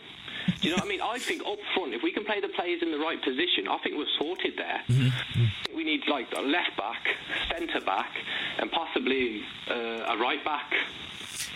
Do 0.47 0.53
you 0.61 0.69
know 0.71 0.77
what 0.77 0.85
I 0.85 0.89
mean? 0.89 1.01
I 1.01 1.19
think 1.19 1.41
up 1.45 1.59
front, 1.75 1.93
if 1.93 2.03
we 2.03 2.11
can 2.11 2.25
play 2.25 2.39
the 2.41 2.49
players 2.49 2.81
in 2.81 2.91
the 2.91 2.97
right 2.99 3.21
position, 3.21 3.67
I 3.69 3.77
think 3.79 3.97
we're 3.97 4.05
sorted 4.19 4.53
there. 4.57 4.81
We 5.75 5.83
need 5.83 6.01
like 6.07 6.27
a 6.35 6.41
left 6.41 6.75
back, 6.77 7.07
centre 7.51 7.81
back, 7.81 8.11
and 8.59 8.71
possibly 8.71 9.41
uh, 9.69 10.13
a 10.13 10.17
right 10.17 10.43
back. 10.43 10.73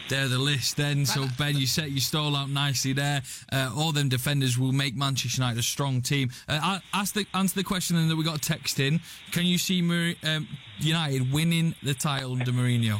They're 0.09 0.27
the 0.27 0.37
list 0.37 0.75
then. 0.75 1.05
So 1.05 1.25
Ben, 1.37 1.55
you 1.55 1.65
set 1.65 1.89
your 1.91 2.01
stall 2.01 2.35
out 2.35 2.49
nicely 2.49 2.91
there. 2.91 3.21
Uh, 3.49 3.71
all 3.73 3.93
them 3.93 4.09
defenders 4.09 4.57
will 4.59 4.73
make 4.73 4.93
Manchester 4.93 5.41
United 5.41 5.59
a 5.59 5.63
strong 5.63 6.01
team. 6.01 6.31
Uh, 6.49 6.79
ask 6.93 7.13
the 7.13 7.25
answer 7.33 7.55
the 7.55 7.63
question 7.63 7.95
then 7.95 8.09
that 8.09 8.17
we 8.17 8.23
got 8.25 8.35
a 8.35 8.41
text 8.41 8.81
in. 8.81 8.99
Can 9.31 9.45
you 9.45 9.57
see 9.57 9.81
Mar- 9.81 10.15
um, 10.23 10.49
United 10.79 11.31
winning 11.31 11.75
the 11.81 11.93
title 11.93 12.33
under 12.33 12.51
Mourinho? 12.51 12.99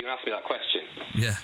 You 0.00 0.08
asked 0.08 0.26
me 0.26 0.32
that 0.32 0.44
question. 0.44 0.82
Yeah. 1.14 1.36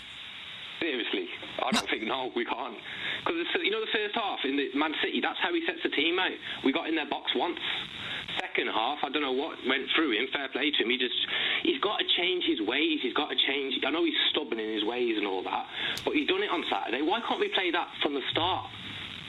I 1.67 1.71
don't 1.75 1.89
think 1.91 2.07
no, 2.07 2.31
we 2.35 2.47
can't. 2.47 2.79
Because 3.27 3.43
you 3.63 3.71
know 3.75 3.83
the 3.83 3.91
first 3.91 4.15
half 4.15 4.39
in 4.47 4.57
the 4.57 4.71
Man 4.79 4.95
City, 5.03 5.19
that's 5.19 5.39
how 5.43 5.51
he 5.51 5.63
sets 5.67 5.83
the 5.83 5.91
team 5.91 6.19
out. 6.19 6.35
We 6.65 6.71
got 6.71 6.87
in 6.89 6.95
their 6.95 7.11
box 7.11 7.35
once. 7.35 7.59
Second 8.39 8.69
half, 8.69 9.03
I 9.03 9.09
don't 9.11 9.23
know 9.23 9.33
what 9.33 9.57
went 9.67 9.89
through 9.97 10.13
him. 10.13 10.29
Fair 10.31 10.49
play 10.53 10.71
to 10.71 10.79
him. 10.85 10.91
He 10.91 10.99
just 10.99 11.17
he's 11.63 11.81
got 11.81 11.99
to 11.99 12.07
change 12.17 12.45
his 12.45 12.61
ways. 12.63 13.01
He's 13.03 13.15
got 13.15 13.31
to 13.31 13.39
change. 13.49 13.75
I 13.83 13.91
know 13.91 14.05
he's 14.05 14.19
stubborn 14.31 14.61
in 14.61 14.71
his 14.71 14.85
ways 14.85 15.17
and 15.19 15.27
all 15.27 15.43
that, 15.43 15.67
but 16.05 16.15
he's 16.15 16.29
done 16.29 16.43
it 16.43 16.51
on 16.51 16.63
Saturday. 16.71 17.03
Why 17.03 17.19
can't 17.27 17.41
we 17.41 17.49
play 17.49 17.71
that 17.73 17.89
from 18.03 18.15
the 18.15 18.23
start? 18.31 18.71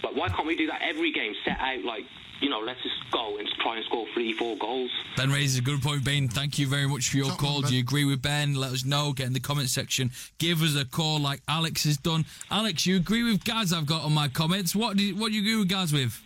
Like 0.04 0.16
why 0.16 0.30
can't 0.30 0.46
we 0.46 0.56
do 0.56 0.68
that 0.68 0.82
every 0.84 1.12
game? 1.12 1.34
Set 1.44 1.58
out 1.58 1.84
like 1.84 2.06
you 2.42 2.50
know, 2.50 2.60
let's 2.60 2.82
just 2.84 2.96
go 3.12 3.38
and 3.38 3.48
try 3.62 3.78
and 3.78 3.86
score 3.86 4.06
three, 4.14 4.34
four 4.34 4.58
goals. 4.58 4.92
Ben 5.16 5.32
raises 5.32 5.60
a 5.60 5.62
good 5.62 5.82
point, 5.82 6.04
Ben. 6.04 6.28
Thank 6.28 6.60
you 6.60 6.68
very 6.68 6.88
much 6.88 7.10
for 7.10 7.18
your 7.18 7.32
call. 7.32 7.62
Do 7.62 7.74
you 7.74 7.80
agree 7.82 8.06
with 8.06 8.22
Ben? 8.22 8.54
Let 8.56 8.72
us 8.72 8.86
know. 8.86 9.14
Get 9.14 9.28
in 9.28 9.34
the 9.34 9.40
comment 9.40 9.70
section. 9.70 10.12
Give 10.38 10.62
us 10.62 10.76
a 10.76 10.86
call 10.86 11.20
like 11.20 11.42
Alex 11.48 11.84
has 11.86 11.98
done. 11.98 12.26
Alex, 12.52 12.86
you 12.86 12.98
agree 12.98 13.24
with 13.24 13.44
Gaz 13.44 13.74
I've 13.74 13.86
got 13.86 14.04
on 14.04 14.14
my 14.14 14.28
comments. 14.28 14.76
What 14.76 14.98
do 14.98 15.04
you, 15.04 15.16
what 15.16 15.30
do 15.30 15.36
you 15.36 15.42
agree 15.42 15.58
with 15.58 15.70
Gaz 15.70 15.92
with? 15.94 16.22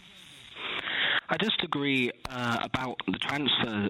I 1.32 1.38
just 1.38 1.64
agree 1.64 2.12
uh, 2.30 2.58
about 2.62 2.98
the 3.08 3.18
transfer 3.18 3.90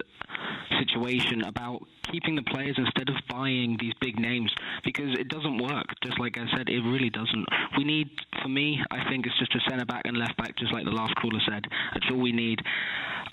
situation, 0.78 1.42
about 1.44 1.82
keeping 2.10 2.36
the 2.36 2.42
players 2.42 2.76
instead 2.78 3.08
of 3.08 3.16
buying 3.28 3.76
these 3.80 3.94
big 4.00 4.18
names 4.18 4.50
because 4.84 5.10
it 5.18 5.28
doesn't 5.28 5.58
work. 5.58 5.86
Just 6.04 6.20
like 6.20 6.38
I 6.38 6.46
said, 6.56 6.68
it 6.68 6.80
really 6.82 7.10
doesn't. 7.10 7.44
We 7.76 7.82
need, 7.82 8.08
for 8.42 8.48
me, 8.48 8.78
I 8.92 9.10
think 9.10 9.26
it's 9.26 9.36
just 9.40 9.52
a 9.56 9.60
centre 9.68 9.84
back 9.84 10.02
and 10.04 10.16
left 10.16 10.36
back, 10.36 10.56
just 10.56 10.72
like 10.72 10.84
the 10.84 10.92
last 10.92 11.14
caller 11.16 11.40
said. 11.48 11.64
That's 11.94 12.06
all 12.12 12.20
we 12.20 12.30
need. 12.30 12.60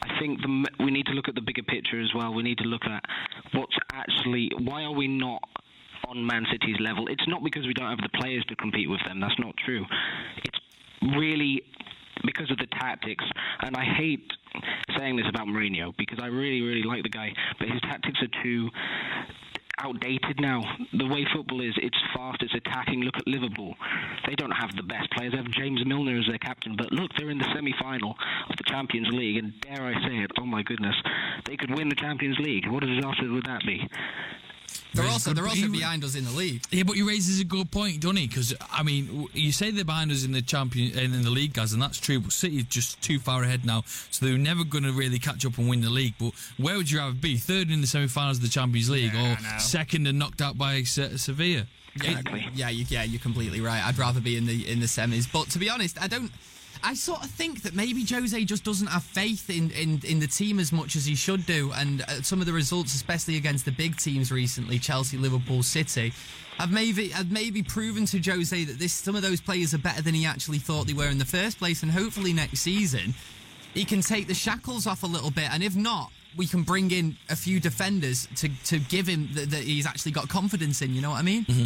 I 0.02 0.20
think 0.20 0.42
the, 0.42 0.66
we 0.84 0.90
need 0.90 1.06
to 1.06 1.14
look 1.14 1.28
at 1.28 1.36
the 1.36 1.42
bigger 1.42 1.64
picture 1.64 2.02
as 2.02 2.10
well. 2.16 2.34
We 2.34 2.42
need 2.42 2.58
to 2.60 2.64
look 2.64 2.86
at 2.86 3.04
what's 3.54 3.76
actually 3.94 4.50
why 4.58 4.84
are 4.84 4.94
we 4.94 5.08
not 5.08 5.44
on 6.08 6.26
Man 6.26 6.46
City's 6.52 6.78
level? 6.80 7.08
It's 7.10 7.28
not 7.28 7.44
because 7.44 7.68
we 7.68 7.74
don't 7.74 7.90
have 7.90 8.00
the 8.02 8.18
players 8.20 8.44
to 8.50 8.56
compete 8.56 8.90
with 8.90 9.02
them. 9.06 9.20
That's 9.20 9.38
not 9.38 9.54
true. 9.64 9.86
It's 10.38 10.60
really 11.16 11.64
because 12.26 12.52
of 12.52 12.58
the 12.58 12.68
tactics. 12.80 13.26
And 13.62 13.76
I 13.76 13.84
hate 13.84 14.32
saying 14.98 15.16
this 15.18 15.28
about 15.30 15.48
Mourinho 15.48 15.96
because 15.98 16.20
I 16.22 16.28
really, 16.28 16.62
really 16.62 16.84
like 16.84 17.04
the 17.04 17.10
guy, 17.10 17.34
but 17.60 17.70
his 17.70 17.82
tactics 17.82 18.20
are 18.22 18.44
too 18.44 18.70
outdated 19.80 20.40
now. 20.40 20.62
The 20.94 21.08
way 21.08 21.26
football 21.34 21.62
is, 21.62 21.74
it's 21.78 21.98
fast, 22.14 22.42
it's 22.42 22.54
attacking. 22.54 23.02
Look 23.02 23.16
at 23.18 23.28
Liverpool. 23.28 23.76
They 24.28 24.36
don't 24.36 24.52
have 24.52 24.76
the 24.76 24.84
best 24.84 25.10
players. 25.12 25.32
They 25.32 25.38
have 25.38 25.52
James 25.52 25.86
Milner 25.86 26.20
as 26.20 26.28
their 26.28 26.38
captain, 26.38 26.76
but 26.76 26.92
look, 26.92 27.12
they're 27.18 27.30
in 27.30 27.38
the 27.38 27.50
semi-final 27.56 28.16
of 28.50 28.58
the 28.58 28.64
Champions 28.68 29.08
League, 29.12 29.38
and 29.38 29.54
dare 29.62 29.86
I 29.86 29.94
say 30.06 30.18
it, 30.18 30.32
oh 30.40 30.46
my 30.46 30.64
goodness, 30.64 30.96
they 31.46 31.56
could 31.56 31.72
win 31.72 31.90
the 31.90 31.96
Champions 31.96 32.38
League. 32.40 32.68
What 32.68 32.84
a 32.84 32.88
disaster 32.88 33.32
would 33.32 33.46
that 33.46 33.62
be? 33.66 33.88
They're 34.94 35.08
also 35.08 35.34
they're 35.34 35.48
also 35.48 35.68
behind 35.68 36.04
us 36.04 36.16
in 36.16 36.26
the 36.26 36.32
league. 36.32 36.64
Yeah, 36.72 36.84
but 36.84 36.96
he 36.96 37.04
raises 37.04 37.40
a 37.40 37.44
good 37.44 37.70
point, 37.72 38.02
doesn't 38.02 38.18
he? 38.18 38.28
Because 38.28 38.56
I 38.72 38.84
mean, 38.84 39.28
you 39.34 39.52
say 39.52 39.72
they're 39.72 39.86
behind 39.86 40.12
us 40.12 40.26
in 40.26 40.32
the 40.32 40.42
champion 40.42 40.98
in 40.98 41.22
the 41.22 41.30
league, 41.30 41.54
guys, 41.54 41.74
and 41.74 41.82
that's 41.82 42.00
true. 42.00 42.20
But 42.20 42.32
City 42.32 42.64
just 42.64 43.02
too 43.02 43.20
far 43.20 43.44
ahead 43.44 43.66
now, 43.66 43.84
so 44.10 44.26
they're 44.26 44.38
never 44.38 44.64
going 44.64 44.84
to 44.84 44.92
really 44.92 45.20
catch 45.20 45.46
up 45.46 45.58
and 45.58 45.70
win 45.70 45.82
the 45.82 45.90
league. 45.90 46.16
But 46.20 46.34
where 46.58 46.76
would 46.76 46.90
you 46.90 47.00
rather 47.00 47.14
be? 47.14 47.38
Third 47.38 47.70
in 47.70 47.82
the 47.82 47.88
semi-finals 47.88 48.38
of 48.38 48.44
the 48.44 48.50
Champions 48.50 48.90
League, 48.90 49.14
yeah, 49.14 49.36
or 49.56 49.60
second 49.60 50.08
and 50.08 50.18
knocked 50.18 50.42
out 50.42 50.58
by 50.58 50.82
Sevilla? 50.84 51.68
Exactly. 51.96 52.48
Yeah, 52.54 52.70
you, 52.70 52.86
yeah, 52.90 53.04
you're 53.04 53.20
completely 53.20 53.62
right. 53.62 53.86
I'd 53.86 53.98
rather 53.98 54.22
be 54.22 54.38
in 54.38 54.46
the 54.46 54.70
in 54.70 54.80
the 54.80 54.86
semis. 54.86 55.32
But 55.32 55.50
to 55.52 55.60
be 55.60 55.70
honest, 55.70 56.02
I 56.02 56.08
don't. 56.08 56.32
I 56.84 56.94
sort 56.94 57.24
of 57.24 57.30
think 57.30 57.64
that 57.64 57.76
maybe 57.76 58.06
Jose 58.06 58.44
just 58.46 58.64
doesn't 58.64 58.88
have 58.88 59.04
faith 59.04 59.50
in, 59.50 59.72
in, 59.72 60.02
in 60.06 60.20
the 60.20 60.28
team 60.28 60.60
as 60.60 60.72
much 60.72 60.96
as 60.96 61.06
he 61.06 61.16
should 61.16 61.46
do. 61.46 61.72
And 61.76 62.02
uh, 62.04 62.22
some 62.22 62.40
of 62.40 62.46
the 62.46 62.54
results, 62.54 62.96
especially 62.96 63.36
against 63.38 63.66
the 63.66 63.72
big 63.72 63.98
teams 63.98 64.32
recently, 64.32 64.80
Chelsea, 64.80 65.18
Liverpool, 65.18 65.62
City, 65.64 66.14
have 66.58 66.72
maybe 66.72 67.10
have 67.10 67.32
maybe 67.32 67.64
proven 67.64 68.06
to 68.08 68.20
Jose 68.20 68.64
that 68.66 68.80
this 68.80 68.92
some 68.94 69.16
of 69.16 69.22
those 69.22 69.40
players 69.42 69.74
are 69.74 69.78
better 69.78 70.02
than 70.02 70.14
he 70.14 70.26
actually 70.26 70.58
thought 70.60 70.88
they 70.88 70.94
were 70.94 71.08
in 71.10 71.18
the 71.18 71.26
first 71.26 71.58
place. 71.60 71.84
And 71.84 71.92
hopefully 71.92 72.34
next 72.34 72.60
season 72.60 73.14
he 73.74 73.86
can 73.86 74.02
take 74.02 74.28
the 74.28 74.34
shackles 74.34 74.88
off 74.88 75.04
a 75.04 75.08
little 75.08 75.32
bit. 75.32 75.54
And 75.54 75.62
if 75.64 75.76
not, 75.76 76.12
we 76.36 76.48
can 76.48 76.64
bring 76.64 76.92
in 76.92 77.18
a 77.30 77.36
few 77.36 77.60
defenders 77.60 78.28
to, 78.38 78.50
to 78.66 78.80
give 78.80 79.06
him 79.08 79.30
that, 79.34 79.52
that 79.52 79.62
he's 79.64 79.86
actually 79.86 80.12
got 80.12 80.28
confidence 80.28 80.82
in. 80.82 80.94
You 80.94 81.02
know 81.02 81.12
what 81.12 81.20
I 81.20 81.24
mean? 81.24 81.46
Mm-hmm. 81.46 81.66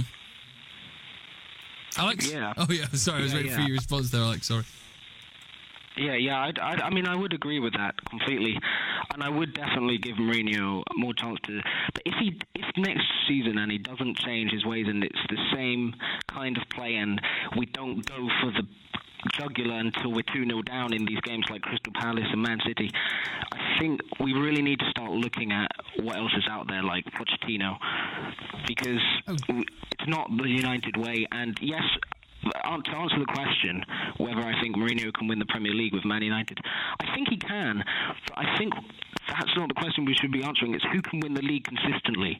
Alex? 1.97 2.31
Yeah. 2.31 2.53
Oh, 2.57 2.67
yeah. 2.69 2.85
Sorry, 2.93 3.19
I 3.19 3.23
was 3.23 3.31
Yeah, 3.31 3.37
waiting 3.37 3.51
yeah. 3.51 3.57
for 3.57 3.61
your 3.63 3.77
response 3.77 4.09
there, 4.11 4.21
Alex. 4.21 4.47
Sorry. 4.47 4.63
Yeah, 5.97 6.15
yeah. 6.15 6.39
I'd, 6.41 6.59
I'd, 6.59 6.81
I 6.81 6.89
mean, 6.89 7.07
I 7.07 7.15
would 7.15 7.33
agree 7.33 7.59
with 7.59 7.73
that 7.73 7.93
completely, 8.09 8.57
and 9.13 9.23
I 9.23 9.29
would 9.29 9.53
definitely 9.53 9.97
give 9.99 10.15
Mourinho 10.15 10.83
more 10.95 11.13
chance 11.13 11.37
to. 11.45 11.61
But 11.93 12.01
if 12.05 12.15
he, 12.19 12.39
if 12.55 12.65
next 12.77 13.05
season 13.27 13.57
and 13.59 13.71
he 13.71 13.77
doesn't 13.77 14.17
change 14.17 14.51
his 14.51 14.65
ways 14.65 14.87
and 14.87 15.03
it's 15.03 15.19
the 15.29 15.37
same 15.53 15.93
kind 16.27 16.57
of 16.57 16.63
play, 16.69 16.95
and 16.95 17.21
we 17.57 17.67
don't 17.67 18.03
go 18.07 18.27
for 18.41 18.51
the 18.51 18.67
jugular 19.33 19.77
until 19.79 20.11
we're 20.11 20.23
2 20.33 20.45
0 20.45 20.61
down 20.63 20.93
in 20.93 21.05
these 21.05 21.19
games 21.21 21.45
like 21.49 21.61
Crystal 21.61 21.93
Palace 21.93 22.25
and 22.31 22.41
Man 22.41 22.59
City, 22.65 22.89
I 23.51 23.79
think 23.79 24.01
we 24.19 24.33
really 24.33 24.61
need 24.61 24.79
to 24.79 24.89
start 24.89 25.11
looking 25.11 25.51
at 25.51 25.71
what 26.01 26.17
else 26.17 26.33
is 26.37 26.45
out 26.49 26.67
there, 26.67 26.83
like 26.83 27.05
Pochettino, 27.05 27.77
because 28.67 29.01
w- 29.47 29.65
it's 29.91 30.07
not 30.07 30.27
the 30.35 30.49
United 30.49 30.97
way. 30.97 31.25
And 31.31 31.57
yes, 31.61 31.83
to 32.63 32.91
answer 32.91 33.19
the 33.19 33.25
question 33.25 33.83
whether 34.17 34.41
I 34.41 34.59
think 34.61 34.75
Mourinho 34.75 35.13
can 35.13 35.27
win 35.27 35.39
the 35.39 35.45
Premier 35.45 35.73
League 35.73 35.93
with 35.93 36.05
Man 36.05 36.21
United, 36.21 36.59
I 36.99 37.15
think 37.15 37.29
he 37.29 37.37
can. 37.37 37.83
But 38.27 38.37
I 38.37 38.57
think 38.57 38.73
that's 39.27 39.55
not 39.55 39.67
the 39.67 39.75
question 39.75 40.05
we 40.05 40.15
should 40.15 40.31
be 40.31 40.43
answering. 40.43 40.73
It's 40.73 40.85
who 40.91 41.01
can 41.01 41.19
win 41.19 41.33
the 41.33 41.41
league 41.41 41.65
consistently. 41.65 42.39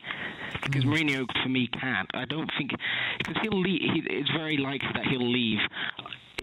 Because 0.64 0.84
hmm. 0.84 0.94
Mourinho, 0.94 1.26
for 1.42 1.50
me, 1.50 1.68
can't. 1.68 2.10
I 2.14 2.26
don't 2.26 2.50
think 2.58 2.72
because 3.18 3.36
he'll 3.42 3.60
leave. 3.60 3.82
He, 3.82 4.04
it's 4.06 4.30
very 4.32 4.58
likely 4.58 4.90
that 4.94 5.06
he'll 5.06 5.32
leave 5.32 5.60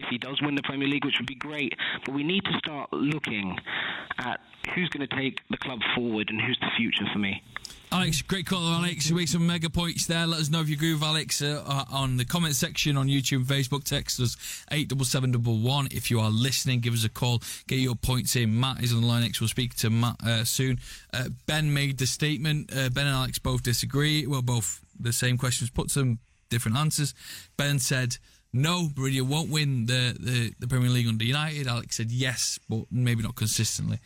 if 0.02 0.08
he 0.10 0.18
does 0.18 0.40
win 0.42 0.54
the 0.54 0.62
Premier 0.62 0.88
League, 0.88 1.04
which 1.04 1.16
would 1.18 1.26
be 1.26 1.34
great. 1.34 1.74
But 2.04 2.14
we 2.14 2.22
need 2.22 2.44
to 2.44 2.52
start 2.58 2.92
looking 2.92 3.58
at 4.18 4.40
who's 4.74 4.88
going 4.88 5.06
to 5.06 5.16
take 5.16 5.40
the 5.50 5.56
club 5.56 5.80
forward 5.94 6.30
and 6.30 6.40
who's 6.40 6.58
the 6.60 6.70
future 6.76 7.04
for 7.12 7.18
me. 7.18 7.42
Alex, 7.92 8.22
great 8.22 8.46
call, 8.46 8.62
Alex. 8.62 9.10
You 9.10 9.16
make 9.16 9.26
some 9.26 9.44
mega 9.48 9.68
points 9.68 10.06
there. 10.06 10.24
Let 10.24 10.38
us 10.40 10.48
know 10.48 10.60
if 10.60 10.68
you 10.68 10.76
agree 10.76 10.92
with 10.92 11.02
Alex 11.02 11.42
uh, 11.42 11.64
uh, 11.66 11.84
on 11.90 12.18
the 12.18 12.24
comment 12.24 12.54
section 12.54 12.96
on 12.96 13.08
YouTube 13.08 13.46
Facebook. 13.46 13.82
Text 13.82 14.20
us 14.20 14.36
eight 14.70 14.88
double 14.88 15.04
seven 15.04 15.32
double 15.32 15.58
one. 15.58 15.88
If 15.90 16.08
you 16.08 16.20
are 16.20 16.30
listening, 16.30 16.80
give 16.80 16.94
us 16.94 17.04
a 17.04 17.08
call. 17.08 17.42
Get 17.66 17.80
your 17.80 17.96
points 17.96 18.36
in. 18.36 18.58
Matt 18.58 18.84
is 18.84 18.92
on 18.92 19.00
the 19.00 19.06
line 19.08 19.22
next. 19.22 19.40
We'll 19.40 19.48
speak 19.48 19.74
to 19.76 19.90
Matt 19.90 20.22
uh, 20.24 20.44
soon. 20.44 20.78
Uh, 21.12 21.30
ben 21.46 21.74
made 21.74 21.98
the 21.98 22.06
statement. 22.06 22.70
Uh, 22.72 22.90
ben 22.90 23.06
and 23.06 23.16
Alex 23.16 23.40
both 23.40 23.64
disagree. 23.64 24.24
Well, 24.24 24.42
both 24.42 24.80
the 24.98 25.12
same 25.12 25.36
questions, 25.36 25.68
put 25.68 25.90
some 25.90 26.20
different 26.48 26.76
answers. 26.76 27.12
Ben 27.56 27.80
said. 27.80 28.18
No, 28.52 28.88
Mourinho 28.88 29.22
won't 29.22 29.50
win 29.50 29.86
the, 29.86 30.16
the, 30.18 30.52
the 30.58 30.66
Premier 30.66 30.90
League 30.90 31.06
under 31.06 31.24
United. 31.24 31.68
Alex 31.68 31.96
said 31.96 32.10
yes, 32.10 32.58
but 32.68 32.84
maybe 32.90 33.22
not 33.22 33.36
consistently 33.36 33.98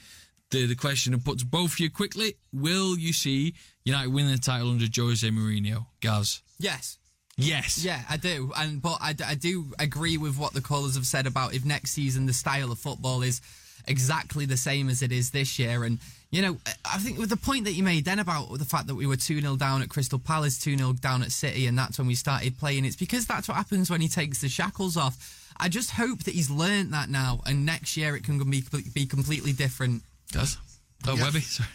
the, 0.55 0.67
the 0.67 0.75
question 0.75 1.13
and 1.13 1.25
put 1.25 1.39
to 1.41 1.47
both 1.47 1.75
of 1.75 1.81
you 1.81 1.91
quickly. 1.91 2.37
Will 2.53 2.99
you 2.99 3.13
see 3.13 3.55
United 3.85 4.13
win 4.13 4.31
the 4.31 4.39
title 4.39 4.71
under 4.71 4.87
Jose 4.95 5.29
Mourinho? 5.29 5.87
Gaz? 6.01 6.43
Yes. 6.59 6.99
Yes. 7.37 7.85
Yeah, 7.85 8.01
I 8.09 8.17
do. 8.17 8.53
And 8.57 8.81
but 8.81 8.99
I, 9.01 9.15
I 9.27 9.35
do 9.35 9.73
agree 9.79 10.17
with 10.17 10.39
what 10.39 10.53
the 10.53 10.61
callers 10.61 10.95
have 10.95 11.07
said 11.07 11.27
about 11.27 11.55
if 11.55 11.65
next 11.65 11.91
season 11.91 12.27
the 12.27 12.33
style 12.33 12.71
of 12.71 12.79
football 12.79 13.23
is 13.23 13.41
exactly 13.87 14.47
the 14.47 14.57
same 14.57 14.89
as 14.89 15.03
it 15.03 15.13
is 15.13 15.31
this 15.31 15.59
year. 15.59 15.85
And 15.85 15.99
you 16.31 16.43
know, 16.43 16.57
I 16.85 16.99
think 16.99 17.19
with 17.19 17.31
the 17.31 17.37
point 17.37 17.65
that 17.65 17.73
you 17.73 17.85
made 17.85 18.05
then 18.05 18.19
about 18.19 18.59
the 18.59 18.65
fact 18.65 18.89
that 18.89 18.97
we 18.97 19.07
were 19.07 19.17
2 19.17 19.41
0 19.41 19.57
down 19.57 19.83
at 19.83 19.89
Crystal 19.89 20.19
Palace, 20.19 20.59
2 20.59 20.77
0 20.77 20.95
down 20.95 21.23
at 21.23 21.31
City, 21.31 21.67
and 21.67 21.79
that's 21.79 21.97
when 21.97 22.09
we 22.09 22.17
started 22.17 22.59
playing, 22.59 22.85
it's 22.85 22.97
because 22.97 23.27
that's 23.27 23.47
what 23.49 23.57
happens 23.57 23.89
when 23.89 24.01
he 24.01 24.09
takes 24.09 24.41
the 24.41 24.49
shackles 24.49 24.97
off. 24.97 25.41
I 25.57 25.69
just 25.69 25.93
hope 25.93 26.25
that 26.25 26.35
he's 26.35 26.51
learnt 26.51 26.91
that 26.91 27.09
now, 27.09 27.41
and 27.47 27.65
next 27.65 27.97
year 27.97 28.17
it 28.17 28.25
can 28.25 28.39
be, 28.51 28.65
be 28.93 29.07
completely 29.07 29.53
different. 29.53 30.03
Does? 30.33 30.59
Oh, 31.07 31.15
Yes. 31.15 31.23
Webby? 31.23 31.41
Sorry. 31.41 31.69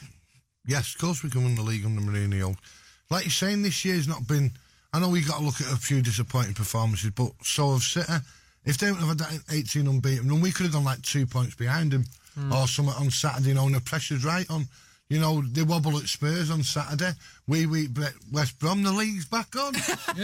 Yes, 0.68 0.94
of 0.94 1.02
course 1.02 1.24
we 1.24 1.30
can 1.30 1.44
win 1.44 1.56
the 1.56 1.62
league 1.62 1.86
under 1.86 2.02
Mourinho. 2.02 2.56
Like 3.10 3.24
you're 3.24 3.32
saying, 3.32 3.64
this 3.64 3.86
year's 3.86 4.08
not 4.08 4.28
been. 4.28 4.52
I 4.92 5.00
know 5.00 5.10
we 5.10 5.22
got 5.22 5.38
to 5.40 5.44
look 5.46 5.62
at 5.62 5.72
a 5.72 5.78
few 5.78 6.02
disappointing 6.02 6.54
performances, 6.54 7.12
but 7.12 7.32
so 7.42 7.72
have 7.72 7.84
City. 7.84 8.12
If 8.66 8.78
they 8.78 8.92
would 8.92 9.00
have 9.00 9.08
had 9.10 9.18
that 9.20 9.40
18 9.52 9.88
unbeaten 9.88 10.28
run, 10.30 10.42
we 10.42 10.52
could 10.52 10.66
have 10.66 10.74
gone 10.74 10.84
like 10.84 11.02
two 11.02 11.26
points 11.26 11.56
behind 11.56 11.92
them 11.92 12.06
Hmm. 12.36 12.54
or 12.54 12.68
something 12.68 12.94
on 12.96 13.10
Saturday. 13.10 13.50
You 13.50 13.56
know, 13.56 13.66
and 13.66 13.76
the 13.76 13.82
pressure's 13.82 14.24
right 14.24 14.46
on. 14.52 14.68
You 15.10 15.20
know, 15.20 15.42
they 15.42 15.64
wobble 15.64 15.98
at 15.98 16.04
Spurs 16.04 16.52
on 16.52 16.62
Saturday. 16.62 17.12
We 17.48 17.66
we 17.66 17.88
beat 17.88 18.14
West 18.32 18.60
Brom. 18.60 18.84
The 18.84 18.92
league's 18.92 19.26
back 19.26 19.56
on. 19.56 19.74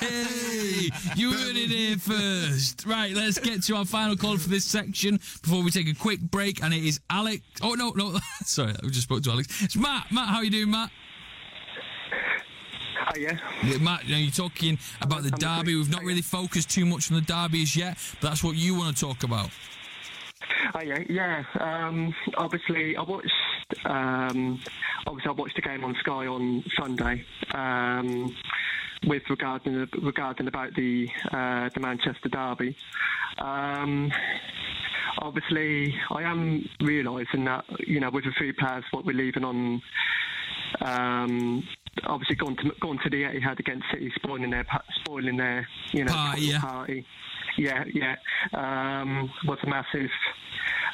Hey, 0.00 0.90
you 1.14 1.32
heard 1.32 1.56
it 1.56 1.68
here 1.70 1.96
first. 1.98 2.86
Right, 2.86 3.12
let's 3.14 3.38
get 3.38 3.62
to 3.64 3.76
our 3.76 3.84
final 3.84 4.16
call 4.16 4.38
for 4.38 4.48
this 4.48 4.64
section 4.64 5.18
before 5.42 5.62
we 5.62 5.70
take 5.70 5.88
a 5.88 5.94
quick 5.94 6.20
break. 6.20 6.62
And 6.62 6.72
it 6.72 6.82
is 6.84 7.00
Alex. 7.10 7.42
Oh, 7.62 7.74
no, 7.74 7.90
no. 7.90 8.18
Sorry, 8.44 8.72
I 8.82 8.86
just 8.86 9.02
spoke 9.02 9.22
to 9.24 9.30
Alex. 9.32 9.62
It's 9.62 9.76
Matt. 9.76 10.10
Matt, 10.10 10.28
how 10.30 10.40
you 10.40 10.50
doing, 10.50 10.70
Matt? 10.70 10.90
Oh, 13.06 13.18
yeah. 13.18 13.38
Yeah, 13.64 13.78
Matt, 13.78 14.04
you 14.04 14.12
know, 14.12 14.18
you're 14.18 14.30
talking 14.30 14.78
about 15.00 15.22
the 15.22 15.30
derby. 15.30 15.76
We've 15.76 15.90
not 15.90 16.02
really 16.02 16.22
focused 16.22 16.70
too 16.70 16.86
much 16.86 17.10
on 17.10 17.16
the 17.16 17.22
derbies 17.22 17.76
yet, 17.76 17.98
but 18.20 18.28
that's 18.28 18.42
what 18.44 18.56
you 18.56 18.74
want 18.74 18.96
to 18.96 19.00
talk 19.00 19.22
about. 19.22 19.50
Oh 20.74 20.82
yeah, 20.82 20.98
yeah. 21.08 21.44
Um, 21.58 22.14
obviously, 22.36 22.96
I 22.96 23.02
watched. 23.02 23.30
Um, 23.84 24.60
obviously, 25.06 25.30
I 25.30 25.32
watched 25.32 25.56
the 25.56 25.62
game 25.62 25.84
on 25.84 25.94
Sky 26.00 26.26
on 26.26 26.64
Sunday. 26.76 27.24
Um, 27.54 28.34
with 29.06 29.22
regarding 29.28 29.86
regarding 30.02 30.48
about 30.48 30.74
the 30.74 31.08
uh, 31.32 31.68
the 31.74 31.80
Manchester 31.80 32.28
derby. 32.28 32.76
Um, 33.38 34.12
obviously, 35.18 35.94
I 36.10 36.22
am 36.22 36.68
realising 36.80 37.44
that 37.44 37.64
you 37.86 38.00
know 38.00 38.10
with 38.10 38.24
a 38.26 38.32
few 38.32 38.54
players, 38.54 38.84
what 38.90 39.04
we're 39.04 39.16
leaving 39.16 39.44
on. 39.44 39.82
Um, 40.80 41.62
obviously, 42.04 42.36
gone 42.36 42.56
to 42.56 42.72
gone 42.80 42.98
to 43.02 43.10
the 43.10 43.22
Etihad 43.22 43.58
against 43.58 43.86
City, 43.92 44.12
spoiling 44.16 44.50
their 44.50 44.66
spoiling 45.00 45.36
their 45.36 45.68
you 45.92 46.04
know 46.04 46.12
Party, 46.12 46.42
yeah. 46.42 46.60
party. 46.60 47.06
Yeah, 47.56 47.84
yeah. 47.92 48.16
Um, 48.52 49.30
was 49.46 49.58
a 49.62 49.68
massive 49.68 50.10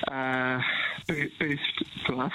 uh, 0.09 0.61
bo- 1.09 1.29
boost 1.39 1.85
for 2.07 2.25
us. 2.25 2.33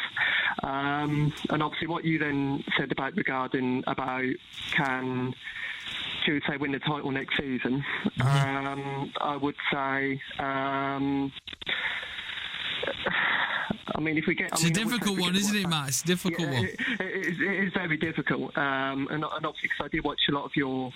Um, 0.64 1.34
and 1.50 1.62
obviously, 1.62 1.88
what 1.88 2.06
you 2.06 2.18
then 2.18 2.64
said 2.78 2.92
about 2.92 3.16
regarding 3.16 3.84
about 3.88 4.26
can 4.72 5.34
Tuesday 6.26 6.58
win 6.58 6.72
the 6.72 6.80
title 6.80 7.12
next 7.12 7.38
season, 7.38 7.86
um, 8.22 9.12
I 9.22 9.38
would 9.38 9.56
say. 9.72 10.22
I 13.96 14.00
mean, 14.02 14.18
if 14.18 14.26
we 14.28 14.36
get, 14.36 14.52
I 14.52 14.56
It's 14.56 14.64
mean, 14.64 14.78
a 14.78 14.82
I 14.82 14.84
would 14.84 14.92
say 14.92 14.98
difficult 14.98 15.20
one, 15.20 15.36
isn't 15.36 15.56
it, 15.56 15.68
Matt? 15.68 15.88
It's 15.90 16.04
a 16.04 16.08
difficult 16.08 16.48
yeah, 16.48 16.54
one. 16.54 16.66
It, 16.66 16.76
it, 17.00 17.28
is, 17.28 17.38
it 17.40 17.68
is 17.68 17.74
very 17.74 17.98
difficult, 17.98 18.58
um, 18.58 19.08
and, 19.10 19.24
and 19.24 19.46
obviously 19.46 19.70
I 19.82 19.88
do 19.88 20.02
watch 20.04 20.22
a 20.30 20.32
lot 20.32 20.46
of 20.46 20.52
your 20.56 20.92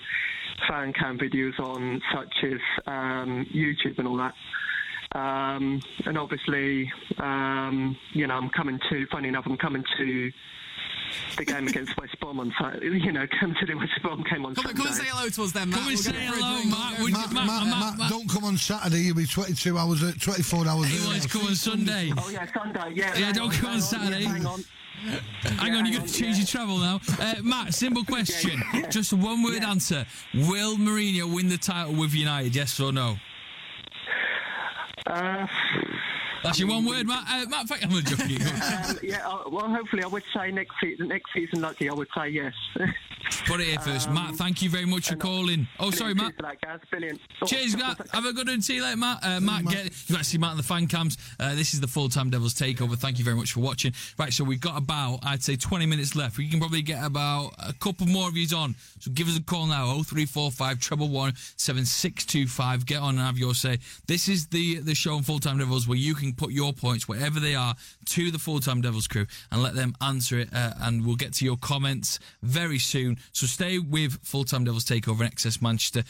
fan 0.67 0.93
cam 0.93 1.17
videos 1.17 1.59
on 1.59 2.01
such 2.13 2.33
as 2.43 2.59
um, 2.85 3.45
YouTube 3.53 3.97
and 3.97 4.07
all 4.07 4.17
that. 4.17 4.33
Um, 5.17 5.81
and 6.05 6.17
obviously, 6.17 6.91
um, 7.17 7.97
you 8.13 8.27
know, 8.27 8.35
I'm 8.35 8.49
coming 8.49 8.79
to. 8.89 9.07
Funny 9.11 9.29
enough, 9.29 9.45
I'm 9.47 9.57
coming 9.57 9.83
to 9.97 10.31
the 11.37 11.45
game 11.45 11.67
against 11.67 11.95
West 11.97 12.19
Brom 12.19 12.39
on 12.39 12.53
Saturday. 12.59 12.87
You 12.99 13.11
know, 13.11 13.25
come 13.39 13.55
to 13.59 13.65
the 13.65 13.75
West 13.75 13.91
Brom 14.01 14.23
came 14.23 14.45
on 14.45 14.55
Come, 14.55 14.65
Sunday. 14.65 14.77
come 14.77 14.87
and 14.87 14.95
say 14.95 15.05
hello 15.07 15.29
to 15.29 15.43
us 15.43 15.51
then, 15.51 15.69
Matt. 15.69 15.79
Come 15.79 15.87
and 15.87 15.95
We'll 15.95 16.03
say 16.03 16.11
get 16.11 16.21
a 16.21 16.31
fridge 16.31 16.43
hello, 16.43 16.57
ring. 16.59 16.69
Matt. 16.69 16.99
Would 17.01 17.13
Matt, 17.13 17.31
Matt, 17.33 17.45
Matt, 17.45 17.67
Matt, 17.67 17.97
Matt, 17.97 18.09
don't 18.09 18.29
come 18.29 18.43
on 18.43 18.57
Saturday. 18.57 18.99
You'll 19.01 19.15
be 19.15 19.25
22 19.25 19.77
hours, 19.77 19.99
24 20.17 20.67
hours. 20.67 20.87
He 20.87 20.97
early. 20.97 21.07
wants 21.07 21.25
to 21.25 21.31
come 21.31 21.47
on 21.47 21.55
Sunday. 21.55 22.11
Oh 22.17 22.29
yeah, 22.29 22.45
Sunday. 22.53 22.91
Yeah. 22.95 23.17
Yeah, 23.17 23.31
don't 23.31 23.51
come 23.51 23.71
on 23.71 23.81
Saturday. 23.81 24.23
hang 24.23 24.45
on. 24.45 24.63
Hang 25.43 25.75
on, 25.75 25.85
you've 25.85 25.97
got 25.97 26.07
to 26.09 26.13
change 26.13 26.37
your 26.37 26.45
travel 26.45 26.77
now. 26.77 26.99
Uh, 27.19 27.35
Matt, 27.41 27.73
simple 27.73 28.03
question. 28.03 28.61
Just 28.89 29.13
a 29.13 29.15
one 29.15 29.43
word 29.43 29.63
answer. 29.63 30.05
Will 30.33 30.75
Mourinho 30.75 31.33
win 31.33 31.47
the 31.47 31.57
title 31.57 31.93
with 31.95 32.13
United, 32.13 32.53
yes 32.53 32.77
or 32.81 32.91
no? 32.91 33.15
Uh, 35.07 35.47
That's 36.43 36.59
your 36.59 36.69
one 36.69 36.85
word, 36.85 37.07
Matt. 37.07 37.25
Uh, 37.29 37.45
Matt, 37.49 37.67
thank- 37.67 37.83
I'm 37.83 37.91
joking. 37.91 38.41
um, 38.41 38.97
yeah. 39.03 39.27
Uh, 39.27 39.49
well, 39.49 39.67
hopefully, 39.67 40.03
I 40.03 40.07
would 40.07 40.23
say 40.33 40.51
next 40.51 40.75
season. 40.81 41.07
Next 41.07 41.31
season, 41.33 41.61
lucky, 41.61 41.89
I 41.89 41.93
would 41.93 42.07
say 42.15 42.29
yes. 42.29 42.53
Put 43.45 43.59
it 43.59 43.67
here 43.67 43.79
first. 43.79 44.07
Um, 44.07 44.15
Matt, 44.15 44.35
thank 44.35 44.61
you 44.61 44.69
very 44.69 44.85
much 44.85 45.09
for 45.09 45.15
calling. 45.15 45.67
Oh, 45.79 45.91
sorry, 45.91 46.13
Matt. 46.13 46.33
That, 46.39 46.61
guys. 46.61 46.79
Brilliant. 46.89 47.19
Oh, 47.41 47.45
Cheers, 47.45 47.77
Matt. 47.77 47.99
Have 48.13 48.25
a 48.25 48.33
good 48.33 48.47
one. 48.47 48.61
See 48.61 48.75
you 48.75 48.83
later, 48.83 48.97
Matt. 48.97 49.19
Uh, 49.23 49.39
Matt, 49.39 49.65
get 49.65 49.85
you 49.85 50.15
got 50.15 50.19
to 50.19 50.23
see 50.23 50.37
Matt 50.37 50.51
in 50.51 50.57
the 50.57 50.63
fan 50.63 50.87
cams. 50.87 51.17
Uh, 51.39 51.53
this 51.55 51.73
is 51.73 51.81
the 51.81 51.87
full 51.87 52.09
time 52.09 52.29
Devils 52.29 52.53
takeover. 52.53 52.97
Thank 52.97 53.19
you 53.19 53.25
very 53.25 53.35
much 53.35 53.53
for 53.53 53.59
watching. 53.59 53.93
Right, 54.17 54.33
so 54.33 54.43
we've 54.43 54.61
got 54.61 54.77
about 54.77 55.19
I'd 55.23 55.43
say 55.43 55.55
20 55.55 55.85
minutes 55.85 56.15
left. 56.15 56.37
We 56.37 56.49
can 56.49 56.59
probably 56.59 56.81
get 56.81 57.03
about 57.03 57.53
a 57.59 57.73
couple 57.73 58.07
more 58.07 58.29
of 58.29 58.37
yous 58.37 58.53
on. 58.53 58.75
So 58.99 59.11
give 59.11 59.27
us 59.27 59.37
a 59.37 59.43
call 59.43 59.67
now. 59.67 59.85
0345 60.01 60.79
treble 60.79 61.09
one 61.09 61.33
seven 61.57 61.85
six 61.85 62.25
two 62.25 62.47
five. 62.47 62.85
Get 62.85 63.01
on 63.01 63.15
and 63.15 63.19
have 63.19 63.37
your 63.37 63.53
say. 63.53 63.79
This 64.07 64.27
is 64.27 64.47
the 64.47 64.79
the 64.79 64.95
show 64.95 65.15
on 65.15 65.23
Full 65.23 65.39
Time 65.39 65.57
Devils 65.57 65.87
where 65.87 65.97
you 65.97 66.15
can 66.15 66.28
put 66.33 66.51
your 66.51 66.73
points 66.73 67.07
wherever 67.07 67.39
they 67.39 67.55
are 67.55 67.75
to 68.05 68.31
the 68.31 68.39
Full 68.39 68.59
Time 68.59 68.81
Devils 68.81 69.07
crew 69.07 69.25
and 69.51 69.61
let 69.61 69.75
them 69.75 69.95
answer 70.01 70.39
it. 70.39 70.49
Uh, 70.53 70.73
and 70.81 71.05
we'll 71.05 71.15
get 71.15 71.33
to 71.33 71.45
your 71.45 71.57
comments 71.57 72.19
very 72.41 72.79
soon. 72.79 73.17
So 73.31 73.47
stay 73.47 73.79
with 73.79 74.19
Full 74.23 74.45
Time 74.45 74.63
Devils 74.63 74.85
takeover 74.85 75.21
in 75.21 75.27
XS 75.27 75.61
Manchester. 75.61 76.03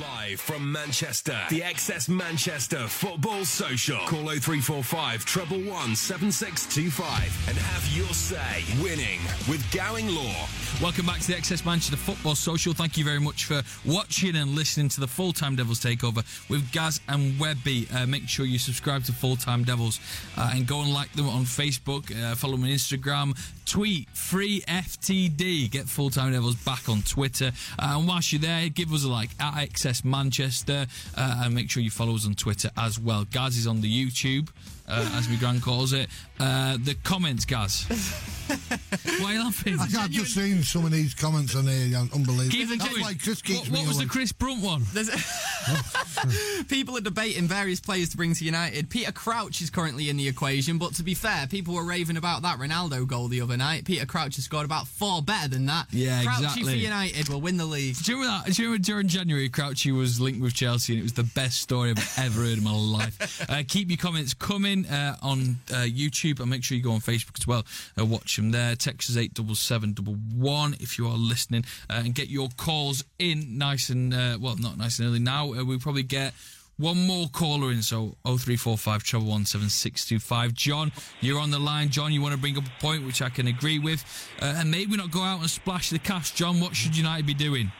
Live 0.00 0.40
from 0.40 0.72
Manchester, 0.72 1.38
the 1.50 1.60
XS 1.60 2.08
Manchester 2.08 2.88
Football 2.88 3.44
Social. 3.44 3.98
Call 4.06 4.24
0345 4.24 5.24
treble 5.24 5.60
one 5.60 5.94
seven 5.94 6.32
six 6.32 6.66
two 6.66 6.90
five 6.90 7.32
and 7.48 7.56
have 7.56 7.96
your 7.96 8.08
say. 8.08 8.64
Winning 8.82 9.20
with 9.48 9.64
Gowing 9.72 10.08
Law. 10.08 10.48
Welcome 10.82 11.06
back 11.06 11.20
to 11.20 11.26
the 11.28 11.34
XS 11.34 11.64
Manchester 11.64 11.96
Football 11.96 12.34
Social. 12.34 12.72
Thank 12.72 12.96
you 12.96 13.04
very 13.04 13.20
much 13.20 13.44
for 13.44 13.62
watching 13.84 14.34
and 14.34 14.50
listening 14.56 14.88
to 14.88 15.00
the 15.00 15.06
Full 15.06 15.32
Time 15.32 15.54
Devils 15.54 15.80
Takeover 15.80 16.24
with 16.50 16.72
Gaz 16.72 17.00
and 17.06 17.38
Webby. 17.38 17.86
Uh, 17.94 18.06
make 18.06 18.28
sure 18.28 18.46
you 18.46 18.58
subscribe 18.58 19.04
to 19.04 19.12
Full 19.12 19.36
Time 19.36 19.62
Devils 19.62 20.00
uh, 20.36 20.50
and 20.54 20.66
go 20.66 20.80
and 20.80 20.92
like 20.92 21.12
them 21.12 21.28
on 21.28 21.42
Facebook, 21.44 22.10
uh, 22.10 22.34
follow 22.34 22.54
them 22.56 22.64
on 22.64 22.70
Instagram, 22.70 23.36
tweet 23.74 24.08
free 24.10 24.60
FTD. 24.68 25.68
Get 25.68 25.88
Full 25.88 26.08
Time 26.08 26.30
Devils 26.30 26.54
back 26.54 26.88
on 26.88 27.02
Twitter. 27.02 27.50
Uh, 27.76 27.96
and 27.98 28.06
whilst 28.06 28.32
you're 28.32 28.40
there, 28.40 28.68
give 28.68 28.92
us 28.92 29.02
a 29.02 29.08
like 29.08 29.30
at 29.40 29.68
XS 29.68 30.04
Manchester 30.04 30.86
uh, 31.16 31.42
and 31.44 31.52
make 31.56 31.68
sure 31.68 31.82
you 31.82 31.90
follow 31.90 32.14
us 32.14 32.24
on 32.24 32.34
Twitter 32.34 32.70
as 32.76 33.00
well. 33.00 33.24
Gaz 33.32 33.56
is 33.56 33.66
on 33.66 33.80
the 33.80 33.90
YouTube. 33.90 34.48
Uh, 34.86 35.08
as 35.14 35.28
my 35.30 35.36
grand 35.36 35.62
calls 35.62 35.92
it. 35.94 36.08
Uh, 36.38 36.76
the 36.84 36.94
comments, 37.04 37.44
Gaz. 37.46 37.84
Why 39.20 39.30
are 39.30 39.32
you 39.34 39.40
laughing? 39.40 39.78
I- 39.80 39.84
I've 40.02 40.10
just 40.10 40.34
seen 40.34 40.62
some 40.62 40.84
of 40.84 40.90
these 40.90 41.14
comments 41.14 41.56
on 41.56 41.64
here. 41.66 41.86
yeah, 41.86 42.00
Unbelievable. 42.12 42.50
Keep 42.50 42.68
them 42.68 42.78
That's 42.78 42.90
going. 42.90 43.02
why 43.02 43.14
Chris 43.14 43.40
keeps 43.40 43.60
what, 43.60 43.70
me 43.70 43.78
what 43.78 43.88
was 43.88 43.98
the. 43.98 44.06
Chris 44.06 44.32
Brunt 44.32 44.62
one? 44.62 44.82
There's 44.92 45.08
people 46.68 46.96
are 46.98 47.00
debating 47.00 47.44
various 47.48 47.80
players 47.80 48.10
to 48.10 48.16
bring 48.18 48.34
to 48.34 48.44
United. 48.44 48.90
Peter 48.90 49.12
Crouch 49.12 49.62
is 49.62 49.70
currently 49.70 50.10
in 50.10 50.16
the 50.18 50.28
equation, 50.28 50.76
but 50.78 50.94
to 50.96 51.02
be 51.02 51.14
fair, 51.14 51.46
people 51.46 51.74
were 51.74 51.84
raving 51.84 52.16
about 52.18 52.42
that 52.42 52.58
Ronaldo 52.58 53.06
goal 53.06 53.28
the 53.28 53.40
other 53.40 53.56
night. 53.56 53.84
Peter 53.86 54.04
Crouch 54.04 54.36
has 54.36 54.44
scored 54.44 54.66
about 54.66 54.86
four 54.86 55.22
better 55.22 55.48
than 55.48 55.64
that. 55.66 55.86
Yeah, 55.90 56.22
Crouchy 56.24 56.42
for 56.42 56.48
exactly. 56.60 56.74
United 56.80 57.28
will 57.30 57.40
win 57.40 57.56
the 57.56 57.64
league. 57.66 57.96
Do 58.02 58.12
you 58.12 58.20
remember 58.20 58.44
that? 58.46 58.54
Do 58.54 58.62
you 58.62 58.68
remember 58.68 58.84
during 58.84 59.08
January, 59.08 59.48
Crouchy 59.48 59.92
was 59.92 60.20
linked 60.20 60.42
with 60.42 60.52
Chelsea, 60.54 60.92
and 60.94 61.00
it 61.00 61.04
was 61.04 61.14
the 61.14 61.22
best 61.22 61.60
story 61.62 61.90
I've 61.90 62.18
ever 62.18 62.40
heard 62.42 62.58
in 62.58 62.64
my 62.64 62.72
life. 62.72 63.40
Uh, 63.54 63.62
keep 63.66 63.90
your 63.90 63.98
comments 63.98 64.32
coming 64.32 64.73
uh, 64.90 65.16
on 65.22 65.58
uh, 65.70 65.86
YouTube, 65.86 66.40
and 66.40 66.50
make 66.50 66.64
sure 66.64 66.76
you 66.76 66.82
go 66.82 66.92
on 66.92 67.00
Facebook 67.00 67.38
as 67.38 67.46
well. 67.46 67.64
Uh, 67.98 68.04
watch 68.04 68.36
them 68.36 68.50
there. 68.50 68.74
Text 68.76 69.10
us 69.10 69.16
eight 69.16 69.34
double 69.34 69.54
seven 69.54 69.92
double 69.92 70.14
one 70.34 70.74
if 70.80 70.98
you 70.98 71.06
are 71.06 71.16
listening, 71.16 71.64
uh, 71.88 72.02
and 72.04 72.14
get 72.14 72.28
your 72.28 72.48
calls 72.56 73.04
in 73.18 73.58
nice 73.58 73.88
and 73.90 74.12
uh, 74.12 74.36
well, 74.40 74.56
not 74.56 74.76
nice 74.76 74.98
and 74.98 75.08
early. 75.08 75.20
Now 75.20 75.46
we 75.46 75.78
probably 75.78 76.02
get. 76.02 76.34
One 76.76 77.06
more 77.06 77.28
caller 77.28 77.70
in, 77.70 77.82
so 77.82 78.16
0345 78.24 79.04
treble 79.04 79.28
one 79.28 79.46
seven 79.46 79.68
six 79.68 80.04
two 80.04 80.18
five. 80.18 80.54
John, 80.54 80.90
you're 81.20 81.38
on 81.38 81.52
the 81.52 81.58
line. 81.60 81.90
John, 81.90 82.12
you 82.12 82.20
want 82.20 82.34
to 82.34 82.40
bring 82.40 82.58
up 82.58 82.64
a 82.66 82.80
point 82.82 83.06
which 83.06 83.22
I 83.22 83.28
can 83.28 83.46
agree 83.46 83.78
with, 83.78 84.02
and 84.40 84.72
maybe 84.72 84.96
not 84.96 85.12
go 85.12 85.22
out 85.22 85.38
and 85.40 85.48
splash 85.48 85.90
the 85.90 86.00
cash. 86.00 86.32
John, 86.32 86.58
what 86.60 86.74
should 86.74 86.96
United 86.96 87.26
be 87.26 87.34
doing? 87.34 87.70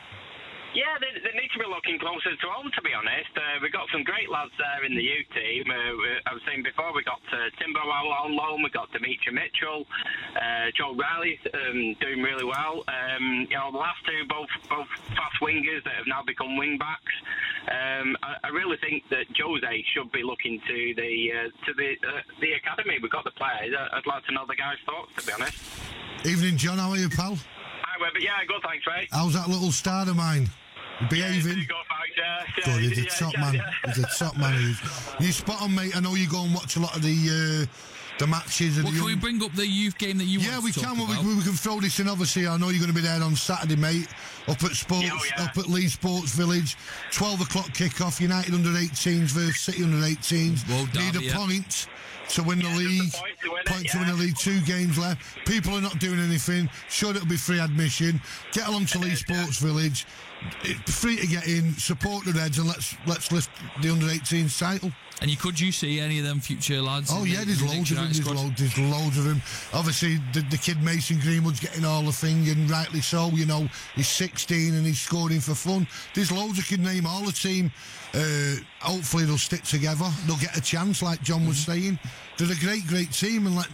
Yeah, 0.75 0.99
they, 0.99 1.07
they 1.23 1.31
need 1.39 1.47
to 1.55 1.59
be 1.63 1.65
looking 1.71 1.95
closer 2.03 2.35
to 2.35 2.47
home, 2.51 2.67
to 2.75 2.81
be 2.83 2.91
honest. 2.91 3.31
Uh, 3.31 3.63
we've 3.63 3.71
got 3.71 3.87
some 3.95 4.03
great 4.03 4.27
lads 4.29 4.51
there 4.59 4.83
in 4.83 4.91
the 4.93 5.01
U 5.01 5.19
team. 5.31 5.63
Uh, 5.71 5.95
we- 5.95 6.19
I 6.27 6.33
was 6.35 6.43
saying 6.45 6.63
before, 6.67 6.91
we 6.91 6.99
got 7.07 7.23
uh, 7.31 7.47
Timber 7.57 7.79
on 7.79 8.35
loan, 8.35 8.59
we 8.61 8.69
got 8.75 8.91
Dimitri 8.91 9.31
Mitchell, 9.31 9.87
uh, 10.35 10.67
Joe 10.75 10.91
Riley 10.93 11.39
um, 11.55 11.95
doing 12.03 12.19
really 12.21 12.43
well. 12.43 12.83
Um, 12.91 13.47
you 13.49 13.55
know, 13.55 13.71
the 13.71 13.77
last 13.79 14.03
two, 14.05 14.27
both 14.27 14.51
both 14.67 14.87
fast 15.15 15.39
wingers 15.41 15.79
that 15.87 15.95
have 15.95 16.07
now 16.11 16.23
become 16.27 16.57
wing 16.57 16.77
backs. 16.77 17.15
Um, 17.71 18.17
I, 18.21 18.35
I 18.43 18.49
really 18.51 18.75
think 18.83 19.07
that 19.15 19.31
Jose 19.39 19.83
should 19.95 20.11
be 20.11 20.23
looking 20.23 20.59
to 20.67 20.77
the 20.99 21.11
uh, 21.31 21.65
to 21.65 21.73
the 21.73 21.95
uh, 22.03 22.19
the 22.41 22.51
academy. 22.59 22.99
We've 23.01 23.11
got 23.11 23.23
the 23.23 23.31
players. 23.39 23.71
I- 23.71 23.95
I'd 23.95 24.05
like 24.05 24.25
to 24.27 24.33
know 24.33 24.43
the 24.45 24.55
guys' 24.59 24.75
thoughts, 24.85 25.15
to 25.17 25.25
be 25.25 25.31
honest. 25.31 25.55
Evening, 26.27 26.57
John. 26.57 26.77
How 26.79 26.89
are 26.91 26.97
you, 26.97 27.07
pal? 27.07 27.37
Hi, 27.87 27.95
Webber. 28.01 28.19
Yeah, 28.19 28.43
good, 28.45 28.61
thanks, 28.61 28.83
mate. 28.85 29.07
How's 29.13 29.33
that 29.39 29.47
little 29.47 29.71
star 29.71 30.03
of 30.03 30.15
mine? 30.17 30.49
Behaving? 31.09 31.55
Good, 31.55 31.67
yeah. 32.17 32.43
Good, 32.55 32.67
yeah, 32.67 32.89
he's 32.89 32.99
a 32.99 33.19
top 33.19 33.33
yeah, 33.33 33.41
man. 33.41 33.53
yeah. 33.55 33.71
He's 33.85 33.97
a 33.99 34.07
top 34.17 34.37
man. 34.37 34.53
He. 35.19 35.25
You 35.25 35.31
spot 35.31 35.61
on, 35.61 35.75
mate. 35.75 35.95
I 35.95 35.99
know 35.99 36.15
you 36.15 36.29
go 36.29 36.43
and 36.43 36.53
watch 36.53 36.75
a 36.75 36.79
lot 36.79 36.95
of 36.95 37.01
the 37.01 37.65
uh, 37.65 37.65
the 38.19 38.27
matches. 38.27 38.77
And 38.77 38.85
Well, 38.85 38.93
the 38.93 38.99
can 38.99 39.07
we 39.07 39.15
bring 39.15 39.43
up 39.43 39.53
the 39.53 39.67
youth 39.67 39.97
game 39.97 40.17
that 40.17 40.25
you 40.25 40.39
yeah, 40.39 40.53
want 40.53 40.63
we 40.65 40.71
to 40.71 40.79
talk 40.79 40.95
can. 40.95 41.07
We, 41.07 41.13
about? 41.13 41.25
we, 41.25 41.35
we 41.35 41.43
can 41.43 41.53
throw 41.53 41.79
this 41.79 41.99
in. 41.99 42.07
Obviously, 42.07 42.47
I 42.47 42.57
know 42.57 42.69
you're 42.69 42.79
going 42.79 42.93
to 42.93 42.95
be 42.95 43.01
there 43.01 43.21
on 43.21 43.35
Saturday, 43.35 43.75
mate. 43.75 44.07
Up 44.47 44.63
at 44.63 44.71
Sports, 44.71 45.31
up 45.37 45.57
at 45.57 45.67
Leigh 45.67 45.87
Sports 45.87 46.33
Village, 46.33 46.77
twelve 47.11 47.41
o'clock 47.41 47.73
kick-off. 47.73 48.21
United 48.21 48.53
under 48.53 48.69
18s 48.69 49.31
versus 49.31 49.59
City 49.59 49.83
under 49.83 49.97
18s. 49.97 50.67
Well 50.69 50.85
done, 50.93 51.03
Need 51.05 51.15
a 51.15 51.23
yeah. 51.23 51.35
point 51.35 51.87
to 52.29 52.43
win 52.43 52.59
the 52.59 52.69
league. 52.69 53.13
Point 53.65 53.89
to 53.89 53.99
win 53.99 54.07
the 54.07 54.13
league. 54.13 54.37
Two 54.37 54.61
games 54.61 54.97
left. 54.97 55.21
People 55.45 55.73
are 55.73 55.81
not 55.81 55.99
doing 55.99 56.19
anything. 56.19 56.69
Sure, 56.89 57.11
it'll 57.11 57.25
be 57.27 57.37
free 57.37 57.59
admission. 57.59 58.21
Get 58.51 58.67
along 58.67 58.85
to 58.87 58.99
Leigh 58.99 59.15
Sports 59.15 59.59
Village. 59.59 60.05
it's 60.63 60.99
free 60.99 61.17
to 61.17 61.27
get 61.27 61.47
in, 61.47 61.73
support 61.73 62.25
the 62.25 62.31
Reds, 62.33 62.57
and 62.57 62.67
let's 62.67 62.95
let's 63.05 63.31
lift 63.31 63.49
the 63.81 63.89
under 63.89 64.05
18s 64.05 64.57
title. 64.59 64.91
And 65.21 65.31
you 65.31 65.37
could 65.37 65.57
you 65.59 65.71
see 65.71 65.99
any 65.99 66.19
of 66.19 66.25
them 66.25 66.39
future 66.41 66.81
lads? 66.81 67.09
Oh 67.11 67.23
yeah, 67.23 67.39
the- 67.39 67.45
there's 67.45 67.59
the 67.59 67.65
loads 67.67 67.91
of 67.91 67.97
them. 67.97 68.05
There's, 68.11 68.25
loads, 68.27 68.59
there's 68.59 68.77
loads 68.77 69.17
of 69.17 69.23
them. 69.23 69.41
Obviously, 69.73 70.17
the, 70.33 70.41
the 70.51 70.57
kid 70.57 70.81
Mason 70.83 71.19
Greenwood's 71.19 71.59
getting 71.61 71.85
all 71.85 72.03
the 72.03 72.11
thing, 72.11 72.47
and 72.49 72.69
rightly 72.69 73.01
so. 73.01 73.29
You 73.29 73.45
know, 73.45 73.69
he's 73.95 74.09
16 74.09 74.73
and 74.73 74.85
he's 74.85 74.99
scoring 74.99 75.39
for 75.39 75.55
fun. 75.55 75.87
There's 76.13 76.31
loads 76.31 76.59
of 76.59 76.65
kid 76.65 76.81
name 76.81 77.05
all 77.05 77.23
the 77.23 77.31
team. 77.31 77.71
Uh, 78.13 78.55
hopefully, 78.81 79.23
they'll 79.23 79.37
stick 79.37 79.63
together. 79.63 80.05
They'll 80.27 80.37
get 80.37 80.55
a 80.57 80.61
chance, 80.61 81.01
like 81.01 81.21
John 81.21 81.47
was 81.47 81.57
saying. 81.57 81.97
They're 82.37 82.51
a 82.51 82.59
great, 82.59 82.85
great 82.87 83.11
team, 83.11 83.47
and 83.47 83.55
like 83.55 83.69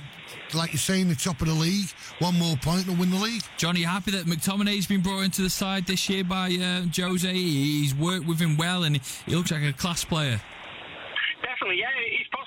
like 0.54 0.74
you're 0.74 0.80
saying, 0.80 1.08
the 1.08 1.16
top 1.16 1.42
of 1.42 1.48
the 1.48 1.54
league. 1.54 1.89
One 2.20 2.38
more 2.38 2.56
point, 2.58 2.86
they'll 2.86 2.96
win 2.96 3.10
the 3.10 3.18
league. 3.18 3.42
Johnny, 3.58 3.84
happy 3.84 4.12
that 4.12 4.26
McTominay's 4.26 4.86
been 4.86 5.02
brought 5.02 5.22
into 5.22 5.42
the 5.42 5.50
side 5.50 5.86
this 5.88 6.08
year 6.10 6.24
by 6.24 6.52
uh, 6.62 6.84
Jose? 6.96 7.34
He's 7.34 7.96
worked 7.96 8.26
with 8.28 8.39
him 8.39 8.58
well, 8.58 8.84
and 8.84 8.98
he 9.26 9.36
looks 9.36 9.52
like 9.52 9.64
a 9.64 9.74
class 9.74 10.04
player. 10.04 10.42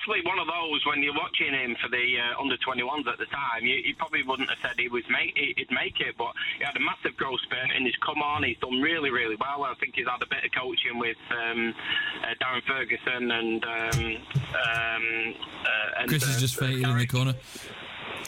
Definitely, 0.05 0.23
yeah. 0.23 0.25
He's 0.25 0.29
possibly 0.29 0.31
one 0.31 0.39
of 0.39 0.47
those 0.47 0.87
when 0.87 1.03
you're 1.03 1.15
watching 1.15 1.53
him 1.53 1.77
for 1.81 1.89
the 1.89 2.05
uh, 2.19 2.41
under 2.41 2.57
21s 2.57 3.07
at 3.07 3.19
the 3.19 3.27
time. 3.27 3.63
You, 3.63 3.77
you 3.77 3.95
probably 3.97 4.23
wouldn't 4.23 4.49
have 4.49 4.59
said 4.63 4.79
he 4.79 4.89
was 4.89 5.05
make 5.09 5.37
he'd 5.37 5.71
make 5.71 6.01
it, 6.01 6.17
but 6.17 6.33
he 6.59 6.65
had 6.65 6.77
a 6.77 6.81
massive 6.81 7.17
growth 7.17 7.41
spurt 7.41 7.71
and 7.75 7.87
he's 7.87 7.97
come 8.05 8.23
on. 8.23 8.43
He's 8.43 8.59
done 8.59 8.81
really, 8.81 9.11
really 9.11 9.37
well. 9.37 9.65
I 9.65 9.75
think 9.81 9.95
he's 9.97 10.07
had 10.07 10.23
a 10.23 10.27
bit 10.27 10.45
of 10.45 10.53
coaching 10.53 10.99
with 10.99 11.17
um, 11.31 11.75
uh, 12.23 12.35
Darren 12.43 12.63
Ferguson 12.65 13.31
and. 13.31 13.65
Um, 13.65 14.17
um, 14.55 15.35
uh, 15.65 16.01
and 16.01 16.09
Chris 16.09 16.25
uh, 16.25 16.31
is 16.31 16.41
just 16.41 16.59
fading 16.59 16.85
in 16.85 16.99
the 16.99 17.07
corner. 17.07 17.35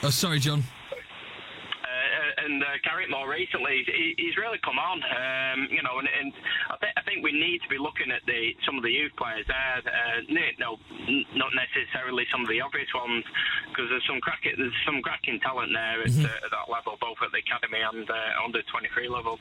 Oh, 0.03 0.11
sorry, 0.11 0.39
John. 0.39 0.62
And 2.47 2.62
uh, 2.62 2.66
Carrick 2.86 3.11
more 3.11 3.28
recently, 3.28 3.82
he, 3.86 4.14
he's 4.16 4.36
really 4.38 4.59
come 4.64 4.78
on. 4.78 5.03
Um, 5.03 5.66
you 5.70 5.82
know, 5.82 5.99
and, 5.99 6.07
and 6.09 6.32
I, 6.70 6.76
th- 6.80 6.94
I 6.97 7.03
think 7.03 7.22
we 7.26 7.32
need 7.32 7.59
to 7.62 7.68
be 7.68 7.78
looking 7.78 8.11
at 8.14 8.22
the 8.26 8.55
some 8.64 8.76
of 8.78 8.82
the 8.86 8.90
youth 8.94 9.12
players 9.18 9.44
there. 9.51 9.82
Uh, 9.82 10.22
no, 10.30 10.78
not 11.34 11.51
necessarily 11.53 12.24
some 12.30 12.42
of 12.42 12.49
the 12.49 12.61
obvious 12.61 12.88
ones, 12.94 13.24
because 13.68 13.90
there's 13.90 14.07
some 14.07 14.20
cracking 14.22 14.55
there's 14.57 14.72
some 14.86 15.03
cracking 15.03 15.40
talent 15.40 15.72
there 15.74 16.03
at, 16.03 16.09
Mhm. 16.14 16.24
uh, 16.24 16.47
at 16.47 16.51
that 16.55 16.70
level, 16.70 16.94
both 17.01 17.18
at 17.22 17.30
the 17.34 17.42
academy 17.42 17.82
and 17.82 18.09
uh, 18.09 18.44
under 18.44 18.62
23 18.70 19.09
level. 19.09 19.38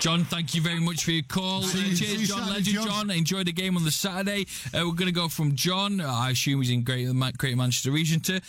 John, 0.00 0.24
thank 0.24 0.54
you 0.54 0.62
very 0.62 0.80
much 0.80 1.04
for 1.04 1.12
your 1.12 1.22
call. 1.28 1.62
See 1.62 1.80
Uh, 1.80 1.94
cheers, 1.94 1.98
see 2.00 2.24
John. 2.26 2.38
Saturday, 2.48 2.52
Legend, 2.72 2.76
John. 2.76 2.86
John. 3.08 3.10
Enjoy 3.10 3.44
the 3.44 3.52
game 3.52 3.76
on 3.76 3.84
the 3.84 3.90
Saturday. 3.90 4.46
Uh, 4.72 4.84
we're 4.88 4.96
going 4.96 5.06
to 5.06 5.12
go 5.12 5.28
from 5.28 5.54
John, 5.54 6.00
uh, 6.00 6.08
I 6.10 6.30
assume 6.30 6.60
he's 6.62 6.70
in 6.70 6.82
Greater, 6.82 7.12
Ma- 7.14 7.32
Greater 7.36 7.56
Manchester 7.56 7.90
region, 7.90 8.20
to 8.20 8.40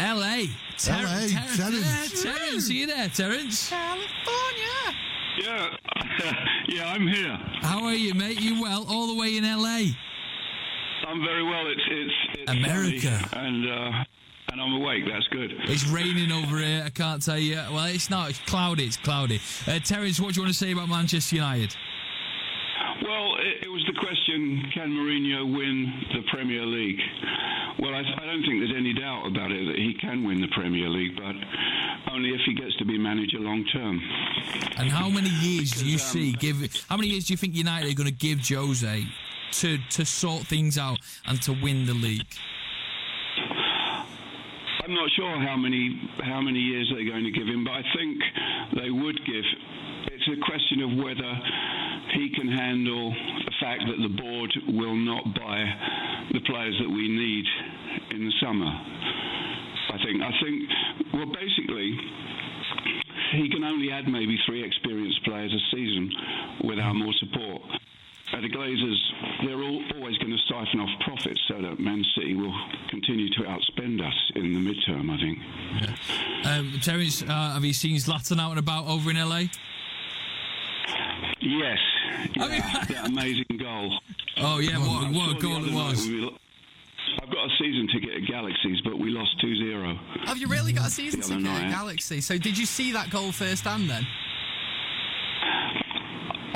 LA. 0.00 0.46
Ter- 0.78 0.92
LA, 0.92 1.28
Ter- 1.28 1.56
Terence. 1.56 2.24
yeah, 2.24 2.32
Terence, 2.32 2.70
are 2.70 2.72
you 2.72 2.86
there, 2.86 3.08
Terence? 3.08 3.68
California. 3.68 4.96
Yeah, 5.38 5.68
yeah, 6.68 6.86
I'm 6.92 7.06
here. 7.06 7.38
How 7.60 7.84
are 7.84 7.94
you, 7.94 8.14
mate? 8.14 8.40
You 8.40 8.60
well? 8.62 8.84
All 8.88 9.06
the 9.06 9.14
way 9.14 9.36
in 9.36 9.44
LA? 9.44 9.92
I'm 11.06 11.22
very 11.24 11.42
well. 11.42 11.66
It's 11.66 11.80
it's, 11.88 12.12
it's 12.40 12.50
America. 12.50 13.28
sunny 13.30 13.46
and 13.48 13.70
uh, 13.70 14.04
and 14.52 14.60
I'm 14.60 14.72
awake. 14.74 15.04
That's 15.06 15.26
good. 15.28 15.52
It's 15.64 15.86
raining 15.86 16.32
over 16.32 16.58
here. 16.58 16.82
I 16.84 16.90
can't 16.90 17.22
tell 17.24 17.38
you. 17.38 17.56
Well, 17.72 17.84
it's 17.86 18.10
not. 18.10 18.30
It's 18.30 18.38
cloudy. 18.40 18.84
It's 18.84 18.96
cloudy. 18.96 19.40
Uh, 19.66 19.78
Terence, 19.78 20.18
what 20.20 20.34
do 20.34 20.40
you 20.40 20.44
want 20.44 20.52
to 20.54 20.58
say 20.58 20.72
about 20.72 20.88
Manchester 20.88 21.36
United? 21.36 21.74
Well, 23.02 23.36
it, 23.40 23.64
it 23.64 23.68
was 23.68 23.84
the 23.86 23.98
question: 23.98 24.62
Can 24.74 24.90
Mourinho 24.90 25.56
win 25.56 25.92
the 26.12 26.22
Premier 26.30 26.64
League? 26.66 27.00
Well, 27.78 27.94
I, 27.94 28.00
I 28.00 28.26
don't 28.26 28.42
think 28.42 28.60
there's 28.60 28.76
any 28.76 28.92
doubt 28.92 29.26
about 29.26 29.50
it 29.52 29.64
that 29.66 29.76
he 29.76 29.94
can 30.00 30.24
win 30.24 30.40
the 30.40 30.48
Premier 30.48 30.88
League, 30.88 31.16
but 31.16 31.34
only 32.12 32.30
if 32.30 32.40
he 32.44 32.54
gets 32.54 32.76
to 32.76 32.84
be 32.84 32.98
manager 32.98 33.38
long 33.38 33.64
term. 33.72 34.00
And 34.76 34.90
how 34.90 35.08
many 35.08 35.30
years 35.40 35.72
do 35.72 35.86
you 35.86 35.94
um, 35.94 35.98
see? 35.98 36.32
Give 36.32 36.56
how 36.88 36.96
many 36.96 37.08
years 37.08 37.26
do 37.26 37.32
you 37.32 37.36
think 37.36 37.54
United 37.54 37.90
are 37.90 37.94
going 37.94 38.08
to 38.08 38.14
give 38.14 38.40
Jose 38.46 39.04
to 39.52 39.78
to 39.78 40.04
sort 40.04 40.46
things 40.46 40.76
out 40.78 40.98
and 41.26 41.40
to 41.42 41.52
win 41.52 41.86
the 41.86 41.94
league? 41.94 42.26
I'm 44.84 44.94
not 44.94 45.10
sure 45.16 45.40
how 45.40 45.56
many 45.56 46.00
how 46.24 46.40
many 46.40 46.58
years 46.58 46.90
they're 46.92 47.08
going 47.08 47.24
to 47.24 47.30
give 47.30 47.46
him, 47.46 47.64
but 47.64 47.72
I 47.72 47.82
think 47.96 48.18
they 48.74 48.90
would 48.90 49.18
give. 49.24 49.44
It's 50.12 50.28
a 50.28 50.44
question 50.44 50.82
of 50.82 50.90
whether 51.04 51.32
he 52.14 52.30
can 52.34 52.48
handle 52.48 53.10
the 53.44 53.52
fact 53.60 53.82
that 53.86 54.00
the 54.02 54.08
board 54.08 54.50
will 54.68 54.96
not 54.96 55.24
buy 55.34 55.64
the 56.32 56.40
players 56.40 56.76
that 56.80 56.88
we 56.88 57.08
need 57.08 57.44
in 58.10 58.24
the 58.24 58.32
summer. 58.40 58.66
I 58.66 59.98
think. 60.04 60.22
I 60.22 60.30
think. 60.42 60.62
Well, 61.14 61.26
basically, 61.26 61.98
he 63.32 63.48
can 63.50 63.64
only 63.64 63.90
add 63.90 64.08
maybe 64.08 64.38
three 64.46 64.64
experienced 64.64 65.22
players 65.24 65.52
a 65.52 65.76
season 65.76 66.10
without 66.64 66.94
more 66.94 67.12
support. 67.18 67.62
Uh, 68.32 68.40
the 68.40 68.48
Glazers, 68.48 68.96
they're 69.44 69.60
all, 69.60 69.82
always 69.96 70.16
going 70.18 70.30
to 70.30 70.38
siphon 70.48 70.78
off 70.78 71.00
profits 71.00 71.40
so 71.48 71.60
that 71.60 71.80
Man 71.80 72.04
City 72.14 72.34
will 72.34 72.54
continue 72.88 73.28
to 73.30 73.40
outspend 73.40 74.06
us 74.06 74.14
in 74.36 74.52
the 74.52 74.60
midterm, 74.60 75.10
I 75.10 75.18
think. 75.18 76.46
Um, 76.46 76.80
Terence, 76.80 77.22
uh, 77.22 77.26
have 77.26 77.64
you 77.64 77.72
seen 77.72 77.96
Zlatan 77.96 78.40
out 78.40 78.50
and 78.50 78.60
about 78.60 78.86
over 78.86 79.10
in 79.10 79.16
LA? 79.16 79.44
Yes. 81.40 81.78
Yeah, 82.36 82.84
that 82.88 83.06
amazing 83.06 83.58
goal. 83.58 83.98
Oh 84.38 84.58
yeah, 84.58 84.78
what, 84.78 85.06
I 85.06 85.10
what 85.10 85.36
a 85.36 85.40
goal 85.40 85.64
it 85.64 85.72
was! 85.72 86.06
we 86.06 86.30
I've 87.22 87.30
got 87.30 87.46
a 87.46 87.50
season 87.58 87.88
ticket 87.92 88.22
at 88.22 88.28
Galaxies, 88.28 88.80
but 88.82 88.98
we 88.98 89.10
lost 89.10 89.40
2 89.40 89.56
0. 89.56 89.98
Have 90.26 90.38
you 90.38 90.46
really 90.46 90.72
got 90.72 90.86
a 90.86 90.90
season 90.90 91.20
ticket 91.20 91.36
at 91.36 91.42
night. 91.42 91.70
Galaxy? 91.70 92.20
So 92.20 92.38
did 92.38 92.56
you 92.56 92.66
see 92.66 92.92
that 92.92 93.10
goal 93.10 93.32
firsthand 93.32 93.90
then? 93.90 94.06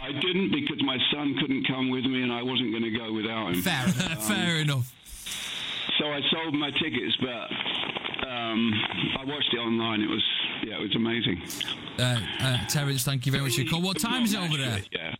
I 0.00 0.12
didn't 0.12 0.52
because 0.52 0.82
my 0.82 0.98
son 1.12 1.34
couldn't 1.40 1.66
come 1.66 1.90
with 1.90 2.04
me 2.04 2.22
and 2.22 2.32
I 2.32 2.42
wasn't 2.42 2.70
going 2.70 2.82
to 2.84 2.90
go 2.90 3.12
without 3.12 3.48
him. 3.48 3.62
Fair, 3.62 3.88
fair 4.20 4.56
enough. 4.56 4.92
So 5.98 6.06
I 6.06 6.20
sold 6.30 6.54
my 6.54 6.70
tickets, 6.70 7.16
but 7.20 8.28
um, 8.28 8.72
I 9.18 9.24
watched 9.24 9.52
it 9.52 9.58
online. 9.58 10.02
It 10.02 10.10
was 10.10 10.24
yeah, 10.64 10.76
it 10.76 10.80
was 10.80 10.96
amazing. 10.96 11.42
Uh, 11.98 12.20
uh, 12.40 12.66
Terence, 12.66 13.04
thank 13.04 13.26
you 13.26 13.32
very 13.32 13.44
much 13.44 13.54
for 13.54 13.62
your 13.62 13.70
call. 13.70 13.82
What 13.82 13.98
time 13.98 14.24
is 14.24 14.34
it 14.34 14.40
over 14.40 14.56
there? 14.56 14.82
Yeah. 14.90 15.14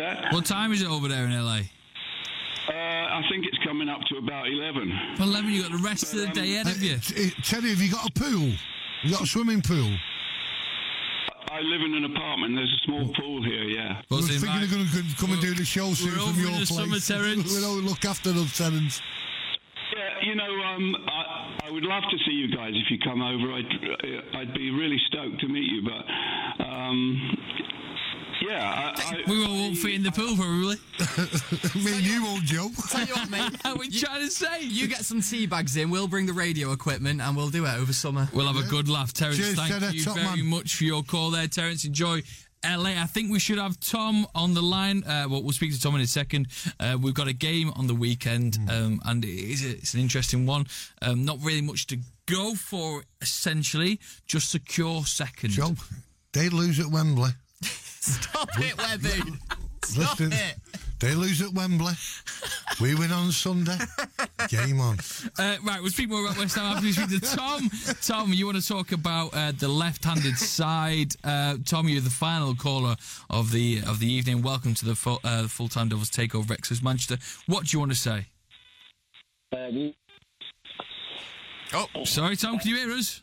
What's 0.00 0.20
that? 0.20 0.32
What 0.32 0.46
time 0.46 0.72
is 0.72 0.82
it 0.82 0.88
over 0.88 1.08
there 1.08 1.24
in 1.24 1.32
LA? 1.32 1.60
Uh, 2.68 2.72
I 2.72 3.22
think 3.30 3.46
it's 3.46 3.58
coming 3.64 3.88
up 3.88 4.00
to 4.08 4.16
about 4.16 4.46
11. 4.46 4.88
Well, 5.18 5.28
Eleven. 5.28 5.50
you've 5.50 5.68
got 5.68 5.76
the 5.76 5.82
rest 5.82 6.12
of 6.12 6.20
the 6.20 6.26
day 6.28 6.54
ahead 6.56 6.68
of 6.68 6.82
you. 6.82 6.96
Terry, 7.42 7.70
have 7.70 7.80
you 7.80 7.90
got 7.90 8.08
a 8.08 8.12
pool? 8.12 8.52
You 9.02 9.10
got 9.10 9.22
a 9.22 9.26
swimming 9.26 9.62
pool? 9.62 9.90
I 11.50 11.60
live 11.62 11.80
in 11.82 11.94
an 11.94 12.04
apartment. 12.04 12.54
There's 12.54 12.72
a 12.72 12.84
small 12.86 13.08
pool 13.14 13.42
here, 13.42 13.64
yeah. 13.64 14.02
I 14.10 14.14
was 14.14 14.28
thinking 14.28 14.60
they're 14.60 14.68
going 14.70 14.86
to 14.86 15.16
come 15.18 15.32
and 15.32 15.40
do 15.40 15.52
the 15.54 15.64
show 15.64 15.92
soon 15.94 16.12
we're 16.12 16.32
from 16.32 16.40
your 16.40 16.52
in 16.52 16.60
the 16.60 16.66
place. 16.66 17.04
summer, 17.04 17.24
Terence. 17.24 17.54
we 17.54 17.60
don't 17.60 17.84
look 17.84 18.04
after 18.04 18.30
us, 18.30 18.56
Terence. 18.56 19.02
Yeah, 19.96 20.28
you 20.28 20.36
know, 20.36 20.44
um, 20.62 20.96
I, 21.08 21.66
I 21.66 21.70
would 21.72 21.82
love 21.82 22.04
to 22.08 22.18
see 22.24 22.32
you 22.32 22.54
guys 22.54 22.72
if 22.76 22.90
you 22.90 22.98
come 23.02 23.20
over. 23.20 23.52
I'd, 23.52 24.36
I'd 24.36 24.54
be 24.54 24.70
really 24.70 24.98
stoked 25.08 25.40
to 25.40 25.48
meet 25.48 25.66
you, 25.66 25.82
but 25.82 26.64
um, 26.64 27.36
yeah, 28.50 28.92
I, 28.96 29.00
I, 29.00 29.22
We 29.30 29.46
won't 29.46 29.76
fit 29.76 29.94
in 29.94 30.02
the 30.02 30.10
pool 30.10 30.36
probably. 30.36 30.76
Me 31.84 31.96
and 31.96 32.06
you 32.06 32.24
won't, 32.24 32.44
Joe. 32.44 32.70
Tell 32.88 33.06
you 33.06 33.14
what, 33.14 33.30
mate. 33.30 33.52
What 33.62 33.76
are 33.76 33.78
we 33.78 33.90
trying 33.90 34.20
to 34.20 34.30
say? 34.30 34.62
You 34.62 34.88
get 34.88 35.04
some 35.04 35.20
tea 35.20 35.46
bags 35.46 35.76
in. 35.76 35.90
We'll 35.90 36.08
bring 36.08 36.26
the 36.26 36.32
radio 36.32 36.72
equipment 36.72 37.20
and 37.20 37.36
we'll 37.36 37.50
do 37.50 37.64
it 37.66 37.74
over 37.74 37.92
summer. 37.92 38.28
We'll 38.32 38.52
have 38.52 38.62
a 38.62 38.68
good 38.68 38.88
laugh, 38.88 39.12
Terence. 39.12 39.38
Cheers, 39.38 39.54
thank 39.54 39.78
Terence, 39.78 39.94
you 39.94 40.12
very 40.12 40.24
man. 40.38 40.46
much 40.46 40.74
for 40.74 40.84
your 40.84 41.02
call 41.02 41.30
there, 41.30 41.46
Terence. 41.48 41.84
Enjoy. 41.84 42.22
LA. 42.62 42.90
I 42.90 43.06
think 43.06 43.32
we 43.32 43.38
should 43.38 43.56
have 43.56 43.80
Tom 43.80 44.26
on 44.34 44.52
the 44.52 44.60
line. 44.60 45.02
Uh, 45.04 45.26
well, 45.30 45.42
we'll 45.42 45.52
speak 45.52 45.72
to 45.72 45.80
Tom 45.80 45.94
in 45.94 46.02
a 46.02 46.06
second. 46.06 46.48
Uh, 46.78 46.98
we've 47.00 47.14
got 47.14 47.26
a 47.26 47.32
game 47.32 47.72
on 47.74 47.86
the 47.86 47.94
weekend, 47.94 48.58
um, 48.68 49.00
and 49.06 49.24
it 49.24 49.28
is 49.30 49.64
a, 49.64 49.70
it's 49.70 49.94
an 49.94 50.00
interesting 50.00 50.44
one. 50.44 50.66
Um, 51.00 51.24
not 51.24 51.38
really 51.42 51.62
much 51.62 51.86
to 51.86 51.98
go 52.26 52.54
for, 52.54 53.02
essentially. 53.22 53.98
Just 54.26 54.50
secure 54.50 55.04
second. 55.04 55.50
Joe, 55.50 55.74
they 56.34 56.50
lose 56.50 56.78
at 56.78 56.86
Wembley. 56.86 57.30
Stop 58.00 58.48
it, 58.58 58.76
Webby. 58.78 59.32
Stop 59.84 60.20
Listen, 60.20 60.32
it. 60.32 60.56
They 61.00 61.14
lose 61.14 61.40
at 61.40 61.52
Wembley. 61.52 61.92
We 62.80 62.94
win 62.94 63.10
on 63.10 63.32
Sunday. 63.32 63.78
Game 64.48 64.80
on. 64.80 64.98
Uh, 65.38 65.56
right, 65.62 65.80
we'll 65.80 65.90
speak 65.90 66.10
more 66.10 66.24
about 66.24 66.38
West 66.38 66.56
Ham 66.56 66.66
after 66.66 66.84
we 66.84 66.92
speak 66.92 67.08
to 67.10 67.36
Tom. 67.36 67.70
Tom, 68.02 68.32
you 68.32 68.46
want 68.46 68.60
to 68.60 68.66
talk 68.66 68.92
about 68.92 69.34
uh, 69.34 69.52
the 69.52 69.68
left-handed 69.68 70.36
side? 70.36 71.14
Uh, 71.24 71.56
Tom, 71.64 71.88
you're 71.88 72.00
the 72.00 72.10
final 72.10 72.54
caller 72.54 72.96
of 73.28 73.50
the 73.50 73.80
of 73.86 73.98
the 73.98 74.10
evening. 74.10 74.42
Welcome 74.42 74.74
to 74.74 74.84
the 74.84 74.94
full, 74.94 75.20
uh, 75.24 75.46
full-time 75.46 75.88
Devils 75.88 76.10
takeover 76.10 76.56
XS 76.56 76.82
Manchester. 76.82 77.18
What 77.46 77.66
do 77.66 77.74
you 77.74 77.78
want 77.80 77.92
to 77.92 77.98
say? 77.98 78.26
Oh, 81.72 82.04
sorry, 82.04 82.36
Tom. 82.36 82.58
Can 82.58 82.70
you 82.70 82.76
hear 82.76 82.90
us? 82.92 83.22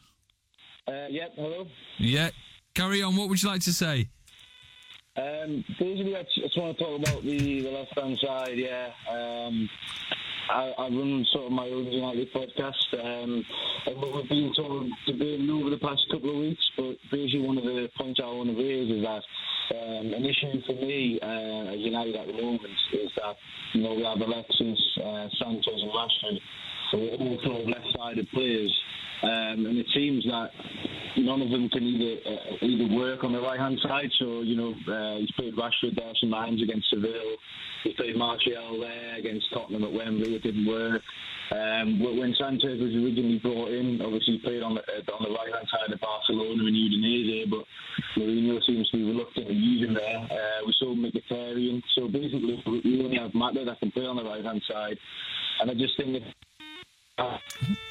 Uh, 0.88 1.08
yep, 1.10 1.34
hello. 1.36 1.68
Yeah. 2.00 2.30
Carry 2.74 3.02
on. 3.02 3.16
What 3.16 3.30
would 3.30 3.42
you 3.42 3.50
like 3.50 3.62
to 3.62 3.74
say? 3.74 4.10
Um, 5.18 5.66
basically, 5.80 6.16
I 6.16 6.24
just 6.36 6.58
want 6.58 6.78
to 6.78 6.84
talk 6.84 7.00
about 7.00 7.24
the, 7.24 7.62
the 7.62 7.72
left 7.72 7.98
hand 7.98 8.20
side. 8.22 8.54
Yeah, 8.56 8.90
um, 9.10 9.68
I, 10.50 10.74
I 10.78 10.84
run 10.90 11.26
sort 11.34 11.48
of 11.48 11.52
my 11.54 11.66
own 11.66 11.86
United 11.86 12.32
podcast, 12.32 12.94
um, 12.94 13.44
and 13.88 13.98
what 13.98 14.14
we've 14.14 14.30
been 14.30 14.54
told 14.56 14.92
debating 15.08 15.50
over 15.50 15.72
the 15.72 15.80
past 15.80 16.06
couple 16.12 16.30
of 16.30 16.38
weeks. 16.38 16.64
But 16.78 16.98
basically, 17.12 17.42
one 17.42 17.58
of 17.58 17.64
the 17.64 17.90
points 17.98 18.20
I 18.24 18.28
want 18.28 18.50
to 18.50 18.56
raise 18.56 18.92
is 18.92 19.04
that 19.04 19.24
um, 19.74 20.14
an 20.14 20.24
issue 20.24 20.62
for 20.68 20.74
me 20.74 21.20
uh, 21.22 21.72
at 21.72 21.80
United 21.80 22.16
at 22.16 22.28
the 22.28 22.34
moment 22.34 22.78
is 22.94 23.10
that 23.18 23.36
you 23.74 23.82
know 23.82 23.96
we 23.96 24.04
have 24.04 24.22
Alexis, 24.22 24.80
uh, 25.04 25.28
Sanchez, 25.42 25.82
and 25.82 25.92
Rashford, 25.92 26.40
all 26.94 27.40
sort 27.44 27.62
of 27.62 27.68
left-sided 27.68 28.30
players, 28.30 28.74
um, 29.24 29.66
and 29.66 29.78
it 29.78 29.88
seems 29.94 30.24
that 30.26 30.52
none 31.18 31.42
of 31.42 31.50
them 31.50 31.70
can 31.70 31.84
either 31.84 32.22
uh, 32.30 32.66
either 32.66 32.96
work 32.96 33.24
on 33.24 33.34
the 33.34 33.42
right 33.42 33.60
hand 33.60 33.80
side. 33.82 34.10
So 34.20 34.42
you 34.42 34.56
know 34.56 34.74
uh, 34.88 35.18
he's 35.20 35.32
played 35.32 35.56
Rashford 35.56 35.96
there 35.96 36.14
some 36.22 36.32
times 36.32 36.62
against 36.62 36.90
Seville. 36.90 37.38
He 37.84 37.94
played 37.94 38.16
Martial 38.16 38.80
there 38.80 39.16
against 39.18 39.46
Tottenham 39.54 39.84
at 39.84 39.94
Wembley. 39.94 40.36
It 40.36 40.44
didn't 40.44 40.68
work. 40.68 41.02
Um, 41.50 42.00
when 42.00 42.36
Sanchez 42.38 42.82
was 42.82 42.92
originally 42.92 43.40
brought 43.40 43.70
in, 43.72 44.02
obviously 44.02 44.40
played 44.44 44.62
on 44.62 44.76
the 44.76 44.82
uh, 44.82 45.16
on 45.16 45.24
the 45.24 45.32
right 45.32 45.54
hand 45.54 45.68
side 45.72 45.94
of 45.94 46.00
Barcelona 46.00 46.66
and 46.66 46.76
Udinese, 46.76 47.50
but 47.50 47.64
Mourinho 48.18 48.60
seems 48.66 48.90
to 48.90 48.98
be 48.98 49.04
reluctant 49.04 49.48
to 49.48 49.54
use 49.54 49.88
him 49.88 49.94
there. 49.94 50.18
Uh, 50.30 50.66
we 50.66 50.76
saw 50.78 50.94
Mkhitaryan. 50.94 51.82
So 51.96 52.08
basically, 52.10 52.62
we 52.84 53.02
only 53.02 53.18
have 53.18 53.34
Mata 53.34 53.64
that 53.66 53.80
can 53.80 53.92
play 53.92 54.06
on 54.06 54.18
the 54.18 54.26
right 54.26 54.44
hand 54.44 54.62
side, 54.70 54.98
and 55.62 55.72
I 55.72 55.74
just 55.74 55.96
think 55.98 56.14
that. 56.14 56.24
Oh, 57.20 57.40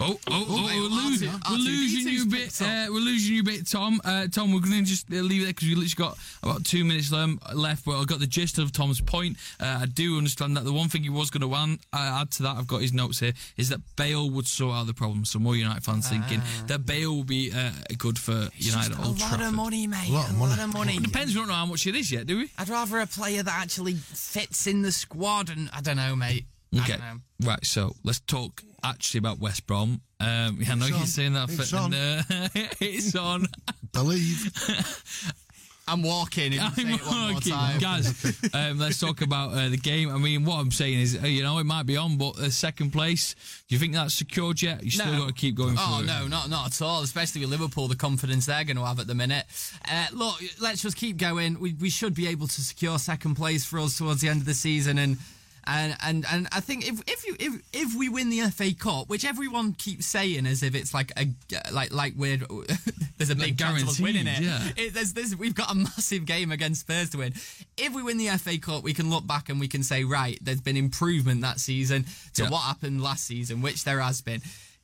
oh, 0.01 0.19
oh, 0.29 0.65
we're 0.65 0.89
losing, 0.89 1.31
we're 1.51 1.57
losing 1.57 2.13
you 2.13 2.23
a 2.23 2.27
bit. 2.27 2.63
Uh, 2.63 2.87
we're 2.91 3.01
losing 3.01 3.35
you 3.35 3.41
a 3.41 3.45
bit, 3.45 3.67
Tom. 3.67 4.01
Uh, 4.05 4.29
Tom, 4.29 4.53
we're 4.53 4.61
going 4.61 4.85
to 4.85 4.89
just 4.89 5.11
uh, 5.11 5.17
leave 5.17 5.41
it 5.43 5.45
there 5.45 5.53
because 5.53 5.67
we 5.69 5.75
literally 5.75 6.11
got 6.11 6.19
about 6.45 6.65
two 6.65 6.85
minutes 6.85 7.13
um, 7.13 7.41
left. 7.53 7.85
But 7.85 7.99
I 8.01 8.05
got 8.05 8.21
the 8.21 8.29
gist 8.29 8.59
of 8.59 8.71
Tom's 8.71 9.01
point. 9.01 9.37
Uh, 9.59 9.81
I 9.83 9.87
do 9.87 10.17
understand 10.17 10.57
that 10.57 10.65
the 10.65 10.73
one 10.73 10.89
thing 10.89 11.03
he 11.03 11.11
was 11.11 11.31
going 11.31 11.41
to 11.49 11.53
add, 11.57 11.79
uh, 11.93 12.21
add 12.21 12.31
to 12.33 12.45
that, 12.45 12.57
I've 12.57 12.69
got 12.69 12.83
his 12.83 12.93
notes 12.93 13.19
here, 13.19 13.33
is 13.57 13.69
that 13.71 13.81
Bale 13.97 14.31
would 14.31 14.47
sort 14.47 14.77
out 14.77 14.87
the 14.87 14.95
problem. 14.95 15.25
So 15.25 15.41
more 15.41 15.57
United 15.57 15.83
fans 15.83 16.09
thinking 16.09 16.41
that 16.69 16.87
Bale 16.87 17.13
will 17.13 17.25
be 17.25 17.51
uh, 17.53 17.71
good 17.99 18.19
for 18.19 18.49
United 18.57 18.93
at 18.93 18.99
a 18.99 19.09
lot 19.09 19.19
Trafford. 19.19 19.41
of 19.41 19.55
money, 19.55 19.89
mate. 19.89 20.09
A 20.09 20.13
lot 20.13 20.31
of 20.31 20.37
a 20.37 20.39
money. 20.39 20.51
lot 20.51 20.61
of 20.61 20.73
money. 20.73 20.97
It 20.99 21.03
depends. 21.03 21.35
We 21.35 21.41
don't 21.41 21.49
know 21.49 21.55
how 21.55 21.67
much 21.67 21.85
it 21.89 21.97
is 21.97 22.13
yet, 22.13 22.27
do 22.27 22.39
we? 22.39 22.51
I'd 22.59 22.69
rather 22.69 23.01
a 23.01 23.07
player 23.09 23.43
that 23.43 23.55
actually 23.61 23.95
fits 23.95 24.69
in 24.69 24.83
the 24.83 24.93
squad, 24.93 25.51
and 25.51 25.69
I 25.73 25.81
don't 25.81 25.97
know, 25.97 26.15
mate. 26.15 26.45
I 26.79 26.83
Okay. 26.83 26.93
don't 26.93 27.01
know. 27.01 27.49
Right, 27.51 27.65
so 27.65 27.95
let's 28.05 28.21
talk 28.21 28.63
actually 28.83 29.19
about 29.19 29.39
West 29.39 29.67
Brom. 29.67 30.01
Um, 30.21 30.59
yeah, 30.61 30.73
I 30.73 30.75
know 30.77 30.87
It's 30.87 30.89
you're 30.91 30.99
on. 30.99 31.07
saying 31.07 31.33
that. 31.35 31.51
It's 31.51 31.71
for, 31.71 31.77
on. 31.77 31.95
Uh, 31.95 32.23
it's 32.81 33.15
on. 33.15 33.47
Believe. 33.93 34.51
I'm 35.89 36.03
walking. 36.03 36.53
If 36.53 36.77
you 36.79 36.85
say 36.85 36.95
it 36.95 37.07
one 37.07 37.31
more 37.31 37.41
time. 37.41 37.79
guys, 37.79 38.41
um, 38.55 38.79
let's 38.81 38.99
talk 38.99 39.23
about 39.23 39.53
uh, 39.53 39.69
the 39.69 39.77
game. 39.77 40.11
I 40.13 40.19
mean, 40.19 40.45
what 40.45 40.57
I'm 40.57 40.73
saying 40.73 40.99
is, 40.99 41.17
uh, 41.23 41.27
you 41.29 41.45
know, 41.45 41.59
it 41.59 41.65
might 41.65 41.87
be 41.87 41.97
on, 41.97 42.17
but 42.19 42.37
uh, 42.41 42.51
second 42.51 42.91
place, 42.91 43.37
do 43.69 43.75
you 43.77 43.79
think 43.79 43.93
that's 43.95 44.13
secured 44.15 44.61
yet? 44.61 44.83
You 44.83 44.91
still 44.91 45.13
No. 45.13 45.19
got 45.21 45.29
to 45.29 45.33
keep 45.35 45.55
going 45.55 45.77
Oh 45.79 45.99
for 45.99 46.03
it. 46.03 46.07
no, 46.09 46.27
not 46.27 46.51
not 46.51 46.67
at 46.67 46.83
all. 46.83 47.03
Especially 47.03 47.41
with 47.43 47.51
Liverpool, 47.51 47.87
the 47.87 47.95
confidence 47.95 48.47
they're 48.47 48.65
going 48.65 48.79
to 48.79 48.85
have 48.85 48.99
at 48.99 49.07
the 49.07 49.15
minute. 49.15 49.47
Uh, 49.89 50.07
look, 50.13 50.35
let's 50.61 50.83
just 50.83 50.97
keep 50.97 51.19
going. 51.19 51.61
We 51.61 51.75
we 51.75 51.89
should 51.91 52.15
be 52.15 52.27
able 52.27 52.49
to 52.49 52.61
secure 52.63 52.99
second 52.99 53.37
place 53.37 53.65
for 53.65 53.79
us 53.79 53.97
towards 53.97 54.21
the 54.23 54.29
end 54.29 54.41
of 54.41 54.47
the 54.47 54.55
season, 54.55 54.99
and 54.99 55.19
and 55.67 55.97
and 56.03 56.25
and 56.31 56.49
I 56.53 56.61
think 56.61 56.87
if 56.89 57.01
if 57.07 57.27
you 57.27 57.37
if 57.39 57.63
if 57.73 57.95
we 57.99 58.09
win 58.09 58.31
the 58.31 58.41
FA 58.51 58.75
Cup, 58.75 59.09
which 59.09 59.25
everyone 59.25 59.73
keeps 59.73 60.07
saying 60.07 60.47
as 60.47 60.63
if 60.63 60.75
it's 60.75 60.93
like 60.95 61.13
a 61.19 61.27
like 61.73 61.93
like 61.93 62.15
we're 62.17 62.39
there's 63.19 63.31
a 63.31 63.35
big 63.37 63.59
chance 63.59 63.83
of 63.83 63.89
us 63.89 64.01
winning 64.01 64.27
it. 64.27 64.41
yeah. 64.41 64.69
It- 64.77 64.95
there's 64.95 65.13
this 65.13 65.35
we've 65.35 65.55
got 65.55 65.71
a 65.71 65.75
massive 65.75 66.25
game 66.27 66.53
against 66.53 66.83
Spurs 66.83 67.11
to 67.11 67.19
win. 67.19 67.35
If 67.77 67.95
we 67.95 68.03
win 68.03 68.19
the 68.19 68.29
FA 68.39 68.59
Cup, 68.59 68.83
we 68.83 68.95
can 68.95 69.11
look 69.11 69.27
back 69.27 69.49
and 69.49 69.59
we 69.61 69.69
can 69.69 69.83
say 69.83 70.05
right, 70.05 70.39
there's 70.43 70.61
been 70.61 70.77
improvement 70.77 71.41
that 71.43 71.61
season 71.61 72.05
to 72.35 72.45
Yeah. 72.45 72.51
what 72.51 72.61
happened 72.63 73.03
last 73.03 73.25
season, 73.25 73.63
which 73.63 73.85
there 73.85 74.01
has 74.01 74.21
been. 74.21 74.41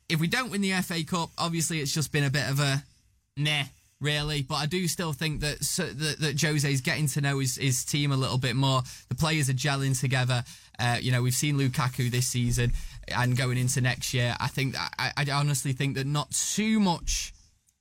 If 0.09 0.19
we 0.19 0.27
don't 0.27 0.51
win 0.51 0.61
the 0.61 0.73
FA 0.81 1.03
Cup, 1.03 1.29
obviously 1.37 1.79
it's 1.79 1.93
just 1.93 2.11
been 2.11 2.25
a 2.25 2.29
bit 2.29 2.49
of 2.49 2.59
a 2.59 2.83
meh, 3.37 3.63
really. 4.01 4.41
But 4.41 4.55
I 4.55 4.65
do 4.65 4.87
still 4.87 5.13
think 5.13 5.39
that 5.41 5.63
so, 5.63 5.85
that, 5.85 6.19
that 6.19 6.35
Jose's 6.39 6.81
getting 6.81 7.07
to 7.07 7.21
know 7.21 7.39
his, 7.39 7.55
his 7.55 7.85
team 7.85 8.11
a 8.11 8.17
little 8.17 8.37
bit 8.37 8.55
more. 8.55 8.81
The 9.09 9.15
players 9.15 9.49
are 9.49 9.53
gelling 9.53 9.97
together. 9.99 10.43
Uh, 10.79 10.97
you 11.01 11.11
know, 11.11 11.21
we've 11.21 11.33
seen 11.35 11.57
Lukaku 11.57 12.09
this 12.09 12.27
season 12.27 12.73
and 13.07 13.37
going 13.37 13.57
into 13.57 13.81
next 13.81 14.13
year. 14.13 14.35
I 14.39 14.47
think 14.47 14.73
that, 14.73 14.93
I, 14.97 15.11
I 15.17 15.31
honestly 15.31 15.73
think 15.73 15.95
that 15.95 16.07
not 16.07 16.31
too 16.31 16.79
much 16.79 17.33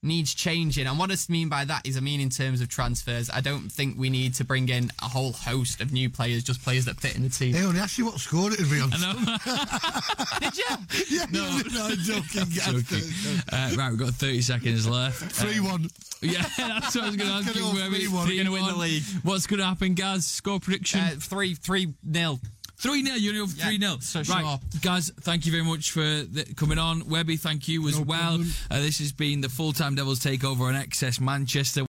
needs 0.04 0.34
changing. 0.34 0.86
And 0.88 0.98
what 0.98 1.12
I 1.12 1.16
mean 1.28 1.48
by 1.48 1.64
that 1.64 1.86
is, 1.86 1.96
I 1.96 2.00
mean 2.00 2.20
in 2.20 2.28
terms 2.28 2.60
of 2.60 2.68
transfers, 2.68 3.30
I 3.30 3.40
don't 3.40 3.70
think 3.70 3.96
we 3.96 4.10
need 4.10 4.34
to 4.34 4.44
bring 4.44 4.68
in 4.68 4.90
a 5.00 5.06
whole 5.06 5.32
host 5.32 5.80
of 5.80 5.92
new 5.92 6.10
players, 6.10 6.42
just 6.42 6.62
players 6.62 6.86
that 6.86 6.98
fit 7.00 7.14
in 7.14 7.22
the 7.22 7.28
team. 7.28 7.54
Hey, 7.54 7.64
only 7.64 7.78
ask 7.78 7.98
you 7.98 8.06
what 8.06 8.18
scored 8.18 8.52
it 8.54 8.60
would 8.60 8.70
be 8.70 8.80
on. 8.80 8.90
Did 8.90 10.56
you? 10.58 10.64
yeah, 11.18 11.26
no, 11.30 11.60
no, 11.72 11.86
I'm 11.86 11.96
joking. 11.98 12.44
Joking. 12.50 13.08
Uh, 13.52 13.70
right, 13.76 13.90
we've 13.90 13.98
got 14.00 14.14
30 14.14 14.40
seconds 14.42 14.88
left. 14.88 15.18
3 15.32 15.60
1. 15.60 15.88
Yeah, 16.22 16.42
that's 16.56 16.94
what 16.96 17.04
I 17.04 17.06
was 17.08 17.16
going 17.16 17.28
to 17.30 17.34
ask 17.36 17.46
Get 17.46 17.56
it 17.56 17.58
you. 17.60 17.66
where 17.66 17.90
we- 17.90 18.06
3-1. 18.06 18.26
We're 18.28 18.44
gonna 18.44 18.52
win 18.52 18.66
the 18.66 18.76
league. 18.76 19.02
What's 19.22 19.46
going 19.46 19.58
to 19.60 19.66
happen, 19.66 19.94
Gaz? 19.94 20.26
Score 20.26 20.58
prediction? 20.60 21.00
Uh, 21.00 21.10
three, 21.18 21.54
three 21.54 21.94
nil. 22.04 22.40
3 22.82 23.04
0, 23.04 23.16
you're 23.16 23.34
Yeah, 23.34 23.64
3 23.66 23.78
0. 23.78 23.96
so 24.00 24.18
right, 24.34 24.42
sure. 24.44 24.60
guys, 24.82 25.10
thank 25.20 25.46
you 25.46 25.52
very 25.52 25.64
much 25.64 25.92
for 25.92 26.00
the, 26.00 26.44
coming 26.56 26.78
on. 26.78 27.08
Webby, 27.08 27.36
thank 27.36 27.68
you 27.68 27.86
as 27.88 28.00
well. 28.00 28.40
Uh, 28.70 28.80
this 28.80 28.98
has 28.98 29.12
been 29.12 29.40
the 29.40 29.48
full 29.48 29.72
time 29.72 29.94
Devils 29.94 30.18
takeover 30.18 30.62
on 30.62 30.74
XS 30.74 31.20
Manchester. 31.20 31.86